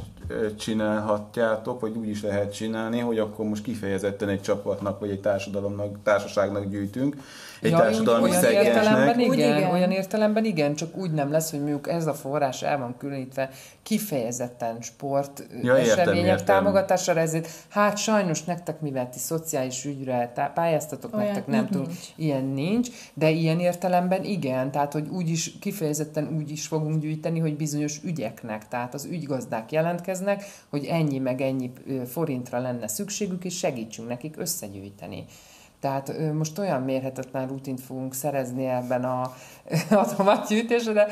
csinálhatjátok, 0.59 1.81
vagy 1.81 1.97
úgy 1.97 2.09
is 2.09 2.23
lehet 2.23 2.55
csinálni, 2.55 2.99
hogy 2.99 3.19
akkor 3.19 3.45
most 3.45 3.63
kifejezetten 3.63 4.29
egy 4.29 4.41
csapatnak, 4.41 5.01
vagy 5.01 5.11
egy 5.11 5.21
társadalomnak, 5.21 6.03
társaságnak 6.03 6.65
gyűjtünk, 6.65 7.17
egy 7.63 7.71
ja, 7.71 7.79
társadalmi 7.79 8.31
olyan 8.31 8.45
értelemben 8.45 9.21
igen, 9.21 9.57
igen, 9.57 9.71
olyan 9.71 9.91
értelemben 9.91 10.45
igen, 10.45 10.75
csak 10.75 10.97
úgy 10.97 11.11
nem 11.11 11.31
lesz, 11.31 11.51
hogy 11.51 11.61
mondjuk 11.61 11.89
ez 11.89 12.07
a 12.07 12.15
forrás 12.15 12.63
el 12.63 12.79
van 12.79 12.97
különítve 12.99 13.51
kifejezetten 13.83 14.81
sport 14.81 15.47
ja, 15.63 15.79
események 15.79 16.45
támogatására, 16.45 17.21
ezért 17.21 17.49
hát 17.69 17.97
sajnos 17.97 18.45
nektek, 18.45 18.81
mivel 18.81 19.09
ti 19.09 19.19
szociális 19.19 19.85
ügyre 19.85 20.33
pályáztatok, 20.55 21.15
olyan, 21.15 21.27
nektek 21.27 21.47
nem 21.47 21.67
tud, 21.69 21.91
ilyen 22.17 22.45
nincs, 22.45 22.89
de 23.15 23.31
ilyen 23.31 23.61
értelemben 23.61 24.25
igen, 24.25 24.71
tehát 24.71 24.93
hogy 24.93 25.09
úgy 25.09 25.29
is 25.29 25.59
kifejezetten 25.61 26.35
úgy 26.37 26.51
is 26.51 26.67
fogunk 26.67 27.01
gyűjteni, 27.01 27.39
hogy 27.39 27.57
bizonyos 27.57 28.01
ügyeknek, 28.05 28.69
tehát 28.69 28.95
az 28.95 29.05
ügygazdák 29.05 29.73
jelentkeznek, 29.73 30.45
hogy 30.71 30.85
ennyi 30.85 31.19
meg 31.19 31.41
ennyi 31.41 31.73
forintra 32.07 32.59
lenne 32.59 32.89
szükségük, 32.89 33.45
és 33.45 33.59
segítsünk 33.59 34.09
nekik 34.09 34.35
összegyűjteni. 34.39 35.25
Tehát 35.87 36.33
most 36.33 36.59
olyan 36.59 36.83
mérhetetlen 36.83 37.49
rutint 37.49 37.81
fogunk 37.81 38.15
szerezni 38.15 38.67
ebben 38.67 39.05
a 39.05 39.33
atomatgyűjtésre, 39.91 40.93
de 40.93 41.09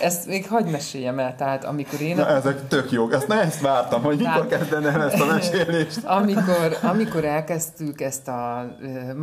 ezt 0.00 0.26
még 0.26 0.48
hagyd 0.48 0.70
meséljem 0.70 1.18
el. 1.18 1.36
Tehát 1.36 1.64
amikor 1.64 2.00
én... 2.00 2.16
Na, 2.16 2.26
ezek 2.26 2.68
tök 2.68 2.90
jók. 2.90 3.12
Ezt 3.12 3.28
ne 3.28 3.40
ezt 3.40 3.60
vártam, 3.60 4.02
hogy 4.02 4.18
mikor 4.18 4.46
kezdenem 4.46 5.00
ezt 5.00 5.20
a 5.20 5.26
mesélést. 5.26 6.04
Amikor, 6.18 6.78
amikor 6.82 7.24
elkezdtük 7.24 8.00
ezt 8.00 8.28
a 8.28 8.66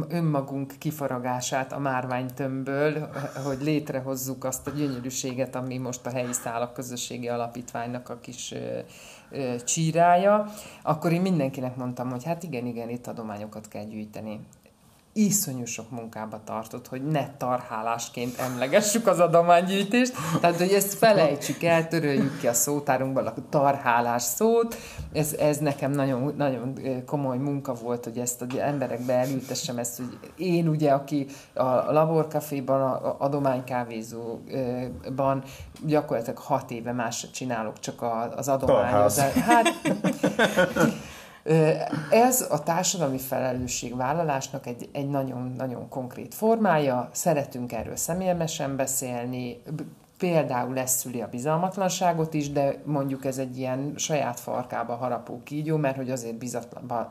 önmagunk 0.10 0.74
kifaragását 0.78 1.74
a 1.74 1.80
márványtömbből, 1.80 3.10
hogy 3.46 3.58
létrehozzuk 3.62 4.44
azt 4.44 4.68
a 4.68 4.72
gyönyörűséget, 4.72 5.56
ami 5.56 5.78
most 5.78 6.06
a 6.06 6.10
helyi 6.10 6.34
szálak 6.34 6.74
közösségi 6.74 7.28
alapítványnak 7.28 8.10
a 8.10 8.20
kis 8.22 8.54
csírája, 9.64 10.46
akkor 10.82 11.12
én 11.12 11.22
mindenkinek 11.22 11.76
mondtam, 11.76 12.10
hogy 12.10 12.24
hát 12.24 12.44
igen, 12.44 12.66
igen, 12.66 12.90
itt 12.90 13.08
adományokat 13.08 13.68
kell 13.68 13.84
gyűjteni 13.84 14.40
iszonyú 15.26 15.66
sok 15.66 15.90
munkába 15.90 16.42
tartott, 16.44 16.88
hogy 16.88 17.04
ne 17.04 17.28
tarhálásként 17.38 18.40
emlegessük 18.40 19.08
az 19.08 19.20
adománygyűjtést, 19.20 20.14
tehát 20.42 20.58
hogy 20.58 20.72
ezt 20.72 20.94
felejtsük 20.94 21.64
el, 21.64 21.88
töröljük 21.88 22.40
ki 22.40 22.48
a 22.48 22.54
szótárunkból 22.54 23.26
a 23.26 23.34
tarhálás 23.50 24.24
szót, 24.24 24.76
ez, 25.14 25.34
ez 25.34 25.58
nekem 25.58 25.92
nagyon, 25.92 26.34
nagyon 26.38 26.80
komoly 27.06 27.38
munka 27.38 27.74
volt, 27.74 28.04
hogy 28.04 28.18
ezt 28.18 28.42
az 28.42 28.58
emberekbe 28.58 29.14
elültessem 29.14 29.78
ezt, 29.78 29.98
hogy 29.98 30.18
én 30.38 30.68
ugye, 30.68 30.92
aki 30.92 31.26
a 31.54 31.92
laborkaféban, 31.92 32.82
a 32.82 33.16
adománykávézóban 33.20 35.44
gyakorlatilag 35.86 36.38
hat 36.38 36.72
éve 36.72 36.92
más 36.92 37.28
csinálok, 37.32 37.80
csak 37.80 38.06
az 38.36 38.48
adományozást. 38.48 39.38
Hát, 39.38 39.68
ez 42.10 42.48
a 42.50 42.64
társadalmi 42.64 43.18
felelősségvállalásnak 43.18 44.66
egy, 44.68 44.90
egy 44.92 45.10
nagyon-nagyon 45.10 45.90
konkrét 45.90 46.34
formája. 46.34 47.10
Szeretünk 47.14 47.72
erről 47.72 47.96
személyesen 47.96 48.76
beszélni, 48.76 49.62
például 50.20 50.74
leszüli 50.74 51.22
a 51.22 51.28
bizalmatlanságot 51.28 52.34
is, 52.34 52.52
de 52.52 52.82
mondjuk 52.86 53.26
ez 53.26 53.38
egy 53.38 53.58
ilyen 53.58 53.94
saját 53.96 54.40
farkába 54.40 54.96
harapó 54.96 55.42
kígyó, 55.44 55.78
mert 55.78 55.96
hogy 55.96 56.12
azért 56.12 56.38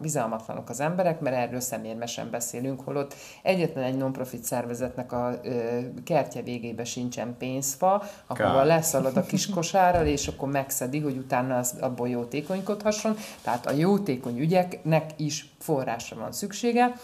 bizalmatlanok 0.01 0.69
az 0.69 0.81
emberek, 0.81 1.21
mert 1.21 1.37
erről 1.37 1.61
szemérmesen 1.61 2.31
beszélünk, 2.31 2.81
holott 2.85 3.15
egyetlen 3.43 3.85
egy 3.85 3.97
non-profit 3.97 4.45
szervezetnek 4.45 5.13
a 5.13 5.33
ö, 5.43 5.79
kertje 6.05 6.43
végébe 6.43 6.85
sincsen 6.85 7.37
pénzfa, 7.39 8.03
ahova 8.27 8.65
leszalad 8.65 9.17
a 9.17 9.23
kis 9.23 9.49
kosárral, 9.55 10.07
és 10.07 10.29
akkor 10.29 10.49
megszedi, 10.49 11.01
hogy 11.01 11.17
utána 11.17 11.57
az 11.57 11.75
abból 11.81 12.09
jótékonykodhasson. 12.09 13.17
Tehát 13.43 13.67
a 13.67 13.73
jótékony 13.73 14.39
ügyeknek 14.39 15.11
is 15.17 15.55
forrásra 15.59 16.17
van 16.17 16.33
szüksége, 16.33 16.95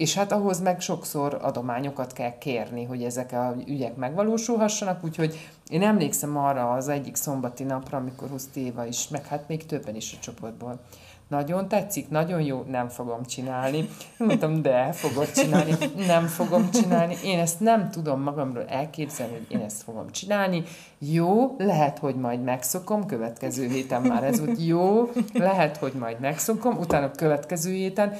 és 0.00 0.14
hát 0.14 0.32
ahhoz 0.32 0.60
meg 0.60 0.80
sokszor 0.80 1.38
adományokat 1.42 2.12
kell 2.12 2.38
kérni, 2.38 2.84
hogy 2.84 3.02
ezek 3.02 3.32
a 3.32 3.54
ügyek 3.66 3.96
megvalósulhassanak, 3.96 5.04
úgyhogy 5.04 5.48
én 5.68 5.82
emlékszem 5.82 6.36
arra 6.36 6.70
az 6.70 6.88
egyik 6.88 7.16
szombati 7.16 7.64
napra, 7.64 7.98
amikor 7.98 8.28
Huszti 8.28 8.60
Éva 8.60 8.86
is, 8.86 9.08
meg 9.08 9.26
hát 9.26 9.48
még 9.48 9.66
többen 9.66 9.94
is 9.96 10.12
a 10.12 10.22
csoportból 10.22 10.80
nagyon 11.28 11.68
tetszik, 11.68 12.08
nagyon 12.08 12.40
jó, 12.40 12.64
nem 12.70 12.88
fogom 12.88 13.24
csinálni. 13.24 13.88
Mondtam, 14.18 14.62
de 14.62 14.92
fogod 14.92 15.30
csinálni, 15.30 15.72
nem 16.06 16.26
fogom 16.26 16.70
csinálni. 16.70 17.16
Én 17.24 17.38
ezt 17.38 17.60
nem 17.60 17.90
tudom 17.90 18.22
magamról 18.22 18.64
elképzelni, 18.68 19.32
hogy 19.32 19.46
én 19.48 19.64
ezt 19.64 19.82
fogom 19.82 20.10
csinálni. 20.10 20.62
Jó, 20.98 21.54
lehet, 21.58 21.98
hogy 21.98 22.14
majd 22.14 22.42
megszokom, 22.42 23.06
következő 23.06 23.68
héten 23.68 24.02
már 24.02 24.24
ez 24.24 24.38
volt. 24.40 24.64
Jó, 24.64 25.10
lehet, 25.32 25.76
hogy 25.76 25.92
majd 25.92 26.20
megszokom, 26.20 26.78
utána 26.78 27.10
következő 27.10 27.72
héten 27.72 28.14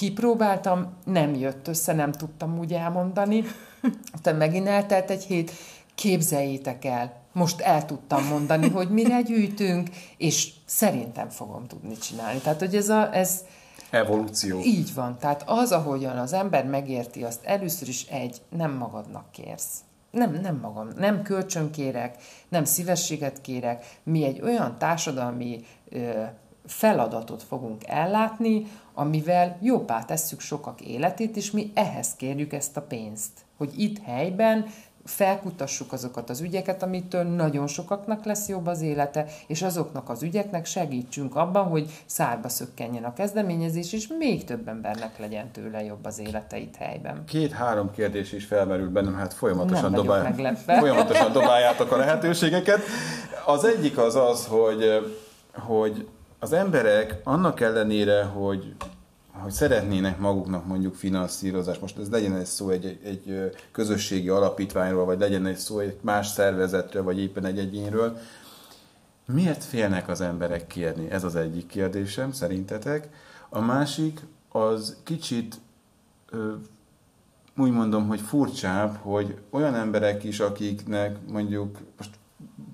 Kipróbáltam, 0.00 0.92
nem 1.04 1.34
jött 1.34 1.68
össze, 1.68 1.92
nem 1.92 2.12
tudtam 2.12 2.58
úgy 2.58 2.72
elmondani. 2.72 3.44
Aztán 4.14 4.36
megint 4.36 4.66
eltelt 4.66 5.10
egy 5.10 5.24
hét, 5.24 5.52
képzeljétek 5.94 6.84
el, 6.84 7.12
most 7.32 7.60
el 7.60 7.84
tudtam 7.84 8.26
mondani, 8.26 8.68
hogy 8.68 8.90
mire 8.90 9.22
gyűjtünk, 9.28 9.88
és 10.16 10.52
szerintem 10.64 11.28
fogom 11.28 11.66
tudni 11.66 11.96
csinálni. 11.96 12.38
Tehát, 12.38 12.58
hogy 12.58 12.76
ez, 12.76 12.88
a, 12.88 13.14
ez 13.14 13.44
Evolúció. 13.90 14.60
Így 14.60 14.94
van. 14.94 15.18
Tehát 15.18 15.42
az, 15.46 15.72
ahogyan 15.72 16.18
az 16.18 16.32
ember 16.32 16.64
megérti 16.64 17.24
azt, 17.24 17.44
először 17.44 17.88
is 17.88 18.06
egy, 18.06 18.40
nem 18.50 18.72
magadnak 18.72 19.30
kérsz. 19.30 19.78
Nem, 20.10 20.38
nem 20.42 20.58
magam, 20.62 20.88
nem 20.96 21.22
kölcsön 21.22 21.70
kérek, 21.70 22.16
nem 22.48 22.64
szívességet 22.64 23.40
kérek. 23.40 23.98
Mi 24.02 24.24
egy 24.24 24.40
olyan 24.40 24.78
társadalmi 24.78 25.64
ö, 25.88 26.22
feladatot 26.66 27.42
fogunk 27.42 27.86
ellátni, 27.86 28.66
amivel 28.94 29.58
jobbá 29.62 30.04
tesszük 30.04 30.40
sokak 30.40 30.80
életét, 30.80 31.36
és 31.36 31.50
mi 31.50 31.70
ehhez 31.74 32.14
kérjük 32.16 32.52
ezt 32.52 32.76
a 32.76 32.82
pénzt. 32.82 33.30
Hogy 33.56 33.70
itt 33.76 34.04
helyben 34.04 34.66
felkutassuk 35.04 35.92
azokat 35.92 36.30
az 36.30 36.40
ügyeket, 36.40 36.82
amitől 36.82 37.22
nagyon 37.22 37.66
sokaknak 37.66 38.24
lesz 38.24 38.48
jobb 38.48 38.66
az 38.66 38.80
élete, 38.80 39.26
és 39.46 39.62
azoknak 39.62 40.08
az 40.08 40.22
ügyeknek 40.22 40.66
segítsünk 40.66 41.36
abban, 41.36 41.64
hogy 41.64 41.90
szárba 42.06 42.48
szökkenjen 42.48 43.04
a 43.04 43.12
kezdeményezés, 43.12 43.92
és 43.92 44.06
még 44.18 44.44
több 44.44 44.68
embernek 44.68 45.18
legyen 45.18 45.50
tőle 45.50 45.84
jobb 45.84 46.04
az 46.04 46.18
élete 46.18 46.58
itt 46.58 46.76
helyben. 46.76 47.24
Két-három 47.26 47.90
kérdés 47.90 48.32
is 48.32 48.44
felmerült 48.44 48.90
bennem, 48.90 49.14
hát 49.14 49.34
folyamatosan, 49.34 49.92
dobál, 49.92 50.34
folyamatosan 50.66 51.32
dobáljátok 51.32 51.92
a 51.92 51.96
lehetőségeket. 51.96 52.80
Az 53.46 53.64
egyik 53.64 53.98
az 53.98 54.14
az, 54.14 54.46
hogy, 54.46 54.84
hogy 55.52 56.08
az 56.40 56.52
emberek 56.52 57.20
annak 57.24 57.60
ellenére, 57.60 58.24
hogy 58.24 58.74
hogy 59.32 59.52
szeretnének 59.52 60.18
maguknak 60.18 60.66
mondjuk 60.66 60.94
finanszírozás, 60.94 61.78
most 61.78 61.98
ez 61.98 62.10
legyen 62.10 62.36
egy 62.36 62.46
szó 62.46 62.68
egy, 62.68 62.84
egy, 62.84 63.00
egy 63.04 63.54
közösségi 63.72 64.28
alapítványról, 64.28 65.04
vagy 65.04 65.18
legyen 65.18 65.46
egy 65.46 65.56
szó 65.56 65.78
egy 65.78 65.96
más 66.00 66.26
szervezetről, 66.26 67.02
vagy 67.02 67.20
éppen 67.20 67.44
egy 67.44 67.58
egyénről, 67.58 68.18
miért 69.32 69.64
félnek 69.64 70.08
az 70.08 70.20
emberek 70.20 70.66
kérni? 70.66 71.10
Ez 71.10 71.24
az 71.24 71.36
egyik 71.36 71.66
kérdésem, 71.66 72.32
szerintetek. 72.32 73.08
A 73.48 73.60
másik 73.60 74.20
az 74.48 74.96
kicsit 75.04 75.60
úgy 77.56 77.70
mondom, 77.70 78.06
hogy 78.06 78.20
furcsább, 78.20 78.96
hogy 79.02 79.38
olyan 79.50 79.74
emberek 79.74 80.24
is, 80.24 80.40
akiknek 80.40 81.16
mondjuk, 81.28 81.78
most 81.96 82.10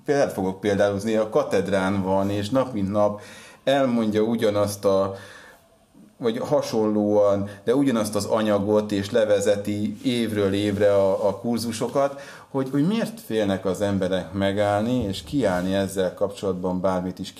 példát 0.05 0.33
fogok 0.33 0.59
példálozni, 0.59 1.15
a 1.15 1.29
katedrán 1.29 2.01
van, 2.01 2.29
és 2.29 2.49
nap 2.49 2.73
mint 2.73 2.91
nap 2.91 3.21
elmondja 3.67 4.21
ugyanazt 4.21 4.85
a 4.85 5.15
vagy 6.19 6.37
hasonlóan, 6.37 7.49
de 7.63 7.75
ugyanazt 7.75 8.15
az 8.15 8.25
anyagot 8.25 8.91
és 8.91 9.11
levezeti 9.11 9.97
évről 10.03 10.53
évre 10.53 10.93
a, 10.93 11.27
a 11.27 11.39
kurzusokat, 11.39 12.21
hogy, 12.49 12.69
hogy 12.69 12.87
miért 12.87 13.19
félnek 13.19 13.65
az 13.65 13.81
emberek 13.81 14.33
megállni 14.33 15.03
és 15.03 15.23
kiállni 15.23 15.73
ezzel 15.73 16.13
kapcsolatban 16.13 16.81
bármit 16.81 17.19
is 17.19 17.33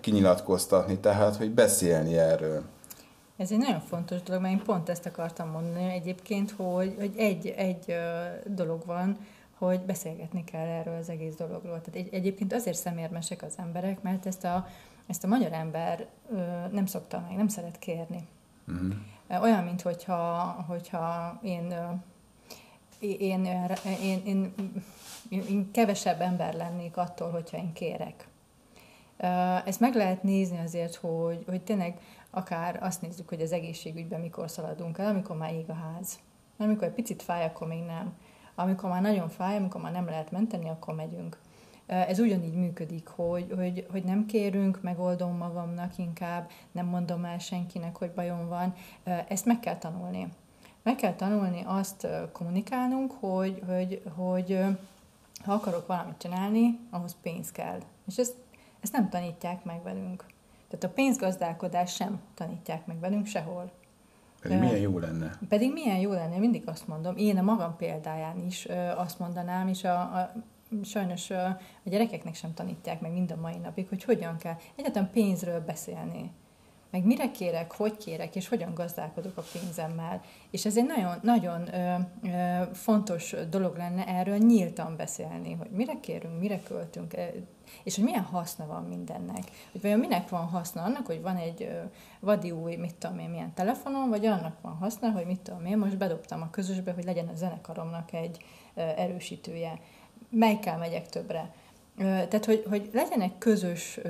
kinyilatkoztatni, 0.00 0.98
tehát 0.98 1.36
hogy 1.36 1.50
beszélni 1.50 2.16
erről. 2.16 2.62
Ez 3.36 3.50
egy 3.50 3.58
nagyon 3.58 3.80
fontos 3.80 4.22
dolog, 4.22 4.42
mert 4.42 4.54
én 4.54 4.62
pont 4.64 4.88
ezt 4.88 5.06
akartam 5.06 5.48
mondani 5.50 5.92
egyébként, 5.92 6.54
hogy, 6.56 6.94
hogy 6.98 7.12
egy, 7.16 7.46
egy 7.46 7.94
dolog 8.46 8.82
van, 8.86 9.16
hogy 9.58 9.80
beszélgetni 9.80 10.44
kell 10.44 10.66
erről 10.66 10.96
az 11.00 11.08
egész 11.08 11.34
dologról. 11.34 11.80
Tehát 11.80 11.94
egy, 11.94 12.08
egyébként 12.14 12.52
azért 12.52 12.76
szemérmesek 12.76 13.42
az 13.42 13.54
emberek, 13.56 14.02
mert 14.02 14.26
ezt 14.26 14.44
a 14.44 14.66
ezt 15.08 15.24
a 15.24 15.28
magyar 15.28 15.52
ember 15.52 16.06
ö, 16.30 16.36
nem 16.70 16.86
szokta 16.86 17.24
meg, 17.28 17.36
nem 17.36 17.48
szeret 17.48 17.78
kérni. 17.78 18.28
Uh-huh. 18.68 19.42
Olyan, 19.42 19.64
mint 19.64 19.82
hogyha, 19.82 20.36
hogyha 20.68 21.38
én, 21.42 21.74
én, 22.98 23.44
én, 23.44 24.22
én, 24.24 24.54
én, 25.28 25.42
én 25.48 25.70
kevesebb 25.70 26.20
ember 26.20 26.54
lennék 26.54 26.96
attól, 26.96 27.30
hogyha 27.30 27.56
én 27.56 27.72
kérek. 27.72 28.28
Ezt 29.64 29.80
meg 29.80 29.94
lehet 29.94 30.22
nézni 30.22 30.58
azért, 30.58 30.94
hogy, 30.94 31.44
hogy 31.46 31.62
tényleg 31.62 32.00
akár 32.30 32.82
azt 32.82 33.02
nézzük, 33.02 33.28
hogy 33.28 33.40
az 33.40 33.52
egészségügyben 33.52 34.20
mikor 34.20 34.50
szaladunk 34.50 34.98
el, 34.98 35.06
amikor 35.06 35.36
már 35.36 35.52
ég 35.52 35.70
a 35.70 35.74
ház. 35.74 36.18
Amikor 36.58 36.86
egy 36.86 36.92
picit 36.92 37.22
fáj, 37.22 37.44
akkor 37.44 37.66
még 37.66 37.82
nem. 37.82 38.16
Amikor 38.54 38.90
már 38.90 39.02
nagyon 39.02 39.28
fáj, 39.28 39.56
amikor 39.56 39.80
már 39.80 39.92
nem 39.92 40.06
lehet 40.06 40.30
menteni, 40.30 40.68
akkor 40.68 40.94
megyünk. 40.94 41.38
Ez 41.88 42.18
ugyanígy 42.18 42.54
működik, 42.54 43.08
hogy, 43.08 43.52
hogy, 43.56 43.86
hogy 43.90 44.04
nem 44.04 44.26
kérünk, 44.26 44.82
megoldom 44.82 45.36
magamnak 45.36 45.98
inkább, 45.98 46.50
nem 46.72 46.86
mondom 46.86 47.24
el 47.24 47.38
senkinek, 47.38 47.96
hogy 47.96 48.10
bajom 48.10 48.48
van. 48.48 48.74
Ezt 49.28 49.44
meg 49.44 49.60
kell 49.60 49.76
tanulni. 49.76 50.28
Meg 50.82 50.96
kell 50.96 51.14
tanulni 51.14 51.62
azt 51.66 52.06
kommunikálnunk, 52.32 53.12
hogy, 53.12 53.62
hogy, 53.66 54.02
hogy 54.14 54.64
ha 55.44 55.52
akarok 55.52 55.86
valamit 55.86 56.18
csinálni, 56.18 56.78
ahhoz 56.90 57.16
pénz 57.22 57.52
kell. 57.52 57.78
És 58.06 58.16
ezt, 58.16 58.34
ezt 58.80 58.92
nem 58.92 59.08
tanítják 59.08 59.64
meg 59.64 59.82
velünk. 59.82 60.24
Tehát 60.68 60.84
a 60.84 60.88
pénzgazdálkodás 60.88 61.94
sem 61.94 62.20
tanítják 62.34 62.86
meg 62.86 63.00
velünk 63.00 63.26
sehol. 63.26 63.70
Pedig 64.40 64.58
milyen 64.58 64.78
jó 64.78 64.98
lenne. 64.98 65.38
Pedig 65.48 65.72
milyen 65.72 65.98
jó 65.98 66.12
lenne, 66.12 66.38
mindig 66.38 66.62
azt 66.66 66.88
mondom. 66.88 67.16
Én 67.16 67.38
a 67.38 67.42
magam 67.42 67.76
példáján 67.76 68.46
is 68.46 68.66
azt 68.96 69.18
mondanám, 69.18 69.68
és 69.68 69.84
a, 69.84 70.00
a 70.00 70.32
sajnos 70.84 71.30
a 71.30 71.60
gyerekeknek 71.84 72.34
sem 72.34 72.54
tanítják 72.54 73.00
meg 73.00 73.12
mind 73.12 73.30
a 73.30 73.40
mai 73.40 73.56
napig, 73.56 73.88
hogy 73.88 74.04
hogyan 74.04 74.36
kell 74.36 74.56
egyáltalán 74.76 75.10
pénzről 75.10 75.60
beszélni. 75.60 76.32
Meg 76.90 77.04
mire 77.04 77.30
kérek, 77.30 77.72
hogy 77.72 77.96
kérek, 77.96 78.36
és 78.36 78.48
hogyan 78.48 78.74
gazdálkodok 78.74 79.36
a 79.36 79.42
pénzemmel. 79.52 80.20
És 80.50 80.64
ez 80.64 80.76
egy 80.76 80.86
nagyon, 80.86 81.18
nagyon 81.22 81.74
ö, 81.74 81.94
ö, 82.22 82.62
fontos 82.72 83.34
dolog 83.50 83.76
lenne 83.76 84.06
erről 84.06 84.36
nyíltan 84.36 84.96
beszélni, 84.96 85.52
hogy 85.52 85.70
mire 85.70 86.00
kérünk, 86.00 86.40
mire 86.40 86.62
költünk, 86.62 87.14
és 87.82 87.94
hogy 87.94 88.04
milyen 88.04 88.22
haszna 88.22 88.66
van 88.66 88.82
mindennek. 88.82 89.42
Hogy 89.72 89.80
vajon 89.80 89.98
minek 89.98 90.28
van 90.28 90.46
haszna 90.46 90.82
annak, 90.82 91.06
hogy 91.06 91.22
van 91.22 91.36
egy 91.36 91.70
vadi 92.20 92.50
új, 92.50 92.76
mit 92.76 92.94
tudom 92.94 93.18
én, 93.18 93.28
milyen 93.30 93.54
telefonom, 93.54 94.08
vagy 94.08 94.26
annak 94.26 94.60
van 94.60 94.76
haszna, 94.76 95.10
hogy 95.10 95.26
mit 95.26 95.40
tudom 95.40 95.66
én, 95.66 95.78
most 95.78 95.98
bedobtam 95.98 96.42
a 96.42 96.50
közösbe, 96.50 96.92
hogy 96.92 97.04
legyen 97.04 97.28
a 97.28 97.34
zenekaromnak 97.34 98.12
egy 98.12 98.44
erősítője 98.74 99.78
melyikkel 100.30 100.78
megyek 100.78 101.08
többre. 101.08 101.52
Tehát, 101.98 102.44
hogy, 102.44 102.64
hogy 102.68 102.90
legyenek 102.92 103.38
közös, 103.38 104.00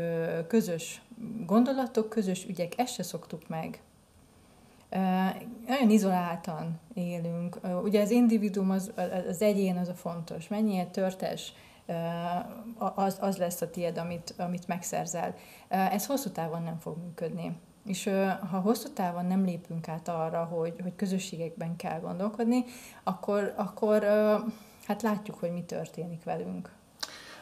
közös 0.46 1.02
gondolatok, 1.46 2.08
közös 2.08 2.46
ügyek, 2.48 2.72
ezt 2.76 2.94
se 2.94 3.02
szoktuk 3.02 3.48
meg. 3.48 3.80
Nagyon 5.66 5.90
izoláltan 5.90 6.80
élünk. 6.94 7.58
Ugye 7.82 8.00
az 8.00 8.10
individuum, 8.10 8.70
az, 8.70 8.92
az 9.28 9.42
egyén 9.42 9.76
az 9.76 9.88
a 9.88 9.94
fontos. 9.94 10.48
Mennyire 10.48 10.86
törtes, 10.86 11.52
az, 12.94 13.16
az 13.20 13.36
lesz 13.36 13.60
a 13.60 13.70
tied, 13.70 13.98
amit, 13.98 14.34
amit 14.38 14.66
megszerzel. 14.66 15.34
Ez 15.68 16.06
hosszú 16.06 16.30
távon 16.30 16.62
nem 16.62 16.78
fog 16.78 16.96
működni. 17.02 17.56
És 17.84 18.10
ha 18.50 18.60
hosszú 18.60 18.92
távon 18.92 19.26
nem 19.26 19.44
lépünk 19.44 19.88
át 19.88 20.08
arra, 20.08 20.44
hogy, 20.44 20.74
hogy 20.82 20.96
közösségekben 20.96 21.76
kell 21.76 22.00
gondolkodni, 22.00 22.64
akkor, 23.04 23.54
akkor 23.56 24.06
hát 24.88 25.02
látjuk, 25.02 25.38
hogy 25.38 25.52
mi 25.52 25.62
történik 25.62 26.24
velünk. 26.24 26.68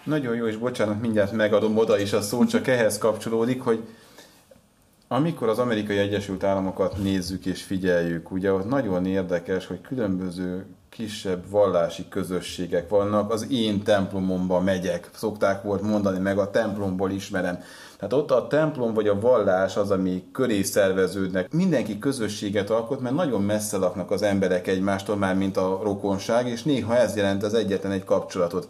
Nagyon 0.05 0.35
jó, 0.35 0.47
és 0.47 0.57
bocsánat, 0.57 1.01
mindjárt 1.01 1.33
megadom 1.33 1.77
oda 1.77 1.99
is 1.99 2.13
a 2.13 2.21
szót, 2.21 2.49
csak 2.49 2.67
ehhez 2.67 2.99
kapcsolódik, 2.99 3.63
hogy 3.63 3.89
amikor 5.09 5.49
az 5.49 5.59
amerikai 5.59 5.99
Egyesült 5.99 6.45
Államokat 6.45 6.97
nézzük 7.03 7.47
és 7.47 7.63
figyeljük, 7.63 8.31
ugye 8.31 8.53
ott 8.53 8.69
nagyon 8.69 9.07
érdekes, 9.07 9.67
hogy 9.67 9.81
különböző 9.81 10.67
kisebb 10.89 11.51
vallási 11.51 12.09
közösségek 12.09 12.89
vannak. 12.89 13.31
Az 13.31 13.51
én 13.51 13.83
templomomba 13.83 14.61
megyek, 14.61 15.11
szokták 15.15 15.63
volt 15.63 15.83
mondani, 15.83 16.19
meg 16.19 16.39
a 16.39 16.51
templomból 16.51 17.11
ismerem. 17.11 17.63
Tehát 17.99 18.13
ott 18.13 18.31
a 18.31 18.47
templom 18.47 18.95
vagy 18.95 19.09
a 19.09 19.21
vallás 19.21 19.77
az, 19.77 19.91
ami 19.91 20.25
köré 20.33 20.63
szerveződnek. 20.63 21.53
Mindenki 21.53 21.99
közösséget 21.99 22.71
alkot, 22.71 23.01
mert 23.01 23.15
nagyon 23.15 23.43
messze 23.43 23.77
laknak 23.77 24.11
az 24.11 24.23
emberek 24.23 24.67
egymástól, 24.67 25.17
már 25.17 25.35
mint 25.35 25.57
a 25.57 25.81
rokonság, 25.83 26.47
és 26.47 26.63
néha 26.63 26.97
ez 26.97 27.17
jelent 27.17 27.43
az 27.43 27.55
egyetlen 27.55 27.93
egy 27.93 28.05
kapcsolatot. 28.05 28.69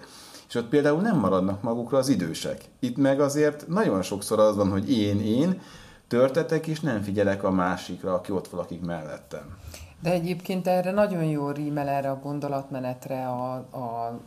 És 0.48 0.54
ott 0.54 0.68
például 0.68 1.00
nem 1.00 1.18
maradnak 1.18 1.62
magukra 1.62 1.98
az 1.98 2.08
idősek. 2.08 2.60
Itt 2.80 2.96
meg 2.96 3.20
azért 3.20 3.68
nagyon 3.68 4.02
sokszor 4.02 4.38
az 4.38 4.56
van, 4.56 4.70
hogy 4.70 4.92
én, 4.92 5.20
én, 5.20 5.60
törtetek, 6.08 6.66
és 6.66 6.80
nem 6.80 7.02
figyelek 7.02 7.42
a 7.42 7.50
másikra, 7.50 8.14
aki 8.14 8.32
ott 8.32 8.48
valakik 8.48 8.84
mellettem. 8.84 9.56
De 10.00 10.10
egyébként 10.10 10.66
erre 10.66 10.90
nagyon 10.90 11.24
jó 11.24 11.50
rímel 11.50 11.88
erre 11.88 12.10
a 12.10 12.20
gondolatmenetre 12.20 13.28
a, 13.28 13.54
a 13.54 14.20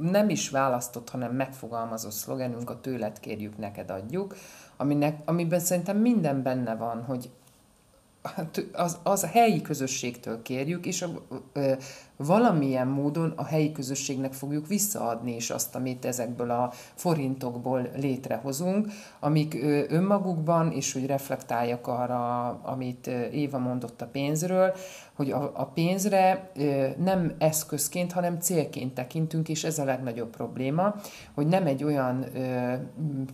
nem 0.00 0.28
is 0.28 0.50
választott, 0.50 1.10
hanem 1.10 1.32
megfogalmazott 1.32 2.12
szlogenünk, 2.12 2.70
a 2.70 2.80
tőled 2.80 3.20
kérjük, 3.20 3.58
neked 3.58 3.90
adjuk, 3.90 4.36
aminek, 4.76 5.20
amiben 5.24 5.60
szerintem 5.60 5.96
minden 5.96 6.42
benne 6.42 6.74
van, 6.74 7.04
hogy 7.04 7.30
az, 8.72 8.98
az 9.02 9.22
a 9.22 9.26
helyi 9.26 9.62
közösségtől 9.62 10.42
kérjük, 10.42 10.86
és 10.86 11.02
a, 11.02 11.08
ö, 11.52 11.72
valamilyen 12.18 12.86
módon 12.86 13.32
a 13.36 13.44
helyi 13.44 13.72
közösségnek 13.72 14.32
fogjuk 14.32 14.66
visszaadni 14.66 15.34
is 15.34 15.50
azt, 15.50 15.74
amit 15.74 16.04
ezekből 16.04 16.50
a 16.50 16.72
forintokból 16.94 17.88
létrehozunk, 17.96 18.86
amik 19.20 19.58
önmagukban, 19.88 20.72
és 20.72 20.92
hogy 20.92 21.06
reflektáljak 21.06 21.86
arra, 21.86 22.48
amit 22.62 23.06
Éva 23.32 23.58
mondott 23.58 24.02
a 24.02 24.06
pénzről, 24.06 24.72
hogy 25.14 25.30
a 25.52 25.64
pénzre 25.74 26.50
nem 26.98 27.32
eszközként, 27.38 28.12
hanem 28.12 28.38
célként 28.40 28.94
tekintünk, 28.94 29.48
és 29.48 29.64
ez 29.64 29.78
a 29.78 29.84
legnagyobb 29.84 30.30
probléma, 30.30 30.94
hogy 31.34 31.46
nem 31.46 31.66
egy 31.66 31.84
olyan 31.84 32.24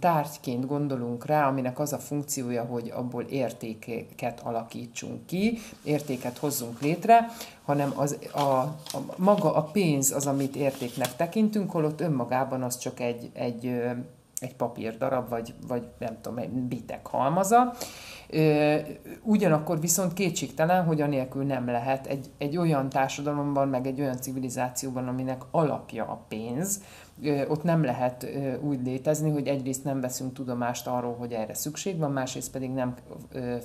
tárgyként 0.00 0.66
gondolunk 0.66 1.26
rá, 1.26 1.48
aminek 1.48 1.78
az 1.78 1.92
a 1.92 1.98
funkciója, 1.98 2.62
hogy 2.64 2.92
abból 2.94 3.22
értéket 3.22 4.40
alakítsunk 4.40 5.26
ki, 5.26 5.58
értéket 5.82 6.38
hozzunk 6.38 6.80
létre, 6.80 7.26
hanem 7.64 7.92
az, 7.96 8.18
a, 8.34 8.73
a, 8.92 8.98
maga 9.16 9.54
a 9.54 9.62
pénz 9.62 10.12
az, 10.12 10.26
amit 10.26 10.56
értéknek 10.56 11.16
tekintünk, 11.16 11.70
holott 11.70 12.00
önmagában 12.00 12.62
az 12.62 12.78
csak 12.78 13.00
egy, 13.00 13.30
egy, 13.32 13.82
egy 14.38 14.54
papírdarab, 14.56 15.28
vagy, 15.28 15.54
vagy 15.66 15.82
nem 15.98 16.18
tudom, 16.20 16.38
egy 16.38 16.50
bitek 16.50 17.06
halmaza, 17.06 17.74
Ugyanakkor 19.22 19.80
viszont 19.80 20.12
kétségtelen, 20.12 20.84
hogy 20.84 21.00
anélkül 21.00 21.44
nem 21.44 21.66
lehet 21.66 22.06
egy, 22.06 22.30
egy 22.38 22.56
olyan 22.56 22.88
társadalomban, 22.88 23.68
meg 23.68 23.86
egy 23.86 24.00
olyan 24.00 24.20
civilizációban, 24.20 25.08
aminek 25.08 25.42
alapja 25.50 26.04
a 26.04 26.24
pénz, 26.28 26.82
ott 27.48 27.62
nem 27.62 27.84
lehet 27.84 28.26
úgy 28.60 28.80
létezni, 28.84 29.30
hogy 29.30 29.46
egyrészt 29.46 29.84
nem 29.84 30.00
veszünk 30.00 30.32
tudomást 30.32 30.86
arról, 30.86 31.14
hogy 31.14 31.32
erre 31.32 31.54
szükség 31.54 31.98
van, 31.98 32.12
másrészt 32.12 32.50
pedig 32.50 32.70
nem 32.70 32.94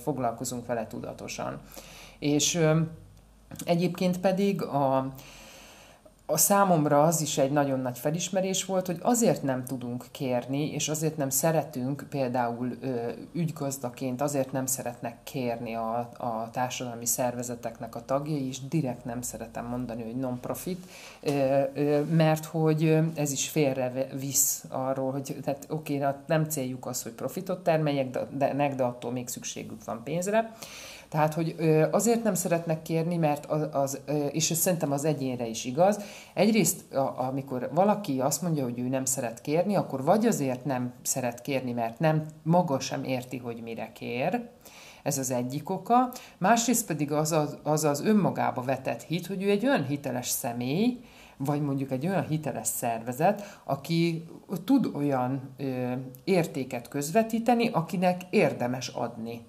foglalkozunk 0.04 0.66
vele 0.66 0.88
tudatosan. 0.88 1.60
És 2.20 2.60
egyébként 3.66 4.20
pedig 4.20 4.62
a, 4.62 5.14
a 6.32 6.38
számomra 6.38 7.04
az 7.04 7.22
is 7.22 7.38
egy 7.38 7.52
nagyon 7.52 7.80
nagy 7.80 7.98
felismerés 7.98 8.66
volt, 8.66 8.86
hogy 8.86 9.00
azért 9.02 9.44
nem 9.44 9.66
tudunk 9.66 10.06
kérni, 10.12 10.72
és 10.72 10.90
azért 10.90 11.18
nem 11.18 11.30
szeretünk 11.30 12.06
például 12.10 12.72
ö, 12.82 13.12
ügygazdaként, 13.34 14.22
azért 14.22 14.52
nem 14.52 14.66
szeretnek 14.66 15.18
kérni 15.24 15.76
a, 15.76 15.98
a 16.18 16.50
társadalmi 16.52 17.06
szervezeteknek 17.06 17.96
a 17.96 18.06
tagjai, 18.06 18.48
és 18.48 18.68
direkt 18.68 19.06
nem 19.06 19.22
szeretem 19.22 19.66
mondani, 19.66 20.04
hogy 20.04 20.16
non-profit, 20.16 20.86
ö, 21.22 21.62
ö, 21.74 22.04
mert 22.04 22.46
hogy 22.46 22.98
ez 23.16 23.32
is 23.32 23.50
félre 23.50 24.08
visz 24.20 24.64
arról, 24.70 25.12
hogy 25.12 25.38
tehát 25.44 25.66
oké, 25.70 25.98
okay, 25.98 26.14
nem 26.26 26.44
céljuk 26.44 26.86
az, 26.86 27.04
hogy 27.04 27.12
profitot 27.12 27.64
termeljek, 27.64 28.10
de, 28.10 28.28
de, 28.54 28.74
de 28.76 28.84
attól 28.84 29.12
még 29.12 29.28
szükségük 29.28 29.84
van 29.84 30.04
pénzre. 30.04 30.52
Tehát, 31.10 31.34
hogy 31.34 31.56
azért 31.92 32.24
nem 32.24 32.34
szeretnek 32.34 32.82
kérni, 32.82 33.18
mert 33.18 33.46
az, 33.46 33.68
az 33.72 34.00
és 34.32 34.52
ez 34.52 34.58
szerintem 34.58 34.92
az 34.92 35.06
egyénre 35.06 35.48
is 35.48 35.66
igaz, 35.66 36.04
egyrészt 36.34 36.94
amikor 37.16 37.70
valaki 37.74 38.20
azt 38.20 38.42
mondja, 38.42 38.64
hogy 38.64 38.80
ő 38.80 38.88
nem 38.88 39.06
szeret 39.06 39.42
kérni, 39.42 39.76
akkor 39.76 40.04
vagy 40.04 40.26
azért 40.26 40.66
nem 40.66 40.94
szeret 41.02 41.42
kérni, 41.42 41.72
mert 41.72 42.00
nem 42.00 42.26
maga 42.44 42.80
sem 42.80 43.04
érti, 43.04 43.38
hogy 43.38 43.62
mire 43.64 43.92
kér, 43.94 44.50
ez 45.04 45.18
az 45.18 45.32
egyik 45.32 45.70
oka. 45.70 46.12
Másrészt 46.38 46.86
pedig 46.86 47.12
az 47.12 47.32
az, 47.32 47.58
az, 47.64 47.84
az 47.84 48.02
önmagába 48.02 48.62
vetett 48.62 49.04
hit, 49.04 49.28
hogy 49.28 49.44
ő 49.44 49.50
egy 49.50 49.66
olyan 49.66 49.86
hiteles 49.86 50.28
személy, 50.28 51.00
vagy 51.38 51.62
mondjuk 51.62 51.92
egy 51.92 52.08
olyan 52.08 52.28
hiteles 52.28 52.68
szervezet, 52.68 53.60
aki 53.64 54.26
tud 54.64 54.92
olyan 54.96 55.54
ö, 55.58 55.94
értéket 56.24 56.88
közvetíteni, 56.88 57.68
akinek 57.68 58.22
érdemes 58.30 58.88
adni. 58.88 59.42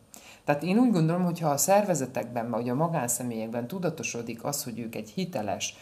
Tehát 0.51 0.65
én 0.65 0.79
úgy 0.79 0.93
gondolom, 0.93 1.25
hogy 1.25 1.41
ha 1.41 1.49
a 1.49 1.57
szervezetekben, 1.57 2.51
vagy 2.51 2.69
a 2.69 2.75
magánszemélyekben 2.75 3.67
tudatosodik 3.67 4.45
az, 4.45 4.65
hogy 4.65 4.79
ők 4.79 4.95
egy 4.95 5.11
hiteles 5.11 5.77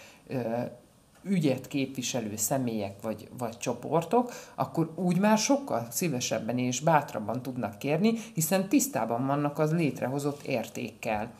ügyet 1.23 1.69
képviselő 1.69 2.37
személyek 2.37 3.03
vagy, 3.03 3.29
vagy 3.39 3.59
csoportok, 3.59 4.33
akkor 4.55 4.91
úgy 4.95 5.19
már 5.19 5.39
sokkal 5.39 5.87
szívesebben 5.91 6.59
és 6.59 6.81
bátrabban 6.81 7.43
tudnak 7.43 7.79
kérni, 7.79 8.15
hiszen 8.35 8.69
tisztában 8.69 9.27
vannak 9.27 9.59
az 9.59 9.73
létrehozott 9.73 10.43
értékkel. 10.43 11.31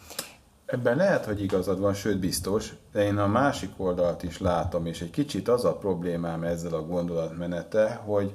Ebben 0.67 0.97
lehet, 0.97 1.25
hogy 1.25 1.43
igazad 1.43 1.81
van, 1.81 1.95
sőt 1.95 2.19
biztos, 2.19 2.73
de 2.93 3.05
én 3.05 3.19
a 3.19 3.27
másik 3.27 3.71
oldalt 3.77 4.23
is 4.23 4.41
látom, 4.41 4.87
és 4.87 5.01
egy 5.01 5.11
kicsit 5.11 5.49
az 5.49 5.65
a 5.65 5.77
problémám 5.77 6.43
ezzel 6.43 6.75
a 6.75 6.87
gondolatmenete, 6.87 8.01
hogy 8.05 8.35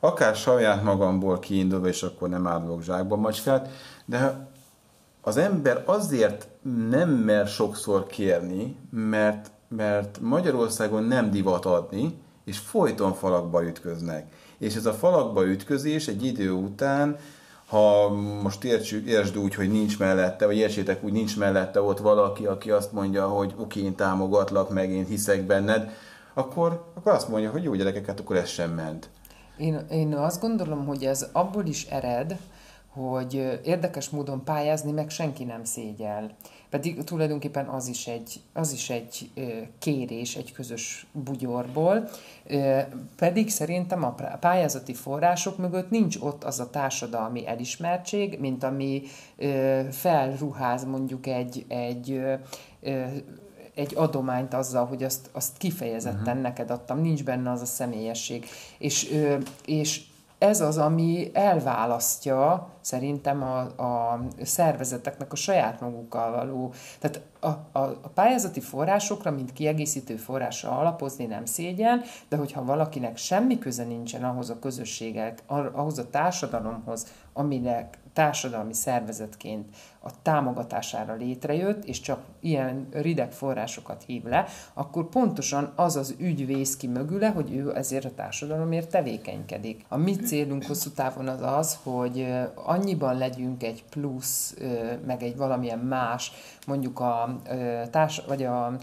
akár 0.00 0.34
saját 0.34 0.82
magamból 0.82 1.38
kiindulva, 1.38 1.86
és 1.86 2.02
akkor 2.02 2.28
nem 2.28 2.46
állok 2.46 2.82
zsákba 2.82 3.16
macskát, 3.16 3.68
de 4.08 4.48
az 5.20 5.36
ember 5.36 5.82
azért 5.86 6.48
nem 6.90 7.10
mer 7.10 7.46
sokszor 7.46 8.06
kérni, 8.06 8.76
mert, 8.90 9.50
mert 9.68 10.18
Magyarországon 10.20 11.04
nem 11.04 11.30
divat 11.30 11.64
adni, 11.64 12.18
és 12.44 12.58
folyton 12.58 13.12
falakba 13.12 13.64
ütköznek. 13.64 14.32
És 14.58 14.74
ez 14.74 14.86
a 14.86 14.92
falakba 14.92 15.46
ütközés 15.46 16.08
egy 16.08 16.24
idő 16.24 16.50
után, 16.50 17.16
ha 17.66 18.08
most 18.42 18.64
értsük, 18.64 19.06
értsd 19.06 19.38
úgy, 19.38 19.54
hogy 19.54 19.70
nincs 19.70 19.98
mellette, 19.98 20.46
vagy 20.46 20.56
értsétek 20.56 21.04
úgy, 21.04 21.12
nincs 21.12 21.38
mellette 21.38 21.82
ott 21.82 21.98
valaki, 21.98 22.46
aki 22.46 22.70
azt 22.70 22.92
mondja, 22.92 23.28
hogy 23.28 23.54
oké, 23.56 23.80
én 23.80 23.94
támogatlak, 23.94 24.70
meg 24.70 24.90
én 24.90 25.04
hiszek 25.04 25.42
benned, 25.42 25.90
akkor, 26.34 26.84
akkor 26.94 27.12
azt 27.12 27.28
mondja, 27.28 27.50
hogy 27.50 27.62
jó 27.62 27.74
gyerekeket, 27.74 28.20
akkor 28.20 28.36
ez 28.36 28.48
sem 28.48 28.70
ment. 28.70 29.08
Én, 29.56 29.86
én 29.90 30.14
azt 30.14 30.40
gondolom, 30.40 30.86
hogy 30.86 31.04
ez 31.04 31.26
abból 31.32 31.66
is 31.66 31.84
ered, 31.84 32.38
hogy 32.88 33.60
érdekes 33.64 34.10
módon 34.10 34.44
pályázni 34.44 34.92
meg 34.92 35.10
senki 35.10 35.44
nem 35.44 35.64
szégyel. 35.64 36.30
Pedig 36.70 37.04
tulajdonképpen 37.04 37.66
az 37.66 37.88
is 37.88 38.06
egy, 38.06 38.40
az 38.52 38.72
is 38.72 38.90
egy 38.90 39.30
kérés 39.78 40.36
egy 40.36 40.52
közös 40.52 41.06
bugyorból, 41.12 42.08
pedig 43.16 43.50
szerintem 43.50 44.04
a 44.04 44.14
pályázati 44.40 44.94
források 44.94 45.58
mögött 45.58 45.90
nincs 45.90 46.16
ott 46.20 46.44
az 46.44 46.60
a 46.60 46.70
társadalmi 46.70 47.46
elismertség, 47.46 48.38
mint 48.40 48.64
ami 48.64 49.02
felruház 49.90 50.84
mondjuk 50.84 51.26
egy, 51.26 51.64
egy 51.68 52.22
egy 53.74 53.92
adományt 53.94 54.54
azzal, 54.54 54.86
hogy 54.86 55.02
azt, 55.02 55.30
azt 55.32 55.56
kifejezetten 55.56 56.20
uh-huh. 56.26 56.42
neked 56.42 56.70
adtam, 56.70 57.00
nincs 57.00 57.24
benne 57.24 57.50
az 57.50 57.60
a 57.60 57.64
személyesség. 57.64 58.46
És, 58.78 59.14
és 59.64 60.02
ez 60.38 60.60
az, 60.60 60.78
ami 60.78 61.30
elválasztja 61.32 62.68
szerintem 62.80 63.42
a, 63.42 63.58
a 63.60 64.20
szervezeteknek 64.42 65.32
a 65.32 65.36
saját 65.36 65.80
magukkal 65.80 66.30
való. 66.30 66.72
Tehát 66.98 67.20
a, 67.40 67.78
a, 67.78 67.98
a 68.02 68.08
pályázati 68.14 68.60
forrásokra, 68.60 69.30
mint 69.30 69.52
kiegészítő 69.52 70.16
forrásra 70.16 70.78
alapozni 70.78 71.26
nem 71.26 71.44
szégyen, 71.44 72.02
de 72.28 72.36
hogyha 72.36 72.64
valakinek 72.64 73.16
semmi 73.16 73.58
köze 73.58 73.84
nincsen 73.84 74.24
ahhoz 74.24 74.50
a 74.50 74.58
közösségek, 74.58 75.42
ahhoz 75.46 75.98
a 75.98 76.10
társadalomhoz, 76.10 77.06
aminek 77.32 77.98
társadalmi 78.12 78.74
szervezetként 78.74 79.66
a 80.00 80.22
támogatására 80.22 81.14
létrejött, 81.14 81.84
és 81.84 82.00
csak 82.00 82.20
ilyen 82.40 82.88
rideg 82.92 83.32
forrásokat 83.32 84.02
hív 84.06 84.24
le, 84.24 84.46
akkor 84.74 85.08
pontosan 85.08 85.72
az 85.74 85.96
az 85.96 86.14
ügy 86.18 86.46
vész 86.46 86.76
ki 86.76 86.86
mögüle, 86.86 87.28
hogy 87.28 87.52
ő 87.52 87.76
ezért 87.76 88.04
a 88.04 88.14
társadalomért 88.14 88.90
tevékenykedik. 88.90 89.84
A 89.88 89.96
mi 89.96 90.16
célunk 90.16 90.64
hosszú 90.64 90.90
távon 90.90 91.28
az 91.28 91.40
az, 91.42 91.78
hogy 91.82 92.34
annyiban 92.54 93.18
legyünk 93.18 93.62
egy 93.62 93.84
plusz, 93.90 94.56
meg 95.06 95.22
egy 95.22 95.36
valamilyen 95.36 95.78
más, 95.78 96.32
mondjuk 96.66 97.00
a, 97.00 97.40
társ, 97.90 98.22
vagy 98.26 98.44
a 98.44 98.76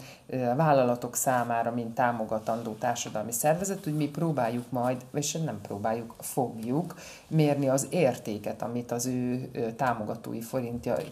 vállalatok 0.56 1.16
számára, 1.16 1.72
mint 1.72 1.96
támogatandó 1.96 2.72
társadalmi 2.72 3.32
szervezet, 3.32 3.84
hogy 3.84 3.96
mi 3.96 4.10
próbáljuk 4.10 4.72
majd, 4.72 5.06
vagy 5.12 5.42
nem 5.46 5.62
próbáljuk, 5.62 6.16
fogjuk 6.20 6.96
mérni 7.28 7.68
az 7.68 7.88
értéket, 7.90 8.62
amit 8.62 8.92
az 8.92 9.06
ő 9.06 9.50
támogatói 9.76 10.42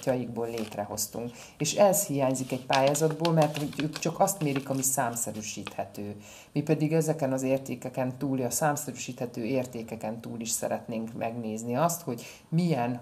forintjaikból 0.04 0.50
létrehoztunk. 0.50 1.32
És 1.58 1.74
ez 1.74 2.06
hiányzik 2.06 2.52
egy 2.52 2.66
pályázatból, 2.66 3.34
mert 3.34 3.60
ők 3.82 4.00
csak 4.00 4.20
azt 4.20 4.42
mérik, 4.42 4.70
ami 4.70 4.82
számszerűsíthető. 4.82 6.16
Mi 6.52 6.62
pedig 6.62 6.94
ezeken 6.94 7.34
az 7.34 7.44
értékeken 7.44 8.18
túl, 8.18 8.42
a 8.42 8.50
számszerűsíthető 8.50 9.44
értékeken 9.44 10.20
túl 10.20 10.40
is 10.40 10.50
szeretnénk 10.50 11.14
megnézni 11.14 11.76
azt, 11.76 12.02
hogy 12.02 12.26
milyen 12.50 13.02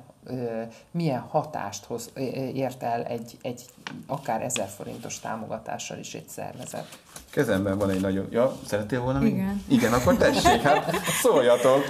milyen 0.91 1.19
hatást 1.19 1.85
hoz, 1.85 2.11
ért 2.53 2.83
el 2.83 3.03
egy, 3.03 3.37
egy 3.41 3.65
akár 4.07 4.41
ezer 4.41 4.67
forintos 4.67 5.19
támogatással 5.19 5.97
is 5.97 6.13
egy 6.13 6.27
szervezet. 6.27 6.99
Kezemben 7.31 7.77
van 7.77 7.89
egy 7.89 8.01
nagyon... 8.01 8.27
Ja, 8.29 8.55
szerettél 8.65 9.01
volna 9.01 9.19
még? 9.19 9.33
Igen. 9.33 9.63
Igen, 9.67 9.93
akkor 9.93 10.15
tessék, 10.15 10.61
hát 10.61 10.95
szóljatok. 11.21 11.83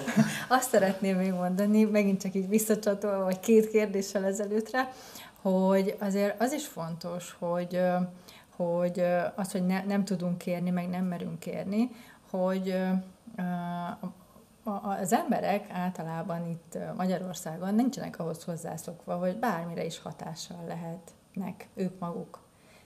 Azt 0.48 0.70
szeretném 0.70 1.18
még 1.18 1.32
mondani, 1.32 1.84
megint 1.84 2.22
csak 2.22 2.36
így 2.36 2.50
visszacsatolva, 2.50 3.24
vagy 3.24 3.40
két 3.40 3.70
kérdéssel 3.70 4.26
ezelőttre, 4.26 4.92
hogy 5.42 5.96
azért 6.00 6.42
az 6.42 6.52
is 6.52 6.68
fontos, 6.68 7.36
hogy, 7.40 7.82
hogy 8.56 9.04
az, 9.36 9.52
hogy 9.52 9.66
ne, 9.66 9.84
nem 9.84 10.06
tudunk 10.06 10.38
kérni, 10.38 10.70
meg 10.70 10.90
nem 10.90 11.06
merünk 11.06 11.40
kérni, 11.40 11.90
hogy 12.30 12.82
az 15.00 15.14
emberek 15.14 15.66
általában 15.72 16.48
itt 16.50 16.78
Magyarországon 16.98 17.76
nincsenek 17.76 18.20
ahhoz 18.20 18.44
hozzászokva, 18.44 19.16
hogy 19.16 19.38
bármire 19.38 19.86
is 19.86 20.00
hatással 20.00 20.64
lehetnek 20.68 21.68
ők 21.76 22.00
maguk. 22.00 22.40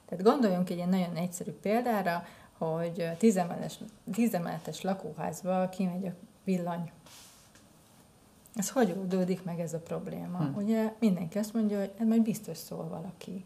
Tehát 0.06 0.24
gondoljunk 0.24 0.70
egy 0.70 0.78
ilyen 0.78 0.90
nagyon 0.90 1.16
egyszerű 1.16 1.52
példára, 1.52 2.24
hogy 2.58 3.12
tízemeletes, 3.18 3.80
tízemeletes 4.12 4.82
lakóházba 4.82 5.70
kimegy 5.70 6.06
a 6.06 6.14
villany. 6.44 6.92
Ez 8.56 8.70
hogy 8.70 8.96
oldódik 8.98 9.44
meg 9.44 9.60
ez 9.60 9.74
a 9.74 9.80
probléma? 9.80 10.38
Hmm. 10.38 10.56
Ugye 10.56 10.94
mindenki 11.00 11.38
azt 11.38 11.54
mondja, 11.54 11.80
hogy 11.80 11.92
ez 11.98 12.08
majd 12.08 12.22
biztos 12.22 12.58
szól 12.58 12.88
valaki. 12.88 13.44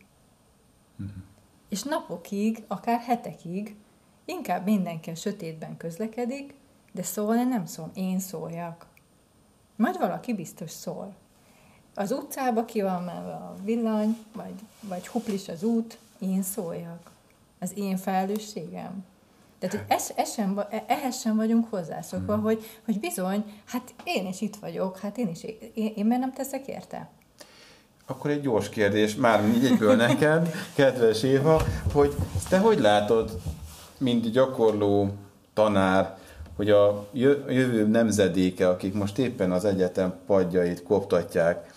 Hmm. 0.97 1.23
És 1.69 1.83
napokig, 1.83 2.63
akár 2.67 2.99
hetekig 2.99 3.75
inkább 4.25 4.65
mindenki 4.65 5.09
a 5.09 5.15
sötétben 5.15 5.77
közlekedik, 5.77 6.53
de 6.91 7.03
szólni 7.03 7.43
nem 7.43 7.65
szól. 7.65 7.91
Én 7.93 8.19
szóljak. 8.19 8.87
Majd 9.75 9.97
valaki 9.97 10.33
biztos 10.33 10.71
szól. 10.71 11.15
Az 11.95 12.11
utcába 12.11 12.65
ki 12.65 12.81
van 12.81 13.03
menve 13.03 13.33
a 13.33 13.55
villany, 13.63 14.17
vagy, 14.33 14.53
vagy 14.81 15.07
huplis 15.07 15.47
az 15.47 15.63
út, 15.63 15.97
én 16.19 16.41
szóljak. 16.41 17.11
Az 17.59 17.71
én 17.75 17.97
felelősségem. 17.97 19.05
Tehát, 19.59 19.75
hogy 19.75 19.85
ez, 19.87 20.11
ez 20.15 20.33
sem, 20.33 20.61
ehhez 20.87 21.19
sem 21.19 21.35
vagyunk 21.35 21.69
hozzászokva, 21.69 22.33
hmm. 22.33 22.43
hogy, 22.43 22.63
hogy 22.85 22.99
bizony, 22.99 23.43
hát 23.65 23.93
én 24.03 24.27
is 24.27 24.41
itt 24.41 24.55
vagyok, 24.55 24.97
hát 24.97 25.17
én 25.17 25.27
is, 25.27 25.43
én, 25.43 25.93
én 25.95 26.05
miért 26.05 26.21
nem 26.21 26.33
teszek 26.33 26.67
érte? 26.67 27.09
Akkor 28.05 28.31
egy 28.31 28.41
gyors 28.41 28.69
kérdés, 28.69 29.15
már 29.15 29.43
egyből 29.63 29.95
neked, 29.95 30.51
kedves 30.75 31.23
Éva, 31.23 31.61
hogy 31.93 32.15
te 32.49 32.57
hogy 32.57 32.79
látod, 32.79 33.41
mint 33.97 34.31
gyakorló 34.31 35.09
tanár, 35.53 36.17
hogy 36.55 36.69
a 36.69 37.07
jövő 37.13 37.87
nemzedéke, 37.87 38.69
akik 38.69 38.93
most 38.93 39.17
éppen 39.17 39.51
az 39.51 39.65
egyetem 39.65 40.13
padjait 40.25 40.83
koptatják, 40.83 41.73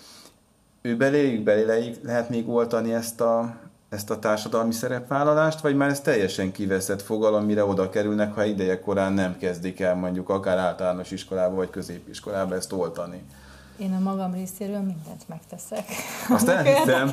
ő 0.82 0.96
beléjük, 0.96 1.42
beléjük 1.42 1.96
lehet 2.02 2.28
még 2.28 2.48
oltani 2.48 2.92
ezt 2.94 3.20
a, 3.20 3.56
ezt 3.92 4.10
a 4.10 4.18
társadalmi 4.18 4.72
szerepvállalást, 4.72 5.60
vagy 5.60 5.76
már 5.76 5.88
ez 5.88 6.00
teljesen 6.00 6.52
kiveszett 6.52 7.02
fogalom, 7.02 7.44
mire 7.44 7.64
oda 7.64 7.88
kerülnek, 7.88 8.34
ha 8.34 8.44
ideje 8.44 8.80
korán 8.80 9.12
nem 9.12 9.38
kezdik 9.38 9.80
el 9.80 9.94
mondjuk 9.94 10.28
akár 10.28 10.58
általános 10.58 11.10
iskolába 11.10 11.54
vagy 11.54 11.70
középiskolába 11.70 12.54
ezt 12.54 12.72
oltani? 12.72 13.22
Én 13.76 13.94
a 13.94 13.98
magam 13.98 14.32
részéről 14.34 14.78
mindent 14.78 15.28
megteszek. 15.28 15.84
Azt 16.28 16.48
elhiszem. 16.48 17.12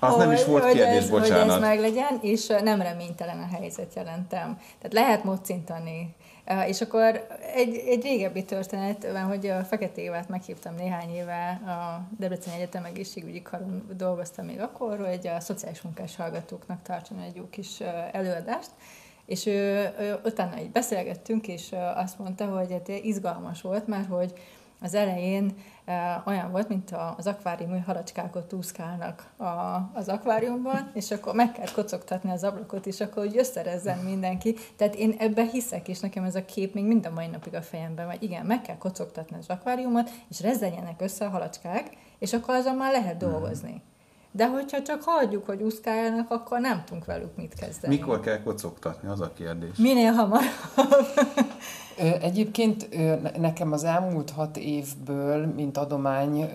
Az 0.00 0.16
nem 0.16 0.32
is 0.32 0.44
volt 0.44 0.64
kérdés, 0.64 0.84
hogy 0.84 0.96
ez, 0.96 1.08
bocsánat. 1.08 1.42
Hogy 1.42 1.52
ez 1.52 1.60
meglegyen, 1.60 2.18
és 2.20 2.46
nem 2.46 2.82
reménytelen 2.82 3.38
a 3.38 3.56
helyzet 3.56 3.94
jelentem. 3.94 4.58
Tehát 4.78 4.92
lehet 4.92 5.24
mocintani. 5.24 6.14
És 6.66 6.80
akkor 6.80 7.26
egy, 7.54 7.82
egy 7.86 8.02
régebbi 8.02 8.44
történet, 8.44 9.06
hogy 9.28 9.46
a 9.46 9.64
Fekete 9.64 10.00
Évát 10.00 10.28
meghívtam 10.28 10.74
néhány 10.74 11.14
éve 11.14 11.60
a 11.66 12.08
Debrecen 12.18 12.54
Egyetem 12.54 12.84
egészségügyi 12.84 13.42
karon 13.42 13.88
dolgoztam 13.96 14.46
még 14.46 14.60
akkor, 14.60 14.98
hogy 14.98 15.26
a 15.26 15.40
szociális 15.40 15.82
munkás 15.82 16.16
hallgatóknak 16.16 16.82
tartson 16.82 17.18
egy 17.18 17.36
jó 17.36 17.48
kis 17.50 17.80
előadást, 18.12 18.70
és 19.26 19.46
ő, 19.46 19.92
ő, 19.98 20.20
utána 20.24 20.60
így 20.60 20.70
beszélgettünk, 20.70 21.48
és 21.48 21.74
azt 21.94 22.18
mondta, 22.18 22.46
hogy 22.46 22.72
hát 22.72 22.88
izgalmas 22.88 23.60
volt, 23.60 23.86
mert 23.86 24.08
hogy 24.08 24.32
az 24.80 24.94
elején 24.94 25.54
olyan 26.24 26.50
volt, 26.50 26.68
mint 26.68 26.94
az 27.16 27.26
akváriumi 27.26 27.78
halacskákot 27.78 28.52
úszkálnak 28.52 29.26
a, 29.36 29.44
az 29.94 30.08
akváriumban, 30.08 30.90
és 30.94 31.10
akkor 31.10 31.34
meg 31.34 31.52
kell 31.52 31.70
kocogtatni 31.74 32.30
az 32.30 32.44
ablakot, 32.44 32.86
és 32.86 33.00
akkor 33.00 33.24
úgy 33.24 33.36
összerezzen 33.38 33.98
mindenki. 33.98 34.54
Tehát 34.76 34.94
én 34.94 35.14
ebben 35.18 35.48
hiszek, 35.48 35.88
és 35.88 36.00
nekem 36.00 36.24
ez 36.24 36.34
a 36.34 36.44
kép 36.44 36.74
még 36.74 36.84
mind 36.84 37.06
a 37.06 37.10
mai 37.10 37.26
napig 37.26 37.54
a 37.54 37.62
fejemben 37.62 38.06
vagy. 38.06 38.22
Igen, 38.22 38.46
meg 38.46 38.62
kell 38.62 38.78
kocogtatni 38.78 39.36
az 39.36 39.48
akváriumot, 39.48 40.10
és 40.28 40.40
rezzenjenek 40.40 41.00
össze 41.00 41.24
a 41.24 41.30
halacskák, 41.30 41.90
és 42.18 42.32
akkor 42.32 42.54
azon 42.54 42.76
már 42.76 42.92
lehet 42.92 43.16
dolgozni. 43.16 43.82
De 44.34 44.48
hogyha 44.48 44.82
csak 44.82 45.02
hagyjuk, 45.02 45.46
hogy 45.46 45.62
úszkáljanak, 45.62 46.30
akkor 46.30 46.60
nem 46.60 46.82
tudunk 46.84 47.04
velük 47.04 47.36
mit 47.36 47.54
kezdeni. 47.54 47.94
Mikor 47.94 48.20
kell 48.20 48.42
kocogtatni, 48.42 49.08
az 49.08 49.20
a 49.20 49.32
kérdés. 49.32 49.76
Minél 49.76 50.12
hamarabb. 50.12 50.50
Egyébként 52.20 52.88
nekem 53.38 53.72
az 53.72 53.84
elmúlt 53.84 54.30
hat 54.30 54.56
évből, 54.56 55.46
mint 55.46 55.76
adomány 55.76 56.50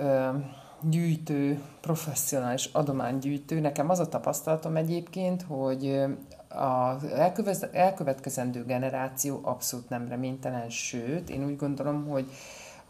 gyűjtő, 0.82 1.62
professzionális 1.82 2.70
adománygyűjtő, 2.74 3.60
nekem 3.60 3.90
az 3.90 4.00
a 4.00 4.08
tapasztalatom 4.08 4.76
egyébként, 4.76 5.46
hogy 5.48 6.02
az 6.50 7.68
elkövetkezendő 7.72 8.66
generáció 8.66 9.40
abszolút 9.44 9.90
nem 9.90 10.08
reménytelen, 10.08 10.70
sőt, 10.70 11.30
én 11.30 11.46
úgy 11.46 11.56
gondolom, 11.56 12.08
hogy 12.08 12.26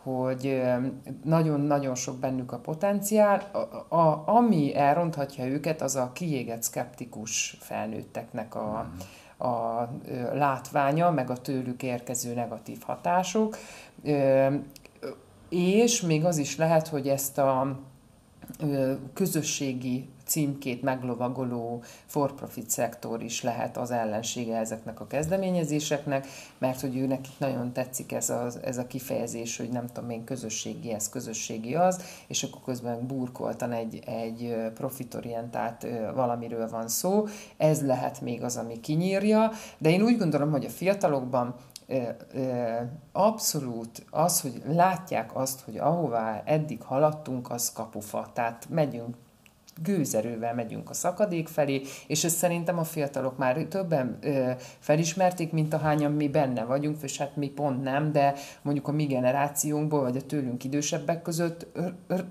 hogy 0.07 0.61
nagyon-nagyon 1.23 1.95
sok 1.95 2.17
bennük 2.17 2.51
a 2.51 2.57
potenciál. 2.57 3.49
A, 3.89 3.95
a, 3.95 4.23
ami 4.25 4.75
elronthatja 4.75 5.45
őket, 5.45 5.81
az 5.81 5.95
a 5.95 6.11
kiégett 6.13 6.63
szkeptikus 6.63 7.57
felnőtteknek 7.59 8.55
a, 8.55 8.89
a 9.37 9.89
látványa, 10.33 11.11
meg 11.11 11.29
a 11.29 11.37
tőlük 11.37 11.83
érkező 11.83 12.33
negatív 12.33 12.81
hatások. 12.81 13.57
És 15.49 16.01
még 16.01 16.25
az 16.25 16.37
is 16.37 16.57
lehet, 16.57 16.87
hogy 16.87 17.07
ezt 17.07 17.37
a 17.37 17.79
közösségi 19.13 20.09
címkét 20.27 20.81
meglovagoló 20.81 21.83
for-profit 22.05 22.69
szektor 22.69 23.23
is 23.23 23.41
lehet 23.41 23.77
az 23.77 23.91
ellensége 23.91 24.57
ezeknek 24.57 24.99
a 24.99 25.07
kezdeményezéseknek, 25.07 26.27
mert 26.57 26.81
hogy 26.81 26.97
őnek 26.97 27.27
itt 27.27 27.39
nagyon 27.39 27.71
tetszik 27.73 28.11
ez 28.11 28.29
a, 28.29 28.47
ez 28.63 28.77
a 28.77 28.87
kifejezés, 28.87 29.57
hogy 29.57 29.69
nem 29.69 29.87
tudom 29.87 30.09
én, 30.09 30.23
közösségi 30.23 30.93
ez, 30.93 31.09
közösségi 31.09 31.75
az, 31.75 32.01
és 32.27 32.43
akkor 32.43 32.61
közben 32.65 33.07
burkoltan 33.07 33.71
egy, 33.71 33.99
egy 34.05 34.55
profitorientált 34.73 35.87
valamiről 36.13 36.69
van 36.69 36.87
szó. 36.87 37.25
Ez 37.57 37.85
lehet 37.85 38.21
még 38.21 38.43
az, 38.43 38.57
ami 38.57 38.79
kinyírja, 38.79 39.51
de 39.77 39.89
én 39.89 40.01
úgy 40.01 40.17
gondolom, 40.17 40.51
hogy 40.51 40.65
a 40.65 40.69
fiatalokban 40.69 41.55
abszolút 43.11 44.05
az, 44.09 44.41
hogy 44.41 44.61
látják 44.65 45.35
azt, 45.35 45.61
hogy 45.61 45.77
ahová 45.77 46.41
eddig 46.45 46.81
haladtunk, 46.81 47.51
az 47.51 47.71
kapufa. 47.71 48.29
Tehát 48.33 48.67
megyünk 48.69 49.15
gőzerővel 49.83 50.53
megyünk 50.53 50.89
a 50.89 50.93
szakadék 50.93 51.47
felé, 51.47 51.81
és 52.07 52.23
ezt 52.23 52.37
szerintem 52.37 52.77
a 52.77 52.83
fiatalok 52.83 53.37
már 53.37 53.57
többen 53.57 54.17
ö, 54.21 54.51
felismerték, 54.79 55.51
mint 55.51 55.73
ahányan 55.73 56.11
mi 56.11 56.27
benne 56.27 56.63
vagyunk, 56.63 57.01
és 57.01 57.17
hát 57.17 57.35
mi 57.35 57.47
pont 57.47 57.83
nem, 57.83 58.11
de 58.11 58.33
mondjuk 58.61 58.87
a 58.87 58.91
mi 58.91 59.05
generációnkból, 59.05 60.01
vagy 60.01 60.17
a 60.17 60.25
tőlünk 60.25 60.63
idősebbek 60.63 61.21
között 61.21 61.67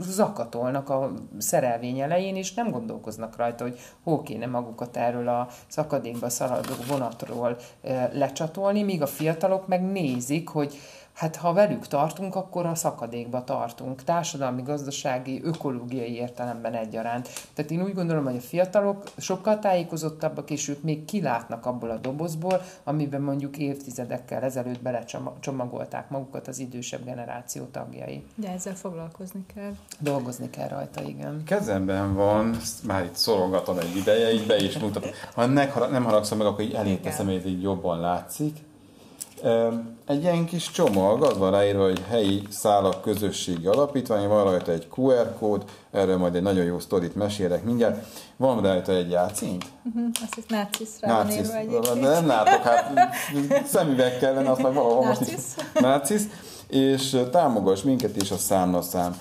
zakatolnak 0.01 0.91
a 0.91 1.13
szerelvény 1.39 2.01
elején, 2.01 2.37
és 2.37 2.55
nem 2.55 2.71
gondolkoznak 2.71 3.37
rajta, 3.37 3.65
hogy 3.65 3.79
hol 4.03 4.23
kéne 4.23 4.47
magukat 4.47 4.97
erről 4.97 5.29
a 5.29 5.49
szakadékba 5.67 6.29
szaladó 6.29 6.75
vonatról 6.89 7.57
ö, 7.83 7.95
lecsatolni, 8.13 8.83
míg 8.83 9.03
a 9.03 9.07
fiatalok 9.07 9.67
meg 9.67 9.83
nézik, 9.83 10.49
hogy 10.49 10.79
hát 11.17 11.37
ha 11.37 11.53
velük 11.53 11.87
tartunk, 11.87 12.35
akkor 12.35 12.67
a 12.67 12.75
szakadékba 12.75 13.45
tartunk, 13.45 14.05
társadalmi, 14.05 14.63
gazdasági, 14.63 15.41
ökológiai 15.45 16.15
értelemben 16.15 16.75
egyaránt. 16.75 17.29
Tehát 17.55 17.71
én 17.71 17.83
úgy 17.83 17.95
gondolom, 17.95 18.25
hogy 18.25 18.37
a 18.37 18.41
fiatalok 18.41 19.03
sokkal 19.17 19.59
tájékozottabbak, 19.59 20.51
és 20.51 20.69
ők 20.69 20.83
még 20.83 21.05
kilátnak 21.05 21.67
abból 21.67 21.91
a 21.91 21.97
dobozból, 21.97 22.63
amiben 22.85 23.21
mondjuk 23.21 23.57
évtizedekkel 23.57 24.43
ezelőtt 24.43 24.81
belecsomagolták 24.81 26.11
magukat 26.11 26.49
az 26.49 26.59
idősebb 26.59 27.05
generáció 27.05 27.65
tagjai. 27.65 28.25
De 28.35 28.51
ezzel 28.51 28.75
foglalkozni 28.75 29.45
kell. 29.55 29.73
Dolgozni 29.99 30.51
kell 30.51 30.69
rajta, 30.69 31.03
igen. 31.03 31.43
Kezemben 31.45 32.15
van, 32.15 32.57
már 32.83 33.05
itt 33.05 33.15
szorogatom 33.15 33.79
egy 33.79 33.97
ideje, 33.97 34.33
így 34.33 34.47
be 34.47 34.57
is 34.57 34.79
mutatom. 34.79 35.11
Ha 35.35 35.47
nem 35.47 36.05
haragszom 36.05 36.39
meg, 36.39 36.47
akkor 36.47 36.65
így 36.65 36.75
elé 36.75 36.95
teszem, 36.95 37.27
hogy 37.27 37.47
így 37.47 37.63
jobban 37.63 38.01
látszik. 38.01 38.66
Egy 40.07 40.23
ilyen 40.23 40.45
kis 40.45 40.71
csomag, 40.71 41.23
az 41.23 41.39
van 41.39 41.51
ráírva, 41.51 41.85
hogy 41.85 42.03
helyi 42.09 42.43
szálak 42.51 43.03
közösségi 43.03 43.67
alapítvány, 43.67 44.29
van 44.29 44.45
rajta 44.45 44.73
egy 44.73 44.89
QR 44.97 45.35
kód, 45.39 45.65
erről 45.91 46.17
majd 46.17 46.35
egy 46.35 46.43
nagyon 46.43 46.65
jó 46.65 46.79
sztorit 46.79 47.15
mesélek 47.15 47.65
mindjárt. 47.65 48.07
Van 48.37 48.63
rajta 48.63 48.93
egy 48.93 49.11
játszint? 49.11 49.65
Uh-huh, 49.85 50.11
azt 50.23 50.35
hisz 50.35 50.47
náciszra 50.49 51.09
nácisz, 51.09 51.53
van 51.87 52.01
De 52.01 52.09
nem 52.09 52.27
látok, 52.27 52.63
hát 52.63 52.93
szemüveg 53.67 54.19
kellene, 54.19 54.51
azt 54.51 54.63
meg 54.63 54.75
valahol 54.75 55.07
most 55.07 55.21
is. 55.21 55.43
Nácisz. 55.75 56.25
És 56.69 57.21
támogass 57.31 57.83
minket 57.83 58.23
is 58.23 58.31
a 58.31 58.37
számla 58.37 58.83
szám. 58.83 59.17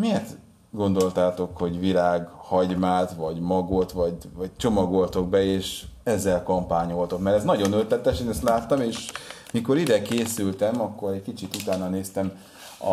Miért 0.00 0.36
gondoltátok, 0.70 1.56
hogy 1.56 1.80
virág, 1.80 2.28
hagymát, 2.36 3.12
vagy 3.12 3.40
magot, 3.40 3.92
vagy, 3.92 4.14
vagy 4.36 4.50
csomagoltok 4.56 5.28
be, 5.28 5.44
és 5.44 5.84
ezzel 6.02 6.42
kampányoltok? 6.42 7.20
Mert 7.20 7.36
ez 7.36 7.44
nagyon 7.44 7.72
ötletes, 7.72 8.20
én 8.20 8.28
ezt 8.28 8.42
láttam, 8.42 8.80
és 8.80 9.10
mikor 9.54 9.78
ide 9.78 10.02
készültem, 10.02 10.80
akkor 10.80 11.12
egy 11.12 11.22
kicsit 11.22 11.56
utána 11.56 11.88
néztem 11.88 12.32
a, 12.78 12.92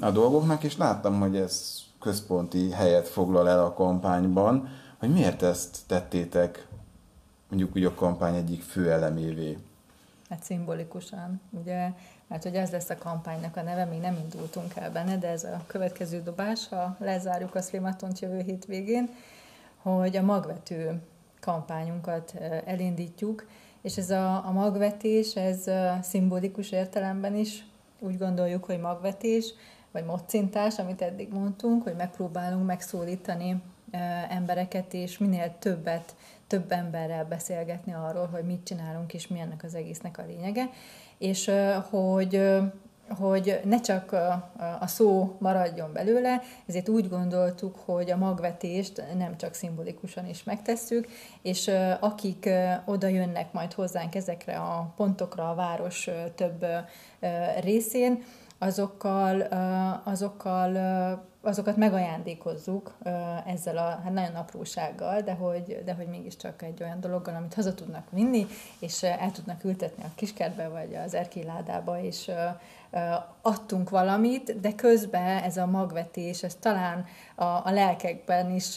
a 0.00 0.10
dolgoknak, 0.12 0.62
és 0.62 0.76
láttam, 0.76 1.20
hogy 1.20 1.36
ez 1.36 1.82
központi 2.00 2.70
helyet 2.70 3.08
foglal 3.08 3.48
el 3.48 3.64
a 3.64 3.72
kampányban, 3.72 4.68
hogy 4.98 5.12
miért 5.12 5.42
ezt 5.42 5.78
tettétek 5.86 6.66
mondjuk 7.48 7.76
úgy 7.76 7.84
a 7.84 7.94
kampány 7.94 8.34
egyik 8.34 8.62
fő 8.62 8.90
elemévé? 8.90 9.58
Hát 10.28 10.42
szimbolikusan, 10.42 11.40
ugye 11.50 11.90
mert 12.26 12.42
hogy 12.42 12.54
ez 12.54 12.70
lesz 12.70 12.90
a 12.90 12.98
kampánynak 12.98 13.56
a 13.56 13.62
neve, 13.62 13.84
még 13.84 14.00
nem 14.00 14.16
indultunk 14.22 14.76
el 14.76 14.90
benne, 14.90 15.18
de 15.18 15.28
ez 15.28 15.44
a 15.44 15.62
következő 15.66 16.22
dobás, 16.22 16.68
ha 16.68 16.96
lezárjuk 17.00 17.54
a 17.54 17.62
Szlimatont 17.62 18.18
jövő 18.18 18.40
hétvégén, 18.40 19.10
hogy 19.82 20.16
a 20.16 20.22
magvető 20.22 21.00
kampányunkat 21.40 22.34
elindítjuk, 22.64 23.46
és 23.84 23.96
ez 23.96 24.10
a, 24.10 24.46
a 24.46 24.50
magvetés, 24.52 25.36
ez 25.36 25.70
szimbolikus 26.02 26.72
értelemben 26.72 27.36
is 27.36 27.64
úgy 27.98 28.18
gondoljuk, 28.18 28.64
hogy 28.64 28.80
magvetés, 28.80 29.54
vagy 29.92 30.04
mocintás, 30.04 30.78
amit 30.78 31.02
eddig 31.02 31.32
mondtunk, 31.32 31.82
hogy 31.82 31.94
megpróbálunk 31.96 32.66
megszólítani 32.66 33.62
embereket, 34.28 34.94
és 34.94 35.18
minél 35.18 35.54
többet, 35.58 36.14
több 36.46 36.72
emberrel 36.72 37.24
beszélgetni 37.24 37.94
arról, 37.94 38.26
hogy 38.26 38.44
mit 38.44 38.64
csinálunk, 38.64 39.14
és 39.14 39.28
mi 39.28 39.40
ennek 39.40 39.62
az 39.64 39.74
egésznek 39.74 40.18
a 40.18 40.24
lényege, 40.26 40.70
és 41.18 41.50
hogy 41.90 42.40
hogy 43.08 43.60
ne 43.64 43.80
csak 43.80 44.12
a 44.80 44.86
szó 44.86 45.36
maradjon 45.38 45.92
belőle, 45.92 46.42
ezért 46.66 46.88
úgy 46.88 47.08
gondoltuk, 47.08 47.76
hogy 47.84 48.10
a 48.10 48.16
magvetést 48.16 49.02
nem 49.16 49.36
csak 49.36 49.54
szimbolikusan 49.54 50.28
is 50.28 50.44
megtesszük, 50.44 51.08
és 51.42 51.70
akik 52.00 52.48
oda 52.84 53.06
jönnek 53.06 53.52
majd 53.52 53.72
hozzánk 53.72 54.14
ezekre 54.14 54.56
a 54.56 54.92
pontokra 54.96 55.50
a 55.50 55.54
város 55.54 56.10
több 56.34 56.66
részén, 57.60 58.22
azokkal, 58.58 59.40
azokkal 60.04 60.72
azokat 61.44 61.76
megajándékozzuk 61.76 62.94
ezzel 63.46 63.76
a 63.76 64.00
hát 64.04 64.12
nagyon 64.12 64.34
aprósággal, 64.34 65.20
de 65.20 65.32
hogy, 65.32 65.82
de 65.84 65.94
hogy 65.94 66.06
mégiscsak 66.06 66.62
egy 66.62 66.82
olyan 66.82 67.00
dologgal, 67.00 67.34
amit 67.34 67.54
haza 67.54 67.74
tudnak 67.74 68.10
vinni, 68.10 68.46
és 68.78 69.02
el 69.02 69.30
tudnak 69.32 69.64
ültetni 69.64 70.02
a 70.02 70.12
kiskertbe, 70.14 70.68
vagy 70.68 70.94
az 70.94 71.14
erkélyládába, 71.14 72.00
és 72.00 72.30
adtunk 73.42 73.90
valamit, 73.90 74.60
de 74.60 74.74
közben 74.74 75.42
ez 75.42 75.56
a 75.56 75.66
magvetés, 75.66 76.42
ez 76.42 76.54
talán 76.54 77.06
a, 77.34 77.44
a 77.44 77.70
lelkekben 77.70 78.50
is 78.50 78.76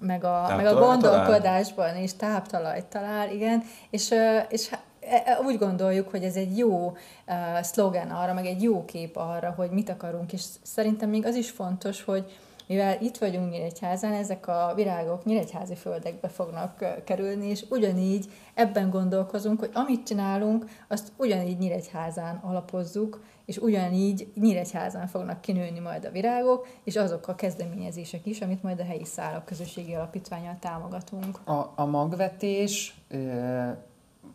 meg 0.00 0.24
a, 0.24 0.54
meg 0.56 0.66
a 0.66 0.74
gondolkodásban 0.74 1.86
talál. 1.86 2.02
is 2.02 2.14
táptalajt 2.14 2.84
talál, 2.84 3.30
igen, 3.30 3.62
és, 3.90 4.14
és 4.48 4.70
E, 5.10 5.22
e, 5.24 5.40
úgy 5.46 5.58
gondoljuk, 5.58 6.10
hogy 6.10 6.22
ez 6.22 6.36
egy 6.36 6.58
jó 6.58 6.86
uh, 6.86 7.62
szlogen 7.62 8.10
arra, 8.10 8.32
meg 8.32 8.46
egy 8.46 8.62
jó 8.62 8.84
kép 8.84 9.16
arra, 9.16 9.54
hogy 9.56 9.70
mit 9.70 9.88
akarunk, 9.88 10.32
és 10.32 10.42
szerintem 10.62 11.08
még 11.08 11.26
az 11.26 11.34
is 11.34 11.50
fontos, 11.50 12.04
hogy 12.04 12.38
mivel 12.68 12.96
itt 13.00 13.16
vagyunk 13.16 13.50
Nyíregyházán, 13.50 14.12
ezek 14.12 14.48
a 14.48 14.72
virágok 14.74 15.24
nyíregyházi 15.24 15.74
földekbe 15.74 16.28
fognak 16.28 17.04
kerülni, 17.04 17.46
és 17.46 17.64
ugyanígy 17.70 18.30
ebben 18.54 18.90
gondolkozunk, 18.90 19.58
hogy 19.58 19.70
amit 19.72 20.06
csinálunk, 20.06 20.64
azt 20.88 21.12
ugyanígy 21.16 21.58
Nyíregyházán 21.58 22.36
alapozzuk, 22.36 23.20
és 23.44 23.56
ugyanígy 23.56 24.28
Nyíregyházán 24.34 25.06
fognak 25.06 25.40
kinőni 25.40 25.78
majd 25.78 26.04
a 26.04 26.10
virágok, 26.10 26.66
és 26.84 26.96
azok 26.96 27.28
a 27.28 27.34
kezdeményezések 27.34 28.26
is, 28.26 28.40
amit 28.40 28.62
majd 28.62 28.80
a 28.80 28.84
helyi 28.84 29.04
szállak 29.04 29.44
közösségi 29.44 29.94
alapítványal 29.94 30.56
támogatunk. 30.60 31.46
A, 31.46 31.72
a 31.76 31.86
magvetés 31.86 33.00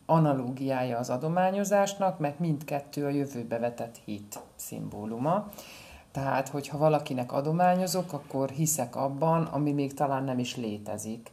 analógiája 0.05 0.97
az 0.97 1.09
adományozásnak, 1.09 2.19
mert 2.19 2.39
mindkettő 2.39 3.05
a 3.05 3.09
jövőbe 3.09 3.59
vetett 3.59 3.95
hit 4.05 4.39
szimbóluma. 4.55 5.49
Tehát, 6.13 6.49
hogyha 6.49 6.77
valakinek 6.77 7.31
adományozok, 7.31 8.13
akkor 8.13 8.49
hiszek 8.49 8.95
abban, 8.95 9.43
ami 9.43 9.71
még 9.71 9.93
talán 9.93 10.23
nem 10.23 10.39
is 10.39 10.55
létezik. 10.55 11.31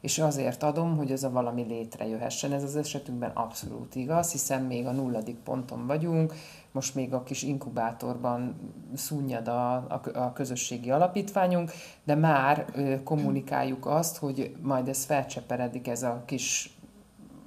És 0.00 0.18
azért 0.18 0.62
adom, 0.62 0.96
hogy 0.96 1.12
ez 1.12 1.22
a 1.22 1.30
valami 1.30 1.62
létrejöhessen. 1.62 2.52
Ez 2.52 2.62
az 2.62 2.76
esetünkben 2.76 3.30
abszolút 3.30 3.94
igaz, 3.94 4.32
hiszen 4.32 4.62
még 4.62 4.86
a 4.86 4.92
nulladik 4.92 5.36
ponton 5.36 5.86
vagyunk, 5.86 6.34
most 6.72 6.94
még 6.94 7.12
a 7.14 7.22
kis 7.22 7.42
inkubátorban 7.42 8.54
szúnyad 8.94 9.48
a, 9.48 9.74
a, 9.74 10.00
a 10.14 10.32
közösségi 10.32 10.90
alapítványunk, 10.90 11.70
de 12.04 12.14
már 12.14 12.66
ö, 12.74 13.02
kommunikáljuk 13.02 13.86
azt, 13.86 14.16
hogy 14.16 14.56
majd 14.62 14.88
ez 14.88 15.04
felcseperedik 15.04 15.88
ez 15.88 16.02
a 16.02 16.22
kis 16.26 16.76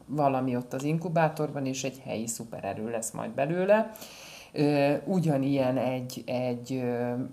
valami 0.06 0.56
ott 0.56 0.74
az 0.74 0.84
inkubátorban, 0.84 1.66
és 1.66 1.84
egy 1.84 2.02
helyi 2.06 2.28
szupererő 2.28 2.90
lesz 2.90 3.12
majd 3.12 3.32
belőle. 3.32 3.92
Ugyanilyen 5.06 5.78
egy, 5.78 6.24
egy 6.26 6.84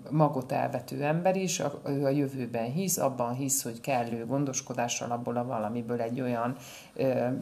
magot 0.09 0.51
elvető 0.51 1.03
ember 1.03 1.35
is, 1.35 1.61
ő 1.85 2.05
a 2.05 2.09
jövőben 2.09 2.71
hisz, 2.71 2.97
abban 2.97 3.33
hisz, 3.33 3.63
hogy 3.63 3.81
kellő 3.81 4.25
gondoskodással 4.25 5.11
abból 5.11 5.37
a 5.37 5.45
valamiből 5.45 6.01
egy 6.01 6.21
olyan 6.21 6.55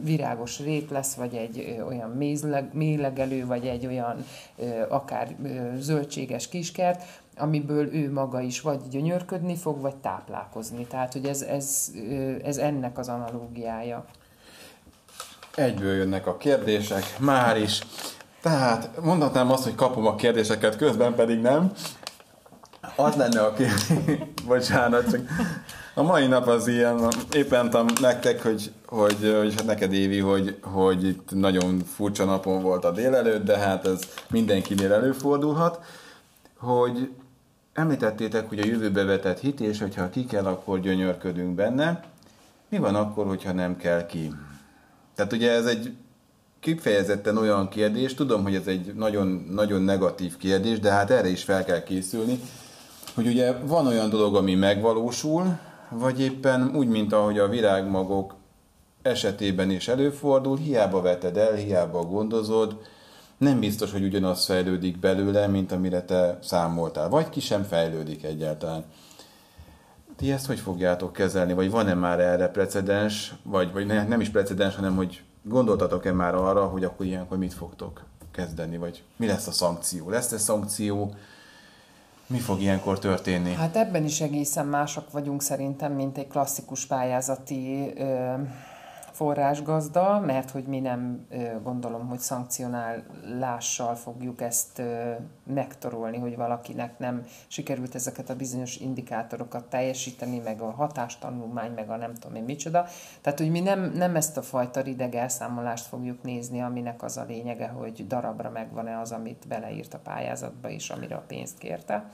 virágos 0.00 0.60
rét 0.60 0.90
lesz, 0.90 1.14
vagy 1.14 1.34
egy 1.34 1.82
olyan 1.88 2.10
mézleg, 2.10 2.68
mélegelő, 2.72 3.46
vagy 3.46 3.66
egy 3.66 3.86
olyan 3.86 4.24
akár 4.88 5.36
zöldséges 5.78 6.48
kiskert, 6.48 7.02
amiből 7.36 7.94
ő 7.94 8.12
maga 8.12 8.40
is 8.40 8.60
vagy 8.60 8.80
gyönyörködni 8.90 9.56
fog, 9.56 9.80
vagy 9.80 9.96
táplálkozni. 9.96 10.86
Tehát, 10.86 11.12
hogy 11.12 11.24
ez, 11.24 11.42
ez, 11.42 11.92
ez 12.44 12.56
ennek 12.56 12.98
az 12.98 13.08
analógiája. 13.08 14.04
Egyből 15.54 15.94
jönnek 15.94 16.26
a 16.26 16.36
kérdések, 16.36 17.18
már 17.18 17.56
is. 17.56 17.80
Tehát 18.42 19.00
mondhatnám 19.02 19.50
azt, 19.50 19.64
hogy 19.64 19.74
kapom 19.74 20.06
a 20.06 20.14
kérdéseket, 20.14 20.76
közben 20.76 21.14
pedig 21.14 21.40
nem. 21.40 21.72
Az 22.96 23.14
lenne 23.14 23.40
a 23.40 23.52
kérdés, 23.52 23.86
bocsánat, 24.46 25.10
csak 25.10 25.20
a 25.94 26.02
mai 26.02 26.26
nap 26.26 26.46
az 26.46 26.66
ilyen, 26.66 27.08
éppen 27.32 27.58
mondtam 27.58 27.86
nektek, 28.00 28.42
hogy, 28.42 28.72
hogy, 28.86 29.34
hogy 29.38 29.54
hát 29.54 29.66
neked 29.66 29.92
Évi, 29.92 30.18
hogy, 30.18 30.58
hogy 30.62 31.04
itt 31.04 31.30
nagyon 31.30 31.78
furcsa 31.94 32.24
napon 32.24 32.62
volt 32.62 32.84
a 32.84 32.90
délelőtt, 32.90 33.44
de 33.44 33.58
hát 33.58 33.86
ez 33.86 34.00
mindenkinél 34.30 34.92
előfordulhat, 34.92 35.84
hogy 36.58 37.10
említettétek, 37.72 38.48
hogy 38.48 38.58
a 38.58 38.66
jövőbe 38.66 39.04
vetett 39.04 39.38
hit, 39.38 39.60
és 39.60 39.78
hogyha 39.78 40.10
ki 40.10 40.24
kell, 40.24 40.46
akkor 40.46 40.80
gyönyörködünk 40.80 41.54
benne. 41.54 42.04
Mi 42.68 42.78
van 42.78 42.94
akkor, 42.94 43.26
hogyha 43.26 43.52
nem 43.52 43.76
kell 43.76 44.06
ki? 44.06 44.34
Tehát 45.14 45.32
ugye 45.32 45.50
ez 45.50 45.66
egy 45.66 45.94
kifejezetten 46.62 47.36
olyan 47.36 47.68
kérdés, 47.68 48.14
tudom, 48.14 48.42
hogy 48.42 48.54
ez 48.54 48.66
egy 48.66 48.94
nagyon, 48.94 49.46
nagyon 49.50 49.82
negatív 49.82 50.36
kérdés, 50.36 50.80
de 50.80 50.90
hát 50.90 51.10
erre 51.10 51.28
is 51.28 51.42
fel 51.42 51.64
kell 51.64 51.82
készülni, 51.82 52.38
hogy 53.14 53.26
ugye 53.26 53.52
van 53.52 53.86
olyan 53.86 54.10
dolog, 54.10 54.36
ami 54.36 54.54
megvalósul, 54.54 55.58
vagy 55.88 56.20
éppen 56.20 56.70
úgy, 56.74 56.88
mint 56.88 57.12
ahogy 57.12 57.38
a 57.38 57.48
virágmagok 57.48 58.34
esetében 59.02 59.70
is 59.70 59.88
előfordul, 59.88 60.56
hiába 60.56 61.00
veted 61.00 61.36
el, 61.36 61.54
hiába 61.54 62.02
gondozod, 62.02 62.76
nem 63.36 63.60
biztos, 63.60 63.92
hogy 63.92 64.04
ugyanaz 64.04 64.44
fejlődik 64.44 64.98
belőle, 64.98 65.46
mint 65.46 65.72
amire 65.72 66.02
te 66.02 66.38
számoltál, 66.42 67.08
vagy 67.08 67.28
ki 67.28 67.40
sem 67.40 67.62
fejlődik 67.62 68.24
egyáltalán. 68.24 68.84
Ti 70.16 70.32
ezt 70.32 70.46
hogy 70.46 70.58
fogjátok 70.58 71.12
kezelni, 71.12 71.52
vagy 71.52 71.70
van-e 71.70 71.94
már 71.94 72.20
erre 72.20 72.48
precedens, 72.48 73.34
vagy, 73.42 73.72
vagy 73.72 73.86
ne, 73.86 74.06
nem 74.06 74.20
is 74.20 74.28
precedens, 74.28 74.74
hanem 74.74 74.96
hogy 74.96 75.22
gondoltatok-e 75.42 76.12
már 76.12 76.34
arra, 76.34 76.66
hogy 76.66 76.84
akkor 76.84 77.06
ilyenkor 77.06 77.38
mit 77.38 77.54
fogtok 77.54 78.04
kezdeni, 78.30 78.76
vagy 78.76 79.02
mi 79.16 79.26
lesz 79.26 79.46
a 79.46 79.52
szankció? 79.52 80.10
Lesz-e 80.10 80.38
szankció? 80.38 81.14
Mi 82.26 82.38
fog 82.38 82.60
ilyenkor 82.60 82.98
történni? 82.98 83.52
Hát 83.52 83.76
ebben 83.76 84.04
is 84.04 84.20
egészen 84.20 84.66
mások 84.66 85.10
vagyunk 85.10 85.42
szerintem, 85.42 85.92
mint 85.92 86.18
egy 86.18 86.28
klasszikus 86.28 86.86
pályázati 86.86 87.92
ö, 87.96 88.34
forrásgazda, 89.12 90.20
mert 90.20 90.50
hogy 90.50 90.64
mi 90.64 90.80
nem 90.80 91.26
gondolom, 91.62 92.08
hogy 92.08 92.18
szankcionálással 92.18 93.94
fogjuk 93.94 94.40
ezt 94.40 94.82
megtorolni, 95.46 96.18
hogy 96.18 96.36
valakinek 96.36 96.98
nem 96.98 97.22
sikerült 97.46 97.94
ezeket 97.94 98.30
a 98.30 98.36
bizonyos 98.36 98.76
indikátorokat 98.76 99.64
teljesíteni, 99.64 100.38
meg 100.38 100.60
a 100.60 100.70
hatástanulmány, 100.70 101.72
meg 101.72 101.90
a 101.90 101.96
nem 101.96 102.14
tudom 102.14 102.36
én 102.36 102.44
micsoda. 102.44 102.86
Tehát, 103.20 103.38
hogy 103.38 103.50
mi 103.50 103.60
nem, 103.60 103.92
nem 103.94 104.16
ezt 104.16 104.36
a 104.36 104.42
fajta 104.42 104.80
rideg 104.80 105.14
elszámolást 105.14 105.86
fogjuk 105.86 106.22
nézni, 106.22 106.60
aminek 106.60 107.02
az 107.02 107.16
a 107.16 107.24
lényege, 107.28 107.66
hogy 107.66 108.06
darabra 108.06 108.50
megvan-e 108.50 109.00
az, 109.00 109.12
amit 109.12 109.44
beleírt 109.48 109.94
a 109.94 109.98
pályázatba, 109.98 110.70
és 110.70 110.90
amire 110.90 111.14
a 111.14 111.24
pénzt 111.26 111.58
kérte 111.58 112.10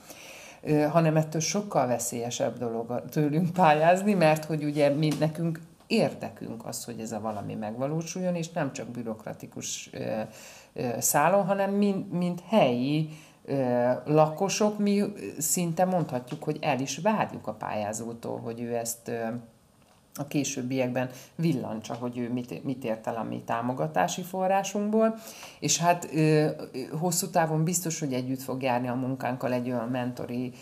hanem 0.89 1.15
ettől 1.15 1.41
sokkal 1.41 1.87
veszélyesebb 1.87 2.57
dolog 2.57 3.03
tőlünk 3.09 3.53
pályázni, 3.53 4.13
mert 4.13 4.45
hogy 4.45 4.63
ugye 4.63 4.89
mi, 4.89 5.11
nekünk 5.19 5.59
érdekünk 5.89 6.65
az, 6.65 6.85
hogy 6.85 6.99
ez 6.99 7.11
a 7.11 7.19
valami 7.19 7.53
megvalósuljon, 7.53 8.35
és 8.35 8.49
nem 8.49 8.73
csak 8.73 8.87
bürokratikus 8.87 9.89
szálon, 10.97 11.45
hanem 11.45 11.71
mint, 11.71 12.11
mint 12.11 12.41
helyi 12.47 13.09
lakosok, 14.05 14.79
mi 14.79 15.03
szinte 15.37 15.85
mondhatjuk, 15.85 16.43
hogy 16.43 16.57
el 16.61 16.79
is 16.79 16.97
várjuk 16.97 17.47
a 17.47 17.53
pályázótól, 17.53 18.39
hogy 18.39 18.61
ő 18.61 18.75
ezt 18.75 19.11
a 20.19 20.27
későbbiekben 20.27 21.09
villancsa, 21.35 21.93
hogy 21.93 22.17
ő 22.17 22.31
mit, 22.31 22.63
mit 22.63 22.83
ért 22.83 23.07
el 23.07 23.15
a 23.15 23.23
mi 23.23 23.41
támogatási 23.45 24.21
forrásunkból, 24.21 25.15
és 25.59 25.77
hát 25.77 26.09
hosszú 26.99 27.27
távon 27.27 27.63
biztos, 27.63 27.99
hogy 27.99 28.13
együtt 28.13 28.41
fog 28.41 28.61
járni 28.61 28.87
a 28.87 28.95
munkánkkal 28.95 29.53
egy 29.53 29.69
olyan 29.69 29.89
mentori 29.89 30.53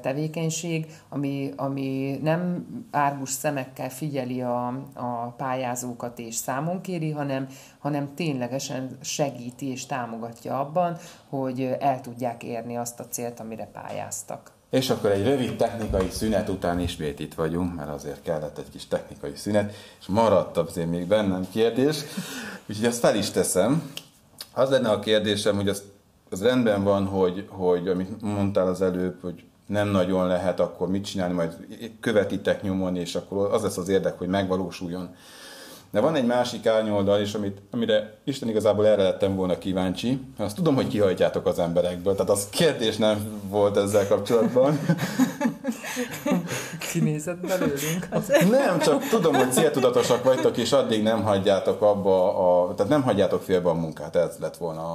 tevékenység, 0.00 0.86
ami, 1.08 1.52
ami 1.56 2.18
nem 2.22 2.66
árgus 2.90 3.30
szemekkel 3.30 3.90
figyeli 3.90 4.40
a, 4.40 4.66
a 4.94 5.34
pályázókat 5.36 6.18
és 6.18 6.34
számon 6.34 6.80
kéri, 6.80 7.10
hanem, 7.10 7.48
hanem 7.78 8.14
ténylegesen 8.14 8.98
segíti 9.00 9.66
és 9.66 9.86
támogatja 9.86 10.60
abban, 10.60 10.96
hogy 11.28 11.76
el 11.80 12.00
tudják 12.00 12.42
érni 12.42 12.76
azt 12.76 13.00
a 13.00 13.08
célt, 13.08 13.40
amire 13.40 13.66
pályáztak. 13.66 14.53
És 14.74 14.90
akkor 14.90 15.10
egy 15.10 15.24
rövid 15.24 15.56
technikai 15.56 16.08
szünet 16.10 16.48
után 16.48 16.80
ismét 16.80 17.20
itt 17.20 17.34
vagyunk, 17.34 17.74
mert 17.74 17.88
azért 17.88 18.22
kellett 18.22 18.58
egy 18.58 18.70
kis 18.70 18.86
technikai 18.86 19.32
szünet, 19.34 19.74
és 20.00 20.06
maradt 20.06 20.56
azért 20.56 20.90
még 20.90 21.06
bennem 21.06 21.46
kérdés, 21.50 21.96
úgyhogy 22.68 22.86
azt 22.86 22.98
fel 22.98 23.16
is 23.16 23.30
teszem. 23.30 23.92
Az 24.54 24.70
lenne 24.70 24.90
a 24.90 24.98
kérdésem, 24.98 25.56
hogy 25.56 25.68
az, 25.68 25.82
az 26.30 26.42
rendben 26.42 26.82
van, 26.82 27.06
hogy, 27.06 27.46
hogy 27.48 27.88
amit 27.88 28.20
mondtál 28.20 28.66
az 28.66 28.82
előbb, 28.82 29.16
hogy 29.20 29.44
nem 29.66 29.88
nagyon 29.88 30.26
lehet, 30.26 30.60
akkor 30.60 30.88
mit 30.88 31.04
csinálni, 31.04 31.34
majd 31.34 31.66
követitek 32.00 32.62
nyomon, 32.62 32.96
és 32.96 33.14
akkor 33.14 33.52
az 33.52 33.62
lesz 33.62 33.76
az 33.76 33.88
érdek, 33.88 34.18
hogy 34.18 34.28
megvalósuljon. 34.28 35.14
De 35.94 36.00
van 36.00 36.14
egy 36.14 36.26
másik 36.26 36.66
árnyoldal 36.66 37.20
is, 37.20 37.34
amit, 37.34 37.58
amire 37.70 38.14
Isten 38.24 38.48
igazából 38.48 38.86
erre 38.86 39.02
lettem 39.02 39.36
volna 39.36 39.58
kíváncsi. 39.58 40.20
Azt 40.38 40.56
tudom, 40.56 40.74
hogy 40.74 40.88
kihajtjátok 40.88 41.46
az 41.46 41.58
emberekből, 41.58 42.12
tehát 42.14 42.30
az 42.30 42.48
kérdés 42.50 42.96
nem 42.96 43.42
volt 43.48 43.76
ezzel 43.76 44.08
kapcsolatban. 44.08 44.80
Kinézett 46.92 47.46
belőlünk. 47.46 48.08
Nem, 48.50 48.78
csak 48.78 49.08
tudom, 49.08 49.34
hogy 49.34 49.52
céltudatosak 49.52 50.24
vagytok, 50.24 50.56
és 50.56 50.72
addig 50.72 51.02
nem 51.02 51.22
hagyjátok 51.22 51.82
abba, 51.82 52.36
a, 52.68 52.74
tehát 52.74 52.92
nem 52.92 53.02
hagyjátok 53.02 53.42
félbe 53.42 53.68
a 53.68 53.74
munkát, 53.74 54.16
ez 54.16 54.36
lett 54.40 54.56
volna 54.56 54.92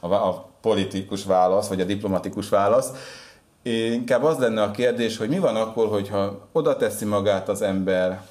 a, 0.00 0.06
a, 0.06 0.12
a 0.14 0.48
politikus 0.60 1.24
válasz, 1.24 1.68
vagy 1.68 1.80
a 1.80 1.84
diplomatikus 1.84 2.48
válasz. 2.48 2.90
Inkább 3.62 4.22
az 4.22 4.38
lenne 4.38 4.62
a 4.62 4.70
kérdés, 4.70 5.16
hogy 5.16 5.28
mi 5.28 5.38
van 5.38 5.56
akkor, 5.56 5.88
hogyha 5.88 6.48
oda 6.52 6.76
teszi 6.76 7.04
magát 7.04 7.48
az 7.48 7.62
ember, 7.62 8.22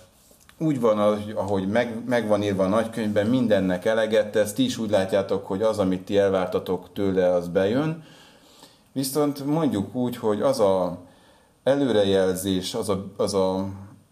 úgy 0.61 0.79
van, 0.79 0.99
ahogy 1.35 1.67
meg, 1.67 2.03
meg 2.05 2.27
van 2.27 2.43
írva 2.43 2.63
a 2.63 2.67
nagykönyvben, 2.67 3.27
mindennek 3.27 3.85
eleget 3.85 4.31
tesz, 4.31 4.53
ti 4.53 4.63
is 4.63 4.77
úgy 4.77 4.89
látjátok, 4.89 5.45
hogy 5.45 5.61
az, 5.61 5.79
amit 5.79 6.05
ti 6.05 6.17
elvártatok 6.17 6.93
tőle, 6.93 7.33
az 7.33 7.47
bejön. 7.47 8.03
Viszont 8.91 9.45
mondjuk 9.45 9.95
úgy, 9.95 10.17
hogy 10.17 10.41
az 10.41 10.59
a 10.59 10.97
előrejelzés, 11.63 12.73
az 12.73 12.89
a, 12.89 13.05
az 13.17 13.33
a 13.33 13.65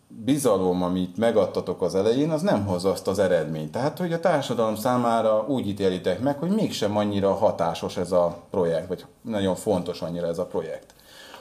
bizalom, 0.07 0.83
amit 0.83 1.17
megadtatok 1.17 1.81
az 1.81 1.95
elején, 1.95 2.29
az 2.29 2.41
nem 2.41 2.65
hoz 2.65 2.85
azt 2.85 3.07
az 3.07 3.19
eredményt. 3.19 3.71
Tehát, 3.71 3.97
hogy 3.97 4.13
a 4.13 4.19
társadalom 4.19 4.75
számára 4.75 5.45
úgy 5.47 5.67
ítélitek 5.67 6.19
meg, 6.19 6.37
hogy 6.37 6.49
mégsem 6.49 6.97
annyira 6.97 7.33
hatásos 7.33 7.97
ez 7.97 8.11
a 8.11 8.43
projekt, 8.49 8.87
vagy 8.87 9.05
nagyon 9.21 9.55
fontos 9.55 10.01
annyira 10.01 10.27
ez 10.27 10.37
a 10.37 10.45
projekt. 10.45 10.93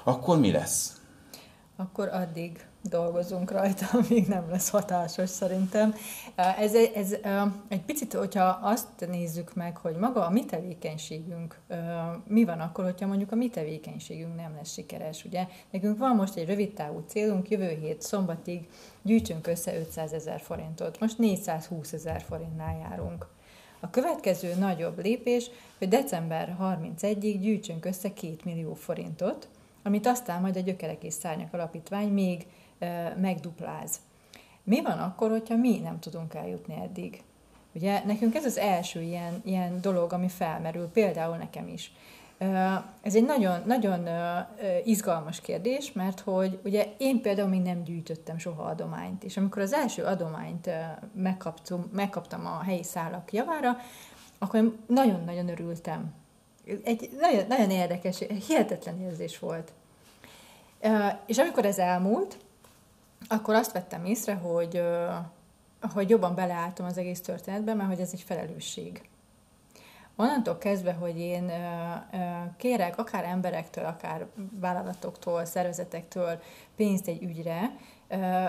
Akkor 0.04 0.38
mi 0.38 0.52
lesz? 0.52 1.00
Akkor 1.76 2.08
addig 2.08 2.67
dolgozunk 2.88 3.50
rajta, 3.50 3.86
amíg 3.98 4.26
nem 4.26 4.50
lesz 4.50 4.68
hatásos 4.68 5.28
szerintem. 5.28 5.94
Ez, 6.34 6.74
ez 6.74 7.16
egy 7.68 7.80
picit, 7.80 8.12
hogyha 8.12 8.58
azt 8.62 9.06
nézzük 9.08 9.54
meg, 9.54 9.76
hogy 9.76 9.96
maga 9.96 10.26
a 10.26 10.30
mi 10.30 10.44
tevékenységünk, 10.44 11.58
mi 12.26 12.44
van 12.44 12.60
akkor, 12.60 12.84
hogyha 12.84 13.06
mondjuk 13.06 13.32
a 13.32 13.36
mi 13.36 13.48
tevékenységünk 13.48 14.36
nem 14.36 14.54
lesz 14.56 14.72
sikeres, 14.72 15.24
ugye? 15.24 15.46
Nekünk 15.70 15.98
van 15.98 16.16
most 16.16 16.36
egy 16.36 16.46
rövid 16.46 16.74
távú 16.74 17.04
célunk, 17.06 17.48
jövő 17.48 17.78
hét 17.80 18.02
szombatig 18.02 18.68
gyűjtsünk 19.02 19.46
össze 19.46 19.78
500 19.78 20.12
ezer 20.12 20.40
forintot. 20.40 21.00
Most 21.00 21.18
420 21.18 21.92
ezer 21.92 22.22
forintnál 22.22 22.78
járunk. 22.78 23.26
A 23.80 23.90
következő 23.90 24.54
nagyobb 24.54 25.02
lépés, 25.02 25.50
hogy 25.78 25.88
december 25.88 26.56
31-ig 26.60 27.36
gyűjtsünk 27.40 27.84
össze 27.84 28.12
2 28.12 28.36
millió 28.44 28.74
forintot, 28.74 29.48
amit 29.82 30.06
aztán 30.06 30.40
majd 30.40 30.56
a 30.56 30.60
Gyökerek 30.60 31.04
és 31.04 31.14
Szárnyak 31.14 31.54
Alapítvány 31.54 32.08
még 32.08 32.46
megdupláz. 33.20 34.00
Mi 34.62 34.82
van 34.82 34.98
akkor, 34.98 35.30
hogyha 35.30 35.56
mi 35.56 35.78
nem 35.78 35.98
tudunk 35.98 36.34
eljutni 36.34 36.74
eddig? 36.82 37.22
Ugye 37.72 38.04
nekünk 38.04 38.34
ez 38.34 38.44
az 38.44 38.58
első 38.58 39.02
ilyen, 39.02 39.40
ilyen 39.44 39.80
dolog, 39.80 40.12
ami 40.12 40.28
felmerül, 40.28 40.88
például 40.88 41.36
nekem 41.36 41.68
is. 41.68 41.92
Ez 43.02 43.14
egy 43.14 43.24
nagyon, 43.24 43.62
nagyon 43.66 44.08
izgalmas 44.84 45.40
kérdés, 45.40 45.92
mert 45.92 46.20
hogy 46.20 46.58
ugye 46.64 46.86
én 46.96 47.20
például 47.20 47.48
még 47.48 47.62
nem 47.62 47.82
gyűjtöttem 47.82 48.38
soha 48.38 48.62
adományt, 48.62 49.24
és 49.24 49.36
amikor 49.36 49.62
az 49.62 49.72
első 49.72 50.02
adományt 50.02 50.70
megkaptam, 51.14 51.90
megkaptam 51.92 52.46
a 52.46 52.62
helyi 52.62 52.82
szálak 52.82 53.32
javára, 53.32 53.76
akkor 54.38 54.76
nagyon-nagyon 54.86 55.48
örültem. 55.48 56.14
Egy 56.84 57.10
nagyon, 57.20 57.46
nagyon 57.46 57.70
érdekes, 57.70 58.18
hihetetlen 58.46 59.00
érzés 59.00 59.38
volt. 59.38 59.72
És 61.26 61.38
amikor 61.38 61.64
ez 61.64 61.78
elmúlt, 61.78 62.38
akkor 63.28 63.54
azt 63.54 63.72
vettem 63.72 64.04
észre, 64.04 64.34
hogy, 64.34 64.82
hogy 65.80 66.10
jobban 66.10 66.34
beleálltam 66.34 66.86
az 66.86 66.98
egész 66.98 67.20
történetbe, 67.20 67.74
mert 67.74 67.88
hogy 67.88 68.00
ez 68.00 68.10
egy 68.12 68.22
felelősség. 68.22 69.08
Onnantól 70.16 70.58
kezdve, 70.58 70.92
hogy 70.92 71.18
én 71.18 71.52
kérek 72.56 72.98
akár 72.98 73.24
emberektől, 73.24 73.84
akár 73.84 74.26
vállalatoktól, 74.60 75.44
szervezetektől 75.44 76.42
pénzt 76.76 77.08
egy 77.08 77.22
ügyre, 77.22 77.76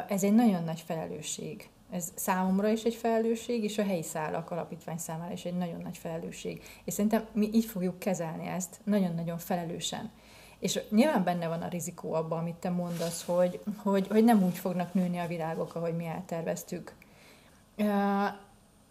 ez 0.08 0.24
egy 0.24 0.34
nagyon 0.34 0.64
nagy 0.64 0.84
felelősség. 0.86 1.70
Ez 1.92 2.12
számomra 2.16 2.68
is 2.68 2.84
egy 2.84 2.96
felelősség, 2.96 3.64
és 3.64 3.78
a 3.78 3.84
helyi 3.84 4.04
szállak 4.04 4.52
alapítvány 4.52 4.98
számára 4.98 5.34
is 5.34 5.46
egy 5.46 5.58
nagyon 5.58 5.82
nagy 5.82 5.98
felelősség. 5.98 6.64
És 6.84 6.94
szerintem 6.94 7.26
mi 7.34 7.50
így 7.54 7.66
fogjuk 7.66 8.00
kezelni 8.00 8.48
ezt, 8.48 8.80
nagyon-nagyon 8.84 9.38
felelősen. 9.38 10.12
És 10.60 10.80
nyilván 10.90 11.24
benne 11.24 11.48
van 11.48 11.62
a 11.62 11.68
rizikó 11.68 12.14
abban, 12.14 12.40
amit 12.40 12.56
te 12.56 12.70
mondasz, 12.70 13.26
hogy, 13.26 13.60
hogy, 13.78 14.08
hogy 14.08 14.24
nem 14.24 14.44
úgy 14.44 14.58
fognak 14.58 14.94
nőni 14.94 15.18
a 15.18 15.28
virágok, 15.28 15.76
ahogy 15.76 15.96
mi 15.96 16.06
elterveztük. 16.06 16.94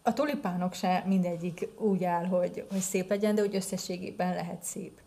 A 0.02 0.12
tulipánok 0.12 0.74
se 0.74 1.02
mindegyik 1.06 1.68
úgy 1.78 2.04
áll, 2.04 2.26
hogy, 2.26 2.66
hogy 2.70 2.80
szép 2.80 3.08
legyen, 3.08 3.34
de 3.34 3.42
úgy 3.42 3.54
összességében 3.54 4.34
lehet 4.34 4.62
szép. 4.62 5.00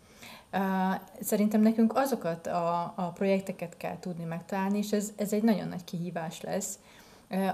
Szerintem 1.21 1.61
nekünk 1.61 1.95
azokat 1.95 2.47
a, 2.47 2.93
a 2.95 3.11
projekteket 3.13 3.77
kell 3.77 3.99
tudni 3.99 4.23
megtalálni, 4.23 4.77
és 4.77 4.91
ez, 4.91 5.11
ez 5.15 5.33
egy 5.33 5.43
nagyon 5.43 5.67
nagy 5.67 5.83
kihívás 5.83 6.41
lesz, 6.41 6.79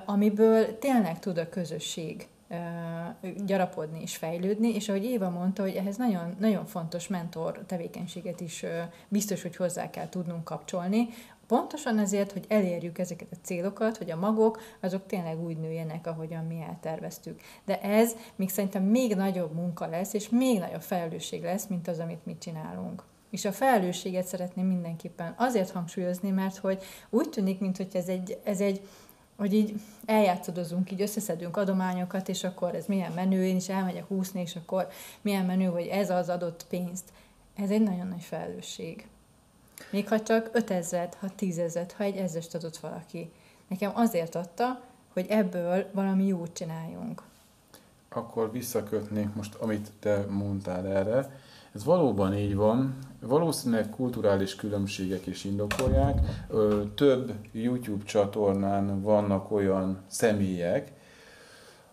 amiből 0.05 0.79
tényleg 0.79 1.19
tud 1.19 1.37
a 1.37 1.49
közösség 1.49 2.27
gyarapodni 3.45 4.01
és 4.01 4.15
fejlődni, 4.15 4.75
és 4.75 4.89
ahogy 4.89 5.03
Éva 5.03 5.29
mondta, 5.29 5.61
hogy 5.61 5.75
ehhez 5.75 5.97
nagyon, 5.97 6.35
nagyon 6.39 6.65
fontos 6.65 7.07
mentor 7.07 7.63
tevékenységet 7.65 8.41
is 8.41 8.65
biztos, 9.07 9.41
hogy 9.41 9.55
hozzá 9.55 9.89
kell 9.89 10.09
tudnunk 10.09 10.43
kapcsolni, 10.43 11.07
Pontosan 11.47 11.99
ezért, 11.99 12.31
hogy 12.31 12.45
elérjük 12.47 12.97
ezeket 12.97 13.27
a 13.31 13.35
célokat, 13.41 13.97
hogy 13.97 14.11
a 14.11 14.15
magok 14.15 14.61
azok 14.81 15.05
tényleg 15.05 15.43
úgy 15.43 15.57
nőjenek, 15.57 16.07
ahogyan 16.07 16.45
mi 16.45 16.61
elterveztük. 16.67 17.41
De 17.65 17.81
ez 17.81 18.15
még 18.35 18.49
szerintem 18.49 18.83
még 18.83 19.15
nagyobb 19.15 19.53
munka 19.53 19.87
lesz, 19.87 20.13
és 20.13 20.29
még 20.29 20.59
nagyobb 20.59 20.81
felelősség 20.81 21.43
lesz, 21.43 21.67
mint 21.67 21.87
az, 21.87 21.99
amit 21.99 22.25
mi 22.25 22.37
csinálunk. 22.37 23.03
És 23.29 23.45
a 23.45 23.51
felelősséget 23.51 24.25
szeretném 24.25 24.65
mindenképpen 24.65 25.33
azért 25.37 25.71
hangsúlyozni, 25.71 26.29
mert 26.29 26.57
hogy 26.57 26.83
úgy 27.09 27.29
tűnik, 27.29 27.59
mintha 27.59 27.83
ez 27.93 28.07
egy, 28.07 28.39
ez 28.43 28.61
egy 28.61 28.81
hogy 29.37 29.53
így 29.53 29.79
eljátszadozunk, 30.05 30.91
így 30.91 31.01
összeszedünk 31.01 31.57
adományokat, 31.57 32.29
és 32.29 32.43
akkor 32.43 32.75
ez 32.75 32.85
milyen 32.85 33.11
menő, 33.11 33.45
én 33.45 33.55
is 33.55 33.69
elmegyek 33.69 34.11
úszni, 34.11 34.41
és 34.41 34.55
akkor 34.55 34.87
milyen 35.21 35.45
menő, 35.45 35.65
hogy 35.65 35.85
ez 35.85 36.09
az 36.09 36.29
adott 36.29 36.65
pénzt. 36.69 37.11
Ez 37.55 37.69
egy 37.69 37.81
nagyon 37.81 38.07
nagy 38.07 38.23
felelősség. 38.23 39.07
Még 39.89 40.07
ha 40.07 40.21
csak 40.21 40.49
5000 40.53 41.09
ha 41.19 41.27
10 41.35 41.79
ha 41.97 42.03
egy 42.03 42.15
ezest 42.15 42.55
adott 42.55 42.77
valaki. 42.77 43.31
Nekem 43.67 43.91
azért 43.95 44.35
adta, 44.35 44.81
hogy 45.13 45.25
ebből 45.29 45.89
valami 45.93 46.25
jót 46.25 46.53
csináljunk. 46.53 47.21
Akkor 48.09 48.51
visszakötnék 48.51 49.33
most, 49.33 49.55
amit 49.55 49.91
te 49.99 50.25
mondtál 50.29 50.87
erre. 50.87 51.39
Ez 51.77 51.83
valóban 51.83 52.37
így 52.37 52.55
van. 52.55 52.97
Valószínűleg 53.21 53.89
kulturális 53.89 54.55
különbségek 54.55 55.25
is 55.25 55.43
indokolják. 55.43 56.19
Több 56.95 57.31
YouTube 57.51 58.03
csatornán 58.03 59.01
vannak 59.01 59.51
olyan 59.51 59.97
személyek, 60.07 60.91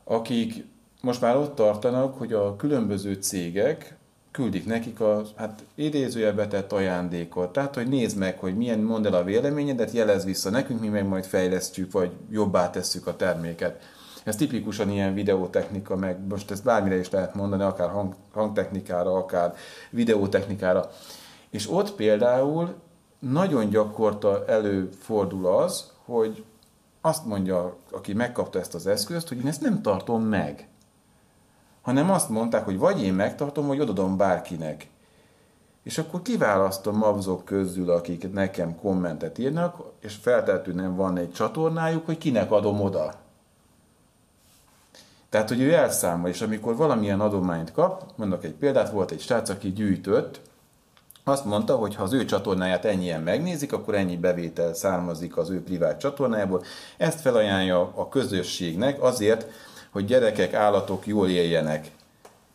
akik 0.04 0.64
most 1.00 1.20
már 1.20 1.36
ott 1.36 1.54
tartanak, 1.54 2.18
hogy 2.18 2.32
a 2.32 2.56
különböző 2.56 3.14
cégek 3.14 3.96
küldik 4.30 4.66
nekik 4.66 5.00
a 5.00 5.22
hát 5.36 5.64
idézőjelbe 5.74 6.46
tett 6.46 6.72
ajándékot. 6.72 7.52
Tehát, 7.52 7.74
hogy 7.74 7.88
nézd 7.88 8.18
meg, 8.18 8.38
hogy 8.38 8.56
milyen 8.56 8.78
mondd 8.78 9.06
el 9.06 9.14
a 9.14 9.24
véleményedet, 9.24 9.92
jelez 9.92 10.24
vissza 10.24 10.50
nekünk, 10.50 10.80
mi 10.80 10.88
meg 10.88 11.06
majd 11.06 11.24
fejlesztjük, 11.24 11.92
vagy 11.92 12.10
jobbá 12.30 12.70
tesszük 12.70 13.06
a 13.06 13.16
terméket. 13.16 13.82
Ez 14.24 14.36
tipikusan 14.36 14.90
ilyen 14.90 15.14
videótechnika, 15.14 15.96
meg 15.96 16.26
most 16.28 16.50
ezt 16.50 16.64
bármire 16.64 16.98
is 16.98 17.10
lehet 17.10 17.34
mondani, 17.34 17.62
akár 17.62 17.90
hang, 17.90 18.14
hangtechnikára, 18.32 19.16
akár 19.16 19.54
videótechnikára. 19.90 20.90
És 21.50 21.70
ott 21.70 21.94
például 21.94 22.74
nagyon 23.18 23.68
gyakorta 23.68 24.44
előfordul 24.46 25.46
az, 25.46 25.92
hogy 26.04 26.44
azt 27.00 27.26
mondja, 27.26 27.76
aki 27.90 28.12
megkapta 28.12 28.58
ezt 28.58 28.74
az 28.74 28.86
eszközt, 28.86 29.28
hogy 29.28 29.38
én 29.38 29.46
ezt 29.46 29.60
nem 29.60 29.82
tartom 29.82 30.22
meg. 30.22 30.68
Hanem 31.82 32.10
azt 32.10 32.28
mondták, 32.28 32.64
hogy 32.64 32.78
vagy 32.78 33.02
én 33.02 33.14
megtartom, 33.14 33.66
vagy 33.66 33.80
odadom 33.80 34.16
bárkinek. 34.16 34.88
És 35.82 35.98
akkor 35.98 36.22
kiválasztom 36.22 37.02
azok 37.02 37.44
közül, 37.44 37.90
akik 37.90 38.32
nekem 38.32 38.76
kommentet 38.76 39.38
írnak, 39.38 39.82
és 40.00 40.14
feltétlenül 40.14 40.94
van 40.94 41.16
egy 41.16 41.32
csatornájuk, 41.32 42.06
hogy 42.06 42.18
kinek 42.18 42.50
adom 42.50 42.80
oda. 42.80 43.23
Tehát, 45.34 45.48
hogy 45.48 45.60
ő 45.60 45.72
elszámol, 45.72 46.28
és 46.28 46.40
amikor 46.40 46.76
valamilyen 46.76 47.20
adományt 47.20 47.72
kap, 47.72 48.12
mondok 48.16 48.44
egy 48.44 48.52
példát, 48.52 48.90
volt 48.90 49.10
egy 49.10 49.20
srác, 49.20 49.48
aki 49.48 49.72
gyűjtött, 49.72 50.40
azt 51.24 51.44
mondta, 51.44 51.76
hogy 51.76 51.94
ha 51.94 52.02
az 52.02 52.12
ő 52.12 52.24
csatornáját 52.24 52.84
ennyien 52.84 53.22
megnézik, 53.22 53.72
akkor 53.72 53.94
ennyi 53.94 54.16
bevétel 54.16 54.74
származik 54.74 55.36
az 55.36 55.50
ő 55.50 55.62
privát 55.62 56.00
csatornájából. 56.00 56.62
Ezt 56.96 57.20
felajánlja 57.20 57.92
a 57.94 58.08
közösségnek 58.08 59.02
azért, 59.02 59.46
hogy 59.90 60.04
gyerekek, 60.04 60.54
állatok 60.54 61.06
jól 61.06 61.28
éljenek. 61.28 61.90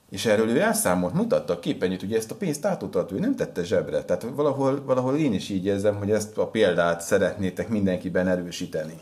És 0.09 0.25
erről 0.25 0.49
ő 0.49 0.61
elszámolt, 0.61 1.13
mutatta 1.13 1.53
a 1.53 1.59
képenyőt, 1.59 2.03
ugye 2.03 2.17
ezt 2.17 2.31
a 2.31 2.35
pénzt 2.35 2.65
átutalt, 2.65 3.11
ő 3.11 3.19
nem 3.19 3.35
tette 3.35 3.63
zsebre. 3.63 4.03
Tehát 4.03 4.25
valahol, 4.35 4.83
valahol 4.85 5.17
én 5.17 5.33
is 5.33 5.49
így 5.49 5.65
érzem, 5.65 5.95
hogy 5.95 6.11
ezt 6.11 6.37
a 6.37 6.47
példát 6.47 7.01
szeretnétek 7.01 7.69
mindenkiben 7.69 8.27
erősíteni. 8.27 8.99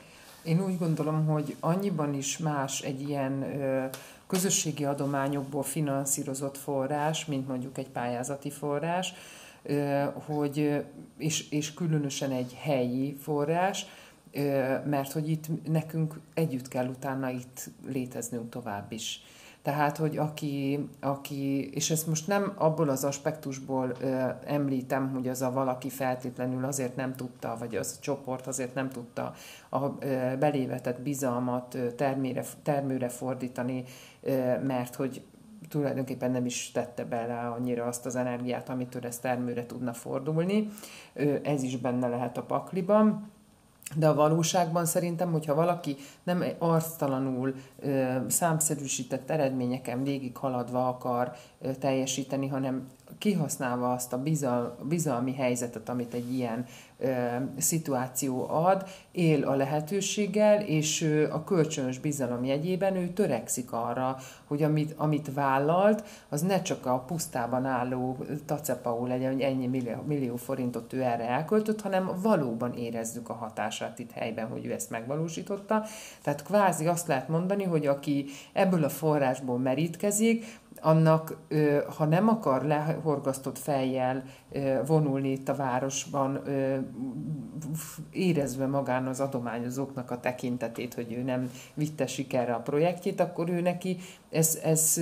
Én 0.47 0.63
úgy 0.63 0.77
gondolom, 0.77 1.25
hogy 1.25 1.55
annyiban 1.59 2.13
is 2.13 2.37
más 2.37 2.81
egy 2.81 3.09
ilyen 3.09 3.41
ö, 3.41 3.85
közösségi 4.27 4.85
adományokból 4.85 5.63
finanszírozott 5.63 6.57
forrás, 6.57 7.25
mint 7.25 7.47
mondjuk 7.47 7.77
egy 7.77 7.89
pályázati 7.89 8.49
forrás, 8.49 9.13
ö, 9.63 10.03
hogy, 10.25 10.83
és, 11.17 11.49
és 11.49 11.73
különösen 11.73 12.31
egy 12.31 12.57
helyi 12.59 13.15
forrás, 13.21 13.85
ö, 14.31 14.75
mert 14.85 15.11
hogy 15.11 15.29
itt 15.29 15.67
nekünk 15.67 16.19
együtt 16.33 16.67
kell 16.67 16.87
utána 16.87 17.29
itt 17.29 17.69
léteznünk 17.87 18.49
tovább 18.49 18.91
is. 18.91 19.21
Tehát, 19.67 19.97
hogy 19.97 20.17
aki, 20.17 20.87
aki, 20.99 21.69
és 21.69 21.89
ezt 21.89 22.07
most 22.07 22.27
nem 22.27 22.53
abból 22.55 22.89
az 22.89 23.03
aspektusból 23.03 23.91
ö, 24.01 24.19
említem, 24.45 25.09
hogy 25.13 25.27
az 25.27 25.41
a 25.41 25.51
valaki 25.51 25.89
feltétlenül 25.89 26.65
azért 26.65 26.95
nem 26.95 27.15
tudta, 27.15 27.55
vagy 27.59 27.75
az 27.75 27.95
a 27.97 28.01
csoport 28.01 28.47
azért 28.47 28.73
nem 28.73 28.89
tudta 28.89 29.33
a 29.69 29.79
ö, 29.99 30.37
belévetett 30.39 31.01
bizalmat 31.01 31.73
ö, 31.73 31.91
termére, 31.91 32.43
termőre 32.63 33.09
fordítani, 33.09 33.83
ö, 34.21 34.59
mert 34.59 34.95
hogy 34.95 35.21
tulajdonképpen 35.69 36.31
nem 36.31 36.45
is 36.45 36.71
tette 36.71 37.05
bele 37.05 37.39
annyira 37.39 37.85
azt 37.85 38.05
az 38.05 38.15
energiát, 38.15 38.69
amitől 38.69 39.05
ez 39.05 39.19
termőre 39.19 39.65
tudna 39.65 39.93
fordulni. 39.93 40.67
Ö, 41.13 41.35
ez 41.43 41.63
is 41.63 41.77
benne 41.77 42.07
lehet 42.07 42.37
a 42.37 42.43
pakliban 42.43 43.31
de 43.95 44.07
a 44.07 44.13
valóságban 44.13 44.85
szerintem, 44.85 45.31
hogyha 45.31 45.55
valaki 45.55 45.95
nem 46.23 46.43
arctalanul 46.57 47.55
ö, 47.79 48.15
számszerűsített 48.27 49.29
eredményeken 49.29 50.03
végig 50.03 50.37
haladva 50.37 50.87
akar 50.87 51.31
teljesíteni, 51.79 52.47
hanem 52.47 52.87
kihasználva 53.17 53.91
azt 53.91 54.13
a 54.13 54.21
bizal, 54.21 54.77
bizalmi 54.83 55.33
helyzetet, 55.33 55.89
amit 55.89 56.13
egy 56.13 56.33
ilyen 56.33 56.65
szituáció 57.57 58.49
ad, 58.49 58.85
él 59.11 59.43
a 59.43 59.55
lehetőséggel, 59.55 60.61
és 60.61 61.25
a 61.31 61.43
kölcsönös 61.43 61.99
bizalom 61.99 62.43
jegyében 62.43 62.95
ő 62.95 63.07
törekszik 63.07 63.71
arra, 63.71 64.17
hogy 64.47 64.63
amit, 64.63 64.93
amit 64.97 65.33
vállalt, 65.33 66.03
az 66.29 66.41
ne 66.41 66.61
csak 66.61 66.85
a 66.85 66.99
pusztában 66.99 67.65
álló 67.65 68.17
tacepaó 68.45 69.05
legyen, 69.05 69.31
hogy 69.31 69.41
ennyi 69.41 69.67
millió, 69.67 70.03
millió 70.07 70.35
forintot 70.35 70.93
ő 70.93 71.01
erre 71.01 71.27
elköltött, 71.27 71.81
hanem 71.81 72.11
valóban 72.21 72.73
érezzük 72.73 73.29
a 73.29 73.33
hatását 73.33 73.99
itt 73.99 74.11
helyben, 74.11 74.47
hogy 74.47 74.65
ő 74.65 74.71
ezt 74.71 74.89
megvalósította. 74.89 75.85
Tehát 76.21 76.43
kvázi 76.43 76.87
azt 76.87 77.07
lehet 77.07 77.27
mondani, 77.27 77.63
hogy 77.63 77.87
aki 77.87 78.25
ebből 78.53 78.83
a 78.83 78.89
forrásból 78.89 79.57
merítkezik, 79.57 80.45
annak, 80.87 81.37
ha 81.97 82.05
nem 82.05 82.27
akar 82.27 82.63
lehorgasztott 82.63 83.57
fejjel 83.57 84.23
vonulni 84.85 85.31
itt 85.31 85.49
a 85.49 85.55
városban, 85.55 86.41
érezve 88.11 88.67
magán 88.67 89.07
az 89.07 89.19
adományozóknak 89.19 90.11
a 90.11 90.19
tekintetét, 90.19 90.93
hogy 90.93 91.13
ő 91.13 91.21
nem 91.21 91.51
vitte 91.73 92.07
sikerre 92.07 92.53
a 92.53 92.59
projektjét, 92.59 93.19
akkor 93.19 93.49
ő 93.49 93.61
neki 93.61 93.97
ez, 94.29 94.59
ez 94.63 94.99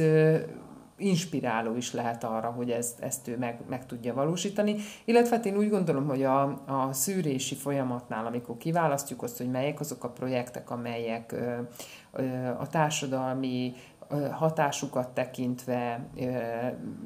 inspiráló 0.97 1.75
is 1.75 1.93
lehet 1.93 2.23
arra, 2.23 2.49
hogy 2.49 2.69
ezt, 2.69 2.99
ezt 2.99 3.27
ő 3.27 3.37
meg, 3.37 3.59
meg 3.69 3.85
tudja 3.85 4.13
valósítani. 4.13 4.75
Illetve 5.05 5.35
hát 5.35 5.45
én 5.45 5.57
úgy 5.57 5.69
gondolom, 5.69 6.07
hogy 6.07 6.23
a, 6.23 6.43
a 6.65 6.93
szűrési 6.93 7.55
folyamatnál, 7.55 8.25
amikor 8.25 8.57
kiválasztjuk 8.57 9.23
azt, 9.23 9.37
hogy 9.37 9.51
melyek 9.51 9.79
azok 9.79 10.03
a 10.03 10.09
projektek, 10.09 10.69
amelyek 10.69 11.31
ö, 11.31 11.59
a 12.59 12.67
társadalmi 12.67 13.73
hatásukat 14.31 15.09
tekintve 15.09 16.05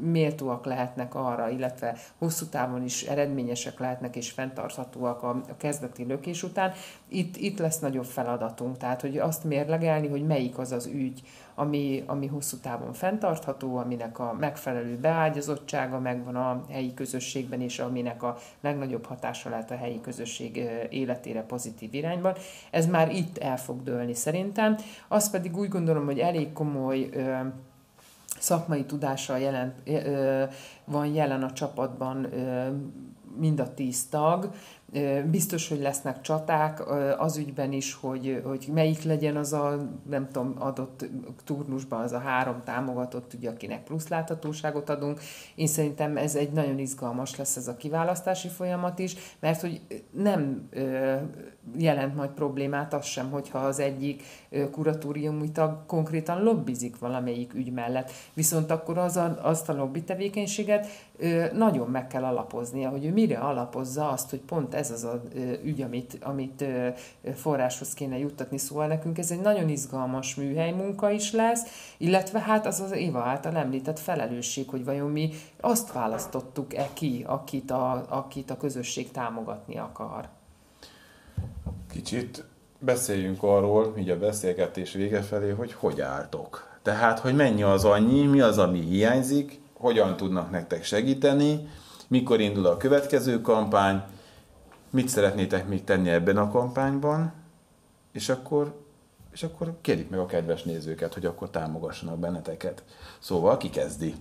méltóak 0.01 0.65
lehetnek 0.65 1.15
arra, 1.15 1.49
illetve 1.49 1.95
hosszú 2.17 2.45
távon 2.45 2.83
is 2.83 3.03
eredményesek 3.03 3.79
lehetnek 3.79 4.15
és 4.15 4.31
fenntarthatóak 4.31 5.23
a, 5.23 5.41
kezdeti 5.57 6.05
lökés 6.05 6.43
után. 6.43 6.71
Itt, 7.07 7.37
itt 7.37 7.59
lesz 7.59 7.79
nagyobb 7.79 8.05
feladatunk, 8.05 8.77
tehát 8.77 9.01
hogy 9.01 9.17
azt 9.17 9.43
mérlegelni, 9.43 10.07
hogy 10.07 10.25
melyik 10.25 10.57
az 10.57 10.71
az 10.71 10.85
ügy, 10.85 11.21
ami, 11.59 12.03
ami 12.05 12.27
hosszú 12.27 12.57
távon 12.57 12.93
fenntartható, 12.93 13.77
aminek 13.77 14.19
a 14.19 14.35
megfelelő 14.39 14.97
beágyazottsága 14.97 15.99
megvan 15.99 16.35
a 16.35 16.63
helyi 16.69 16.93
közösségben, 16.93 17.61
és 17.61 17.79
aminek 17.79 18.23
a 18.23 18.37
legnagyobb 18.61 19.05
hatása 19.05 19.49
lehet 19.49 19.71
a 19.71 19.75
helyi 19.75 20.01
közösség 20.01 20.69
életére 20.89 21.41
pozitív 21.41 21.93
irányban. 21.93 22.33
Ez 22.71 22.87
már 22.87 23.11
itt 23.11 23.37
el 23.37 23.57
fog 23.57 23.83
dőlni 23.83 24.13
szerintem. 24.13 24.75
Az 25.07 25.29
pedig 25.29 25.57
úgy 25.57 25.69
gondolom, 25.69 26.05
hogy 26.05 26.19
elég 26.19 26.53
komoly 26.53 27.09
szakmai 28.39 28.83
tudással 28.83 29.39
jelent, 29.39 29.81
van 30.85 31.05
jelen 31.05 31.43
a 31.43 31.53
csapatban 31.53 32.27
mind 33.37 33.59
a 33.59 33.73
tíz 33.73 34.09
tag, 34.09 34.51
Biztos, 35.25 35.69
hogy 35.69 35.79
lesznek 35.79 36.21
csaták 36.21 36.83
az 37.17 37.37
ügyben 37.37 37.71
is, 37.71 37.93
hogy, 37.93 38.41
hogy 38.45 38.69
melyik 38.73 39.03
legyen 39.03 39.37
az 39.37 39.53
a, 39.53 39.89
nem 40.09 40.27
tudom, 40.31 40.55
adott 40.59 41.05
turnusban 41.43 42.01
az 42.01 42.11
a 42.11 42.19
három 42.19 42.61
támogatott, 42.63 43.33
ugye, 43.33 43.49
akinek 43.49 43.83
plusz 43.83 44.07
láthatóságot 44.07 44.89
adunk. 44.89 45.19
Én 45.55 45.67
szerintem 45.67 46.17
ez 46.17 46.35
egy 46.35 46.51
nagyon 46.51 46.79
izgalmas 46.79 47.35
lesz 47.35 47.55
ez 47.55 47.67
a 47.67 47.75
kiválasztási 47.75 48.47
folyamat 48.47 48.99
is, 48.99 49.15
mert 49.39 49.61
hogy 49.61 49.81
nem 50.11 50.69
jelent 51.77 52.15
majd 52.15 52.29
problémát 52.29 52.93
az 52.93 53.05
sem, 53.05 53.29
hogyha 53.29 53.57
az 53.57 53.79
egyik 53.79 54.23
kuratóriumi 54.71 55.51
tag 55.51 55.85
konkrétan 55.85 56.43
lobbizik 56.43 56.99
valamelyik 56.99 57.53
ügy 57.53 57.71
mellett. 57.71 58.11
Viszont 58.33 58.71
akkor 58.71 58.97
az 58.97 59.17
a, 59.17 59.39
azt 59.41 59.69
a 59.69 59.73
lobby 59.73 60.03
tevékenységet 60.03 60.87
nagyon 61.53 61.89
meg 61.89 62.07
kell 62.07 62.23
alapoznia, 62.23 62.89
hogy 62.89 63.05
ő 63.05 63.11
mire 63.11 63.37
alapozza 63.37 64.09
azt, 64.09 64.29
hogy 64.29 64.39
pont 64.39 64.73
ez 64.73 64.91
az 64.91 65.03
a 65.03 65.21
ügy, 65.63 65.81
amit, 65.81 66.17
amit 66.21 66.65
forráshoz 67.35 67.93
kéne 67.93 68.17
juttatni. 68.17 68.57
Szóval 68.57 68.87
nekünk 68.87 69.17
ez 69.17 69.31
egy 69.31 69.41
nagyon 69.41 69.69
izgalmas 69.69 70.35
műhely 70.35 70.71
munka 70.71 71.11
is 71.11 71.31
lesz, 71.31 71.93
illetve 71.97 72.39
hát 72.39 72.65
az 72.65 72.79
az 72.79 72.91
Éva 72.91 73.19
által 73.19 73.55
említett 73.55 73.99
felelősség, 73.99 74.69
hogy 74.69 74.85
vajon 74.85 75.11
mi 75.11 75.29
azt 75.59 75.93
választottuk-e 75.93 76.89
ki, 76.93 77.23
akit 77.27 77.71
a, 77.71 78.05
akit 78.09 78.49
a 78.49 78.57
közösség 78.57 79.11
támogatni 79.11 79.77
akar. 79.77 80.29
Kicsit 81.91 82.43
beszéljünk 82.79 83.43
arról, 83.43 83.93
így 83.97 84.09
a 84.09 84.17
beszélgetés 84.17 84.93
vége 84.93 85.21
felé, 85.21 85.49
hogy 85.49 85.73
hogy 85.73 86.01
álltok. 86.01 86.77
Tehát, 86.81 87.19
hogy 87.19 87.35
mennyi 87.35 87.63
az 87.63 87.85
annyi, 87.85 88.25
mi 88.25 88.41
az, 88.41 88.57
ami 88.57 88.79
hiányzik, 88.79 89.59
hogyan 89.73 90.17
tudnak 90.17 90.51
nektek 90.51 90.83
segíteni, 90.83 91.67
mikor 92.07 92.39
indul 92.39 92.65
a 92.65 92.77
következő 92.77 93.41
kampány, 93.41 94.03
mit 94.89 95.09
szeretnétek 95.09 95.67
még 95.67 95.83
tenni 95.83 96.09
ebben 96.09 96.37
a 96.37 96.51
kampányban, 96.51 97.33
és 98.11 98.29
akkor, 98.29 98.75
és 99.31 99.43
akkor 99.43 99.73
kérjük 99.81 100.09
meg 100.09 100.19
a 100.19 100.25
kedves 100.25 100.63
nézőket, 100.63 101.13
hogy 101.13 101.25
akkor 101.25 101.49
támogassanak 101.49 102.19
benneteket. 102.19 102.83
Szóval 103.19 103.57
ki 103.57 103.69
kezdi? 103.69 104.15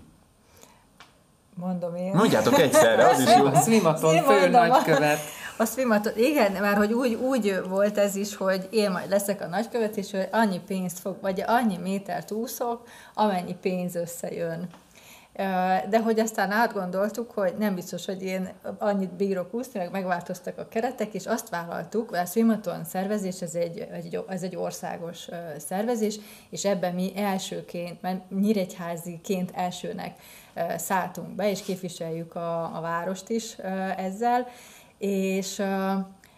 Mondom 1.55 1.95
én. 1.95 2.13
Mondjátok 2.15 2.59
egyszerre, 2.59 3.09
az 3.09 3.21
is 3.21 3.37
jó. 3.37 3.55
Swimaton, 3.55 4.23
fő 4.23 4.49
nagykövet. 4.49 5.19
A 5.61 5.65
Swimaton, 5.65 6.13
igen, 6.17 6.53
mert 6.53 6.77
hogy 6.77 6.93
úgy, 6.93 7.15
úgy 7.15 7.61
volt 7.69 7.99
ez 7.99 8.17
is, 8.17 8.37
hogy 8.37 8.69
én 8.71 8.91
majd 8.91 9.11
leszek 9.11 9.41
a 9.41 9.47
nagykövet, 9.47 9.97
és 9.97 10.11
hogy 10.11 10.29
annyi 10.33 10.61
pénzt 10.67 10.99
fog, 10.99 11.17
vagy 11.21 11.45
annyi 11.47 11.77
métert 11.77 12.31
úszok, 12.31 12.89
amennyi 13.15 13.55
pénz 13.55 13.95
összejön. 13.95 14.69
De 15.89 16.01
hogy 16.05 16.19
aztán 16.21 16.51
átgondoltuk, 16.51 17.31
hogy 17.31 17.55
nem 17.59 17.75
biztos, 17.75 18.05
hogy 18.05 18.23
én 18.23 18.53
annyit 18.79 19.13
bírok 19.13 19.55
úszni, 19.55 19.79
meg 19.79 19.91
megváltoztak 19.91 20.59
a 20.59 20.69
keretek, 20.69 21.15
és 21.15 21.27
azt 21.27 21.49
vállaltuk, 21.49 22.11
mert 22.11 22.27
a 22.27 22.31
Swimaton 22.31 22.85
szervezés, 22.85 23.43
ez 23.43 23.55
egy, 23.55 23.79
egy, 23.79 24.25
ez 24.29 24.43
egy 24.43 24.57
országos 24.57 25.29
szervezés, 25.57 26.19
és 26.51 26.65
ebben 26.65 26.95
mi 26.95 27.13
elsőként, 27.17 28.03
mert 28.03 28.31
nyíregyháziként 28.31 29.51
elsőnek 29.55 30.21
szálltunk 30.77 31.29
be, 31.29 31.51
és 31.51 31.63
képviseljük 31.63 32.35
a, 32.35 32.77
a 32.77 32.81
várost 32.81 33.29
is 33.29 33.57
ezzel, 33.97 34.47
és 34.99 35.63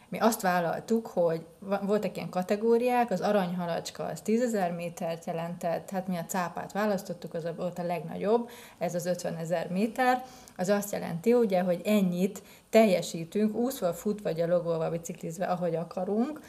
mi 0.08 0.18
azt 0.18 0.40
vállaltuk, 0.40 1.06
hogy 1.06 1.46
voltak 1.82 2.16
ilyen 2.16 2.28
kategóriák, 2.28 3.10
az 3.10 3.20
aranyhalacska 3.20 4.04
az 4.04 4.20
10 4.20 4.42
ezer 4.42 4.72
métert 4.72 5.24
jelentett, 5.24 5.90
hát 5.90 6.06
mi 6.06 6.16
a 6.16 6.24
cápát 6.24 6.72
választottuk, 6.72 7.34
az 7.34 7.48
volt 7.56 7.78
a 7.78 7.82
legnagyobb, 7.82 8.48
ez 8.78 8.94
az 8.94 9.06
50 9.06 9.36
ezer 9.36 9.68
méter, 9.68 10.24
az 10.56 10.68
azt 10.68 10.92
jelenti 10.92 11.32
ugye, 11.32 11.62
hogy 11.62 11.80
ennyit 11.84 12.42
teljesítünk, 12.70 13.54
úszva, 13.54 13.92
futva, 13.92 14.30
gyalogolva, 14.30 14.90
biciklizve, 14.90 15.44
ahogy 15.46 15.74
akarunk, 15.74 16.40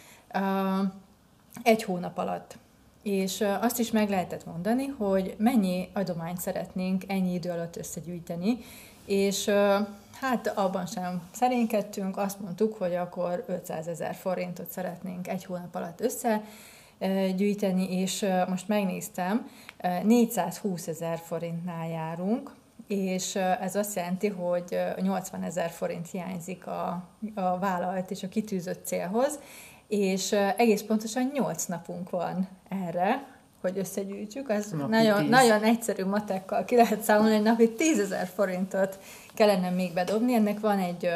egy 1.64 1.84
hónap 1.84 2.18
alatt. 2.18 2.58
És 3.04 3.44
azt 3.62 3.80
is 3.80 3.92
meg 3.92 4.10
lehetett 4.10 4.46
mondani, 4.46 4.86
hogy 4.88 5.36
mennyi 5.38 5.90
adományt 5.94 6.40
szeretnénk 6.40 7.04
ennyi 7.08 7.34
idő 7.34 7.50
alatt 7.50 7.78
összegyűjteni, 7.78 8.58
és 9.06 9.52
hát 10.22 10.48
abban 10.48 10.86
sem 10.86 11.22
szerénykedtünk, 11.32 12.18
azt 12.18 12.40
mondtuk, 12.40 12.78
hogy 12.78 12.96
akkor 12.96 13.44
500 13.48 13.88
ezer 13.88 14.16
forintot 14.16 14.70
szeretnénk 14.70 15.28
egy 15.28 15.46
hónap 15.46 15.76
alatt 15.76 16.02
összegyűjteni, 17.00 18.00
és 18.00 18.26
most 18.48 18.68
megnéztem, 18.68 19.50
420 20.04 20.88
ezer 20.88 21.20
forintnál 21.20 21.88
járunk, 21.88 22.56
és 22.88 23.36
ez 23.36 23.76
azt 23.76 23.96
jelenti, 23.96 24.28
hogy 24.28 24.78
80 25.02 25.44
ezer 25.44 25.70
forint 25.70 26.10
hiányzik 26.12 26.68
a, 26.68 27.04
a 27.36 27.60
vállalat 27.60 28.12
és 28.12 28.24
a 28.24 28.30
kitűzött 28.30 28.86
célhoz, 28.86 29.40
és 29.88 30.32
egész 30.58 30.82
pontosan 30.82 31.32
8 31.34 31.66
napunk 31.66 32.10
van 32.10 32.48
erre, 32.70 33.40
hogy 33.62 33.78
összegyűjtsük, 33.78 34.50
az 34.50 34.76
nagyon, 34.88 35.26
nagyon 35.26 35.64
egyszerű 35.64 36.06
matekkal 36.06 36.66
ki 36.66 36.76
lehet 36.76 37.02
számolni, 37.02 37.34
hogy 37.34 37.44
napi 37.44 37.74
10 37.74 38.00
ezer 38.00 38.28
forintot 38.36 39.00
kellene 39.42 39.70
még 39.70 39.94
bedobni. 39.94 40.34
Ennek 40.34 40.60
van 40.60 40.80
egy 40.80 41.10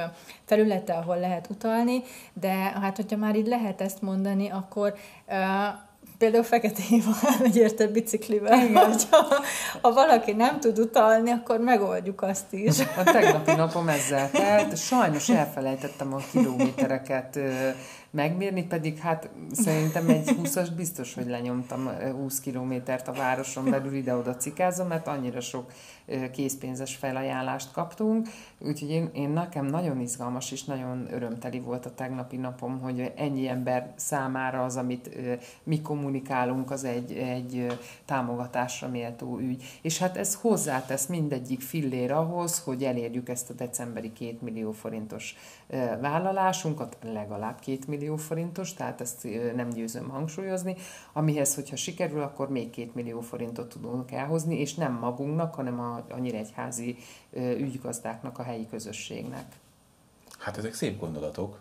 felülete, 0.45 0.93
ahol 0.93 1.19
lehet 1.19 1.47
utalni, 1.49 2.03
de 2.33 2.51
hát, 2.53 2.95
hogyha 2.95 3.17
már 3.17 3.35
így 3.35 3.47
lehet 3.47 3.81
ezt 3.81 4.01
mondani, 4.01 4.49
akkor 4.49 4.93
például 6.17 6.43
Fekete 6.43 6.81
Éva 6.89 7.11
elmegy 7.31 7.55
érte 7.55 7.87
biciklivel, 7.87 8.67
hogyha 8.67 9.27
ha 9.81 9.93
valaki 9.93 10.31
nem 10.31 10.59
tud 10.59 10.79
utalni, 10.79 11.31
akkor 11.31 11.59
megoldjuk 11.59 12.21
azt 12.21 12.53
is. 12.53 12.79
A 12.79 13.03
tegnapi 13.03 13.55
napom 13.55 13.87
ezzel 13.87 14.31
telt, 14.31 14.77
sajnos 14.77 15.29
elfelejtettem 15.29 16.13
a 16.13 16.19
kilométereket 16.31 17.39
megmérni, 18.11 18.63
pedig 18.63 18.97
hát 18.97 19.29
szerintem 19.51 20.09
egy 20.09 20.35
20-as 20.43 20.67
biztos, 20.75 21.13
hogy 21.13 21.27
lenyomtam 21.27 21.89
20 22.11 22.39
kilométert 22.39 23.07
a 23.07 23.11
városon 23.11 23.69
belül 23.69 23.93
ide-oda 23.93 24.35
cikázom, 24.35 24.87
mert 24.87 25.07
annyira 25.07 25.41
sok 25.41 25.71
készpénzes 26.31 26.95
felajánlást 26.95 27.71
kaptunk, 27.71 28.27
úgyhogy 28.59 28.89
én, 28.89 29.09
én 29.13 29.29
nekem 29.29 29.65
nagyon 29.65 29.99
izgalmas 29.99 30.51
és 30.51 30.63
nagyon 30.63 31.07
örömteli 31.11 31.59
volt 31.59 31.85
a 31.85 31.93
tegnapi 31.93 32.37
napom, 32.37 32.79
hogy 32.79 33.11
ennyi 33.15 33.47
ember 33.47 33.93
számára 33.95 34.63
az, 34.63 34.77
amit 34.77 35.09
mi 35.63 35.81
kommunikálunk, 35.81 36.71
az 36.71 36.83
egy, 36.83 37.11
egy 37.11 37.79
támogatásra 38.05 38.87
méltó 38.87 39.39
ügy. 39.39 39.63
És 39.81 39.97
hát 39.97 40.17
ez 40.17 40.35
hozzátesz 40.35 41.05
mindegyik 41.05 41.61
fillér 41.61 42.11
ahhoz, 42.11 42.59
hogy 42.59 42.83
elérjük 42.83 43.29
ezt 43.29 43.49
a 43.49 43.53
decemberi 43.53 44.13
két 44.13 44.41
millió 44.41 44.71
forintos 44.71 45.35
vállalásunkat, 46.01 46.97
legalább 47.01 47.59
két 47.59 47.87
millió 47.87 48.15
forintos, 48.15 48.73
tehát 48.73 49.01
ezt 49.01 49.27
nem 49.55 49.69
győzöm 49.69 50.09
hangsúlyozni, 50.09 50.75
amihez, 51.13 51.55
hogyha 51.55 51.75
sikerül, 51.75 52.21
akkor 52.21 52.49
még 52.49 52.69
két 52.69 52.95
millió 52.95 53.19
forintot 53.19 53.69
tudunk 53.69 54.11
elhozni, 54.11 54.59
és 54.59 54.73
nem 54.73 54.93
magunknak, 54.93 55.55
hanem 55.55 55.79
a, 55.79 55.94
a 56.09 56.17
nyíregyházi 56.19 56.97
ügygazdáknak, 57.33 58.39
a 58.39 58.43
helyi 58.43 58.67
közösségnek. 58.69 59.55
Hát 60.39 60.57
ezek 60.57 60.73
szép 60.73 60.99
gondolatok. 60.99 61.59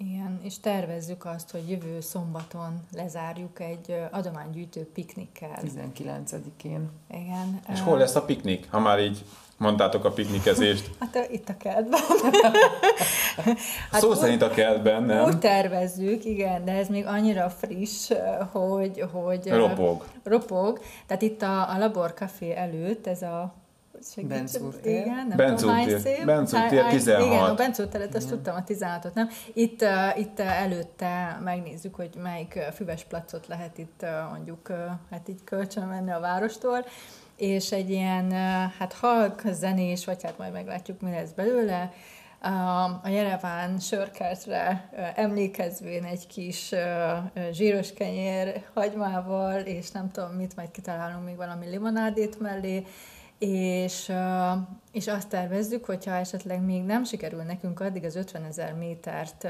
Igen, 0.00 0.40
és 0.42 0.60
tervezzük 0.60 1.24
azt, 1.24 1.50
hogy 1.50 1.70
jövő 1.70 2.00
szombaton 2.00 2.86
lezárjuk 2.92 3.60
egy 3.60 3.94
adománygyűjtő 4.10 4.90
piknikkel. 4.92 5.58
19-én. 5.62 6.90
Igen. 7.10 7.60
És 7.72 7.80
hol 7.80 7.98
lesz 7.98 8.14
a 8.14 8.22
piknik, 8.22 8.70
ha 8.70 8.78
már 8.78 9.00
így 9.00 9.24
mondtátok 9.56 10.04
a 10.04 10.10
piknikezést? 10.10 10.90
Hát 10.98 11.28
itt 11.30 11.48
a 11.48 11.56
kertben. 11.56 12.00
hát 13.90 14.00
Szó 14.00 14.08
úgy, 14.08 14.16
szerint 14.16 14.42
a 14.42 14.50
kertben, 14.50 15.02
nem? 15.02 15.24
Úgy 15.24 15.38
tervezzük, 15.38 16.24
igen, 16.24 16.64
de 16.64 16.72
ez 16.72 16.88
még 16.88 17.06
annyira 17.06 17.50
friss, 17.50 18.10
hogy... 18.50 19.04
hogy 19.12 19.48
ropog. 19.48 20.04
Ropog. 20.22 20.80
Tehát 21.06 21.22
itt 21.22 21.42
a, 21.42 21.70
a 21.70 21.78
Labor 21.78 22.14
Café 22.14 22.54
előtt 22.54 23.06
ez 23.06 23.22
a 23.22 23.54
Benzúr 24.22 24.74
Igen, 24.82 25.26
nem 25.26 25.36
Benzúr 25.36 25.58
tudom, 25.58 25.74
hány 25.74 25.98
szép. 25.98 26.68
Tér 26.68 26.84
16. 26.84 27.24
Igen, 27.24 27.44
a 27.44 27.54
Benzúr 27.54 27.88
teret, 27.88 28.14
azt 28.14 28.28
tudtam, 28.28 28.56
a 28.56 28.62
16-ot 28.64 29.14
nem. 29.14 29.28
Itt, 29.52 29.82
uh, 29.82 30.18
itt 30.18 30.38
uh, 30.38 30.62
előtte 30.62 31.38
megnézzük, 31.44 31.94
hogy 31.94 32.10
melyik 32.22 32.58
füves 32.74 33.04
placot 33.04 33.46
lehet 33.46 33.78
itt 33.78 34.00
uh, 34.02 34.30
mondjuk 34.30 34.68
uh, 34.68 34.76
hát 35.10 35.28
így 35.28 35.44
kölcsön 35.44 35.88
venni 35.88 36.10
a 36.10 36.20
várostól, 36.20 36.84
és 37.36 37.72
egy 37.72 37.90
ilyen, 37.90 38.30
hát 38.78 38.92
halk, 38.92 39.42
zenés, 39.52 40.04
vagy 40.04 40.22
hát 40.22 40.38
majd 40.38 40.52
meglátjuk, 40.52 41.00
mi 41.00 41.10
lesz 41.10 41.30
belőle, 41.30 41.92
a 43.02 43.08
Jereván 43.08 43.78
sörkertre 43.78 44.90
emlékezvén 45.14 46.04
egy 46.04 46.26
kis 46.26 46.74
zsíros 47.52 47.92
kenyér 47.92 48.64
hagymával, 48.74 49.60
és 49.60 49.90
nem 49.90 50.10
tudom 50.10 50.30
mit, 50.30 50.56
majd 50.56 50.70
kitalálunk 50.70 51.24
még 51.24 51.36
valami 51.36 51.66
limonádét 51.66 52.40
mellé, 52.40 52.86
és, 53.38 54.12
és 54.92 55.06
azt 55.06 55.28
tervezzük, 55.28 55.84
hogyha 55.84 56.14
esetleg 56.14 56.64
még 56.64 56.82
nem 56.82 57.04
sikerül 57.04 57.42
nekünk 57.42 57.80
addig 57.80 58.04
az 58.04 58.16
50 58.16 58.44
ezer 58.44 58.74
métert 58.74 59.48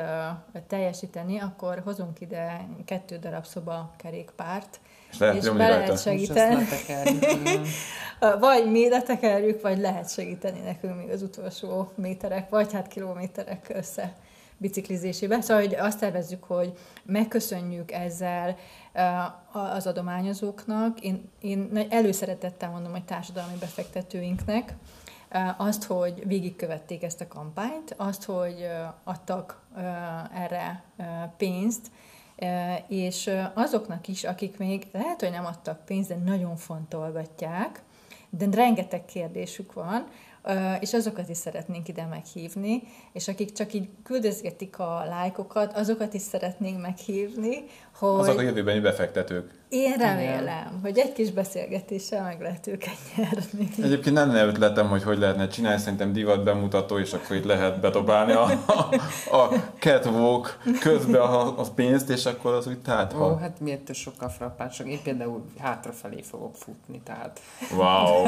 teljesíteni, 0.66 1.38
akkor 1.38 1.80
hozunk 1.84 2.20
ide 2.20 2.68
kettő 2.84 3.16
darab 3.16 3.46
szoba 3.46 3.94
kerékpárt, 3.96 4.80
és, 5.10 5.18
lehet 5.18 5.36
és 5.36 5.48
be 5.48 5.68
lehet 5.68 6.00
segíteni. 6.00 6.66
vagy 8.40 8.70
mi 8.70 8.88
letekerjük, 8.88 9.62
vagy 9.62 9.78
lehet 9.78 10.10
segíteni 10.10 10.60
nekünk 10.60 10.96
még 10.96 11.10
az 11.10 11.22
utolsó 11.22 11.92
méterek, 11.94 12.48
vagy 12.48 12.72
hát 12.72 12.88
kilométerek 12.88 13.70
össze 13.74 14.12
biciklizésébe. 14.56 15.40
Szóval 15.40 15.62
hogy 15.62 15.74
azt 15.74 15.98
tervezzük, 15.98 16.44
hogy 16.44 16.72
megköszönjük 17.04 17.92
ezzel 17.92 18.56
az 19.52 19.86
adományozóknak. 19.86 21.00
Én, 21.00 21.30
én 21.40 21.86
előszeretettel 21.90 22.70
mondom, 22.70 22.92
hogy 22.92 23.04
társadalmi 23.04 23.56
befektetőinknek, 23.60 24.74
azt, 25.56 25.84
hogy 25.84 26.26
végigkövették 26.26 27.02
ezt 27.02 27.20
a 27.20 27.28
kampányt, 27.28 27.94
azt, 27.96 28.24
hogy 28.24 28.68
adtak 29.04 29.62
erre 30.34 30.82
pénzt, 31.36 31.90
és 32.88 33.30
azoknak 33.54 34.08
is, 34.08 34.24
akik 34.24 34.58
még 34.58 34.86
lehet, 34.92 35.20
hogy 35.20 35.30
nem 35.30 35.46
adtak 35.46 35.84
pénzt, 35.84 36.08
de 36.08 36.16
nagyon 36.16 36.56
fontolgatják, 36.56 37.82
de 38.30 38.46
rengeteg 38.50 39.04
kérdésük 39.04 39.72
van, 39.72 40.06
és 40.80 40.94
azokat 40.94 41.28
is 41.28 41.36
szeretnénk 41.36 41.88
ide 41.88 42.04
meghívni, 42.04 42.82
és 43.12 43.28
akik 43.28 43.52
csak 43.52 43.72
így 43.72 43.88
küldözgetik 44.02 44.78
a 44.78 45.04
lájkokat, 45.08 45.72
azokat 45.72 46.14
is 46.14 46.22
szeretnénk 46.22 46.80
meghívni, 46.80 47.64
hogy... 47.98 48.18
Azok 48.18 48.38
a 48.38 48.42
jövőbeni 48.42 48.80
befektetők. 48.80 49.50
Én 49.68 49.96
remélem, 49.96 50.42
Igen. 50.42 50.78
hogy 50.82 50.98
egy 50.98 51.12
kis 51.12 51.30
beszélgetéssel 51.30 52.22
meg 52.22 52.40
lehet 52.40 52.66
őket 52.66 52.96
nyerni. 53.16 53.68
Egyébként 53.82 54.14
nem 54.14 54.28
lenne 54.28 54.46
ötletem, 54.46 54.88
hogy 54.88 55.02
hogy 55.02 55.18
lehetne 55.18 55.48
csinálni, 55.48 55.80
szerintem 55.80 56.12
divat 56.12 56.44
bemutató, 56.44 56.98
és 56.98 57.12
akkor 57.12 57.36
itt 57.36 57.44
lehet 57.44 57.80
bedobálni 57.80 58.32
a, 58.32 58.44
a, 58.66 59.36
a 59.36 59.48
catwalk 59.78 60.58
közbe 60.80 61.20
a, 61.20 61.58
a 61.58 61.64
pénzt, 61.74 62.10
és 62.10 62.26
akkor 62.26 62.54
az 62.54 62.66
úgy 62.66 62.78
tehát... 62.78 63.12
Ha... 63.12 63.30
Ó, 63.30 63.36
hát 63.36 63.60
miért 63.60 63.94
sokkal 63.94 64.28
frappánsak. 64.28 64.86
Én 64.86 65.02
például 65.02 65.44
hátrafelé 65.58 66.22
fogok 66.22 66.54
futni, 66.56 67.00
tehát... 67.04 67.40
Wow! 67.76 68.24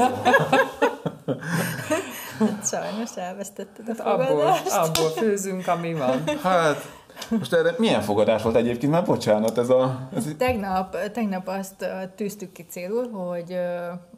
Sajnos 2.64 3.16
elvesztetted 3.16 3.88
a 3.88 4.02
hát 4.02 4.06
abból, 4.06 4.54
abból 4.68 5.08
főzünk, 5.08 5.68
ami 5.68 5.94
van. 5.94 6.22
Hát, 6.42 6.99
most 7.30 7.52
erre 7.52 7.74
milyen 7.78 8.00
fogadás 8.00 8.42
volt 8.42 8.56
egyébként? 8.56 8.92
Már 8.92 9.04
bocsánat, 9.04 9.58
ez 9.58 9.68
a... 9.68 10.08
Ez... 10.14 10.28
Tegnap, 10.38 11.10
tegnap 11.12 11.48
azt 11.48 11.86
tűztük 12.16 12.52
ki 12.52 12.64
célul, 12.68 13.10
hogy 13.10 13.58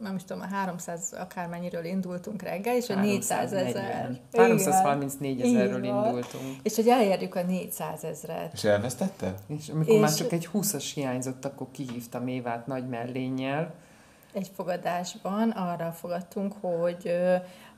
nem 0.01 0.14
is 0.16 0.24
tudom, 0.24 0.43
a 0.43 0.55
300 0.55 1.14
akármennyiről 1.20 1.84
indultunk 1.84 2.43
reggel, 2.43 2.76
és 2.76 2.89
a 2.89 3.01
400 3.01 3.52
ezer. 3.52 4.18
334 4.36 5.40
ezerről 5.40 5.84
indultunk. 5.84 6.56
És 6.62 6.74
hogy 6.74 6.89
elérjük 6.89 7.34
a 7.34 7.43
400 7.43 8.05
ezeret. 8.05 8.52
És 8.52 8.64
elvesztette? 8.64 9.34
És 9.47 9.68
amikor 9.68 9.94
és... 9.94 10.01
már 10.01 10.14
csak 10.14 10.32
egy 10.32 10.48
20-as 10.55 10.90
hiányzott, 10.94 11.44
akkor 11.44 11.66
kihívtam 11.72 12.26
Évát 12.26 12.66
nagy 12.66 12.89
mellénnyel. 12.89 13.74
Egy 14.32 14.51
fogadásban 14.56 15.51
arra 15.51 15.93
fogadtunk, 15.93 16.55
hogy 16.60 17.14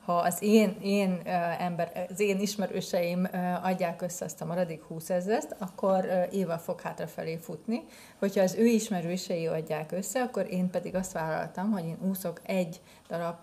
ha 0.05 0.17
az 0.17 0.41
én, 0.41 0.77
én 0.81 1.21
ember, 1.59 2.07
az 2.09 2.19
én 2.19 2.39
ismerőseim 2.39 3.27
adják 3.63 4.01
össze 4.01 4.25
azt 4.25 4.41
a 4.41 4.45
maradék 4.45 4.83
20 4.83 5.09
ezeret, 5.09 5.55
akkor 5.59 6.27
Éva 6.31 6.57
fog 6.57 6.81
hátrafelé 6.81 7.37
futni. 7.37 7.83
Hogyha 8.19 8.41
az 8.41 8.55
ő 8.55 8.65
ismerősei 8.65 9.47
adják 9.47 9.91
össze, 9.91 10.21
akkor 10.21 10.51
én 10.51 10.69
pedig 10.69 10.95
azt 10.95 11.11
vállaltam, 11.11 11.71
hogy 11.71 11.85
én 11.85 11.97
úszok 12.09 12.41
egy 12.43 12.81
darab 13.07 13.35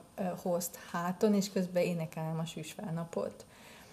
host 0.42 0.78
háton, 0.92 1.34
és 1.34 1.52
közben 1.52 1.82
énekelem 1.82 2.38
a 2.38 2.44
süsfelnapot. 2.44 3.46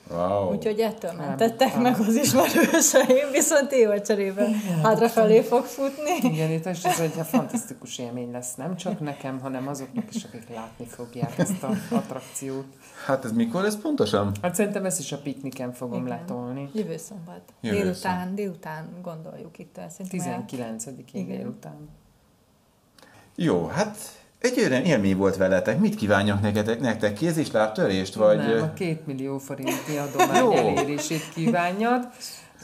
Wow. 0.09 0.51
Úgyhogy 0.51 0.79
ettől 0.79 1.11
mentettek 1.11 1.77
meg 1.77 1.99
az 1.99 2.15
ismerőseim, 2.15 3.31
viszont 3.31 3.71
év 3.71 4.01
cserébe 4.01 4.47
hátrafelé 4.83 5.41
fog 5.41 5.63
futni. 5.63 6.29
Igen, 6.33 6.51
itt 6.51 6.65
ez 6.65 6.99
egy 6.99 7.13
fantasztikus 7.25 7.97
élmény 7.97 8.31
lesz, 8.31 8.55
nem 8.55 8.75
csak 8.75 8.99
nekem, 8.99 9.39
hanem 9.39 9.67
azoknak 9.67 10.15
is, 10.15 10.23
akik 10.23 10.49
látni 10.49 10.85
fogják 10.85 11.37
ezt 11.37 11.63
a 11.63 11.69
attrakciót. 11.89 12.65
Hát 13.05 13.25
ez 13.25 13.31
mikor 13.31 13.61
lesz 13.61 13.75
pontosan? 13.75 14.31
Hát 14.41 14.55
szerintem 14.55 14.85
ezt 14.85 14.99
is 14.99 15.11
a 15.11 15.17
pikniken 15.17 15.73
fogom 15.73 16.05
Igen. 16.05 16.17
letolni. 16.17 16.69
Jövő 16.73 16.97
szombat. 16.97 17.41
Jövő 17.61 17.77
délután, 17.77 18.17
szombat. 18.17 18.33
délután 18.33 18.89
gondoljuk 19.01 19.59
itt. 19.59 19.79
19-én 20.11 21.27
délután. 21.27 21.89
Jó, 23.35 23.65
hát 23.65 23.97
egy 24.39 24.59
olyan 24.59 24.83
élmény 24.83 25.17
volt 25.17 25.37
veletek. 25.37 25.79
Mit 25.79 25.95
kívánjak 25.95 26.41
nektek? 26.41 26.79
Nektek 26.79 27.13
kéz 27.13 27.37
és 27.37 27.51
lábtörést? 27.51 28.13
Vagy... 28.13 28.37
Nem, 28.37 28.61
a 28.61 28.73
két 28.73 29.05
millió 29.07 29.37
forinti 29.37 29.97
adomány 29.97 30.53
elérését 30.53 31.29
kívánjad. 31.33 32.07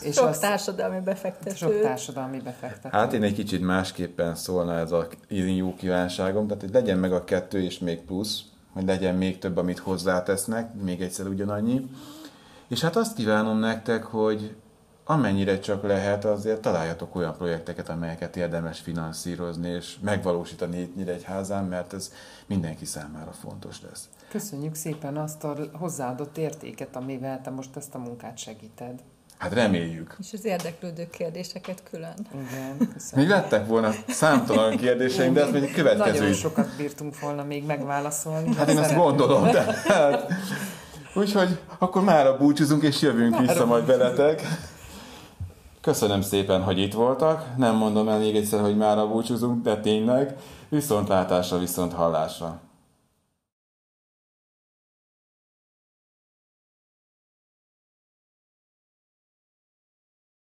És 0.02 0.16
sok 0.16 0.28
azt, 0.28 0.42
társadalmi 0.42 1.00
befektető. 1.00 1.56
Sok 1.56 1.82
társadalmi 1.82 2.40
befektető. 2.40 2.98
Hát 2.98 3.14
én 3.14 3.24
egy 3.24 3.34
kicsit 3.34 3.62
másképpen 3.62 4.36
szólna 4.36 4.78
ez 4.78 4.92
a 4.92 5.08
jó 5.28 5.74
kívánságom. 5.76 6.48
Tehát, 6.48 6.62
hogy 6.62 6.74
legyen 6.74 6.98
meg 6.98 7.14
a 7.14 7.24
kettő 7.24 7.62
és 7.62 7.80
még 7.80 8.00
plusz, 8.00 8.42
hogy 8.74 8.86
legyen 8.86 9.16
még 9.16 9.38
több, 9.38 9.58
amit 9.58 9.80
hozzátesznek, 9.80 10.74
még 10.84 11.02
egyszer 11.02 11.28
ugyanannyi. 11.28 11.90
És 12.68 12.82
hát 12.82 12.96
azt 12.96 13.16
kívánom 13.16 13.60
nektek, 13.60 14.04
hogy 14.04 14.56
amennyire 15.06 15.60
csak 15.60 15.84
lehet, 15.84 16.26
azért 16.26 16.62
találjatok 16.62 17.16
olyan 17.16 17.34
projekteket, 17.38 17.90
amelyeket 17.90 18.36
érdemes 18.36 18.80
finanszírozni 18.80 19.70
és 19.70 19.96
megvalósítani 20.02 20.80
itt 20.80 20.96
Nyíregyházán, 20.96 21.66
mert 21.66 21.94
ez 21.94 22.12
mindenki 22.46 22.86
számára 22.86 23.32
fontos 23.32 23.82
lesz. 23.90 24.10
Köszönjük 24.30 24.76
szépen 24.76 25.18
azt 25.18 25.44
a 25.44 25.58
hozzáadott 25.74 26.38
értéket, 26.38 26.96
amivel 26.96 27.42
te 27.42 27.50
most 27.50 27.76
ezt 27.76 27.96
a 27.96 27.98
munkát 27.98 28.38
segíted. 28.38 29.00
Hát 29.38 29.54
reméljük. 29.54 30.16
És 30.20 30.34
az 30.34 30.46
érdeklődő 30.46 31.08
kérdéseket 31.10 31.84
külön. 31.90 32.14
Igen, 32.34 32.78
köszönöm. 32.94 33.26
Még 33.26 33.28
lettek 33.28 33.68
volna 33.68 33.92
számtalan 34.08 34.78
kérdéseim, 34.78 35.34
de 35.34 35.42
ez 35.42 35.52
még 35.52 35.74
következő 35.74 36.20
Nagyon 36.20 36.34
sokat 36.34 36.76
bírtunk 36.78 37.20
volna 37.20 37.44
még 37.44 37.66
megválaszolni. 37.66 38.56
Hát 38.56 38.70
én 38.70 38.78
azt 38.78 38.96
gondolom, 38.96 39.52
de 39.52 39.62
hát, 39.88 40.28
Úgyhogy 41.18 41.60
akkor 41.78 42.04
mára 42.04 42.38
búcsúzunk, 42.38 42.84
és 42.84 43.02
jövünk 43.02 43.32
mára 43.32 43.46
vissza 43.46 43.66
majd 43.66 43.86
veletek. 43.86 44.42
Köszönöm 45.86 46.22
szépen, 46.22 46.64
hogy 46.64 46.80
itt 46.80 46.94
voltak. 46.94 47.46
Nem 47.58 47.76
mondom 47.76 48.08
el 48.08 48.20
még 48.20 48.36
egyszer, 48.36 48.62
hogy 48.62 48.78
mára 48.78 49.08
búcsúzunk, 49.08 49.64
de 49.64 49.80
tényleg 49.80 50.36
viszontlátásra, 50.70 51.58
viszont 51.58 51.94
hallásra. 51.94 52.60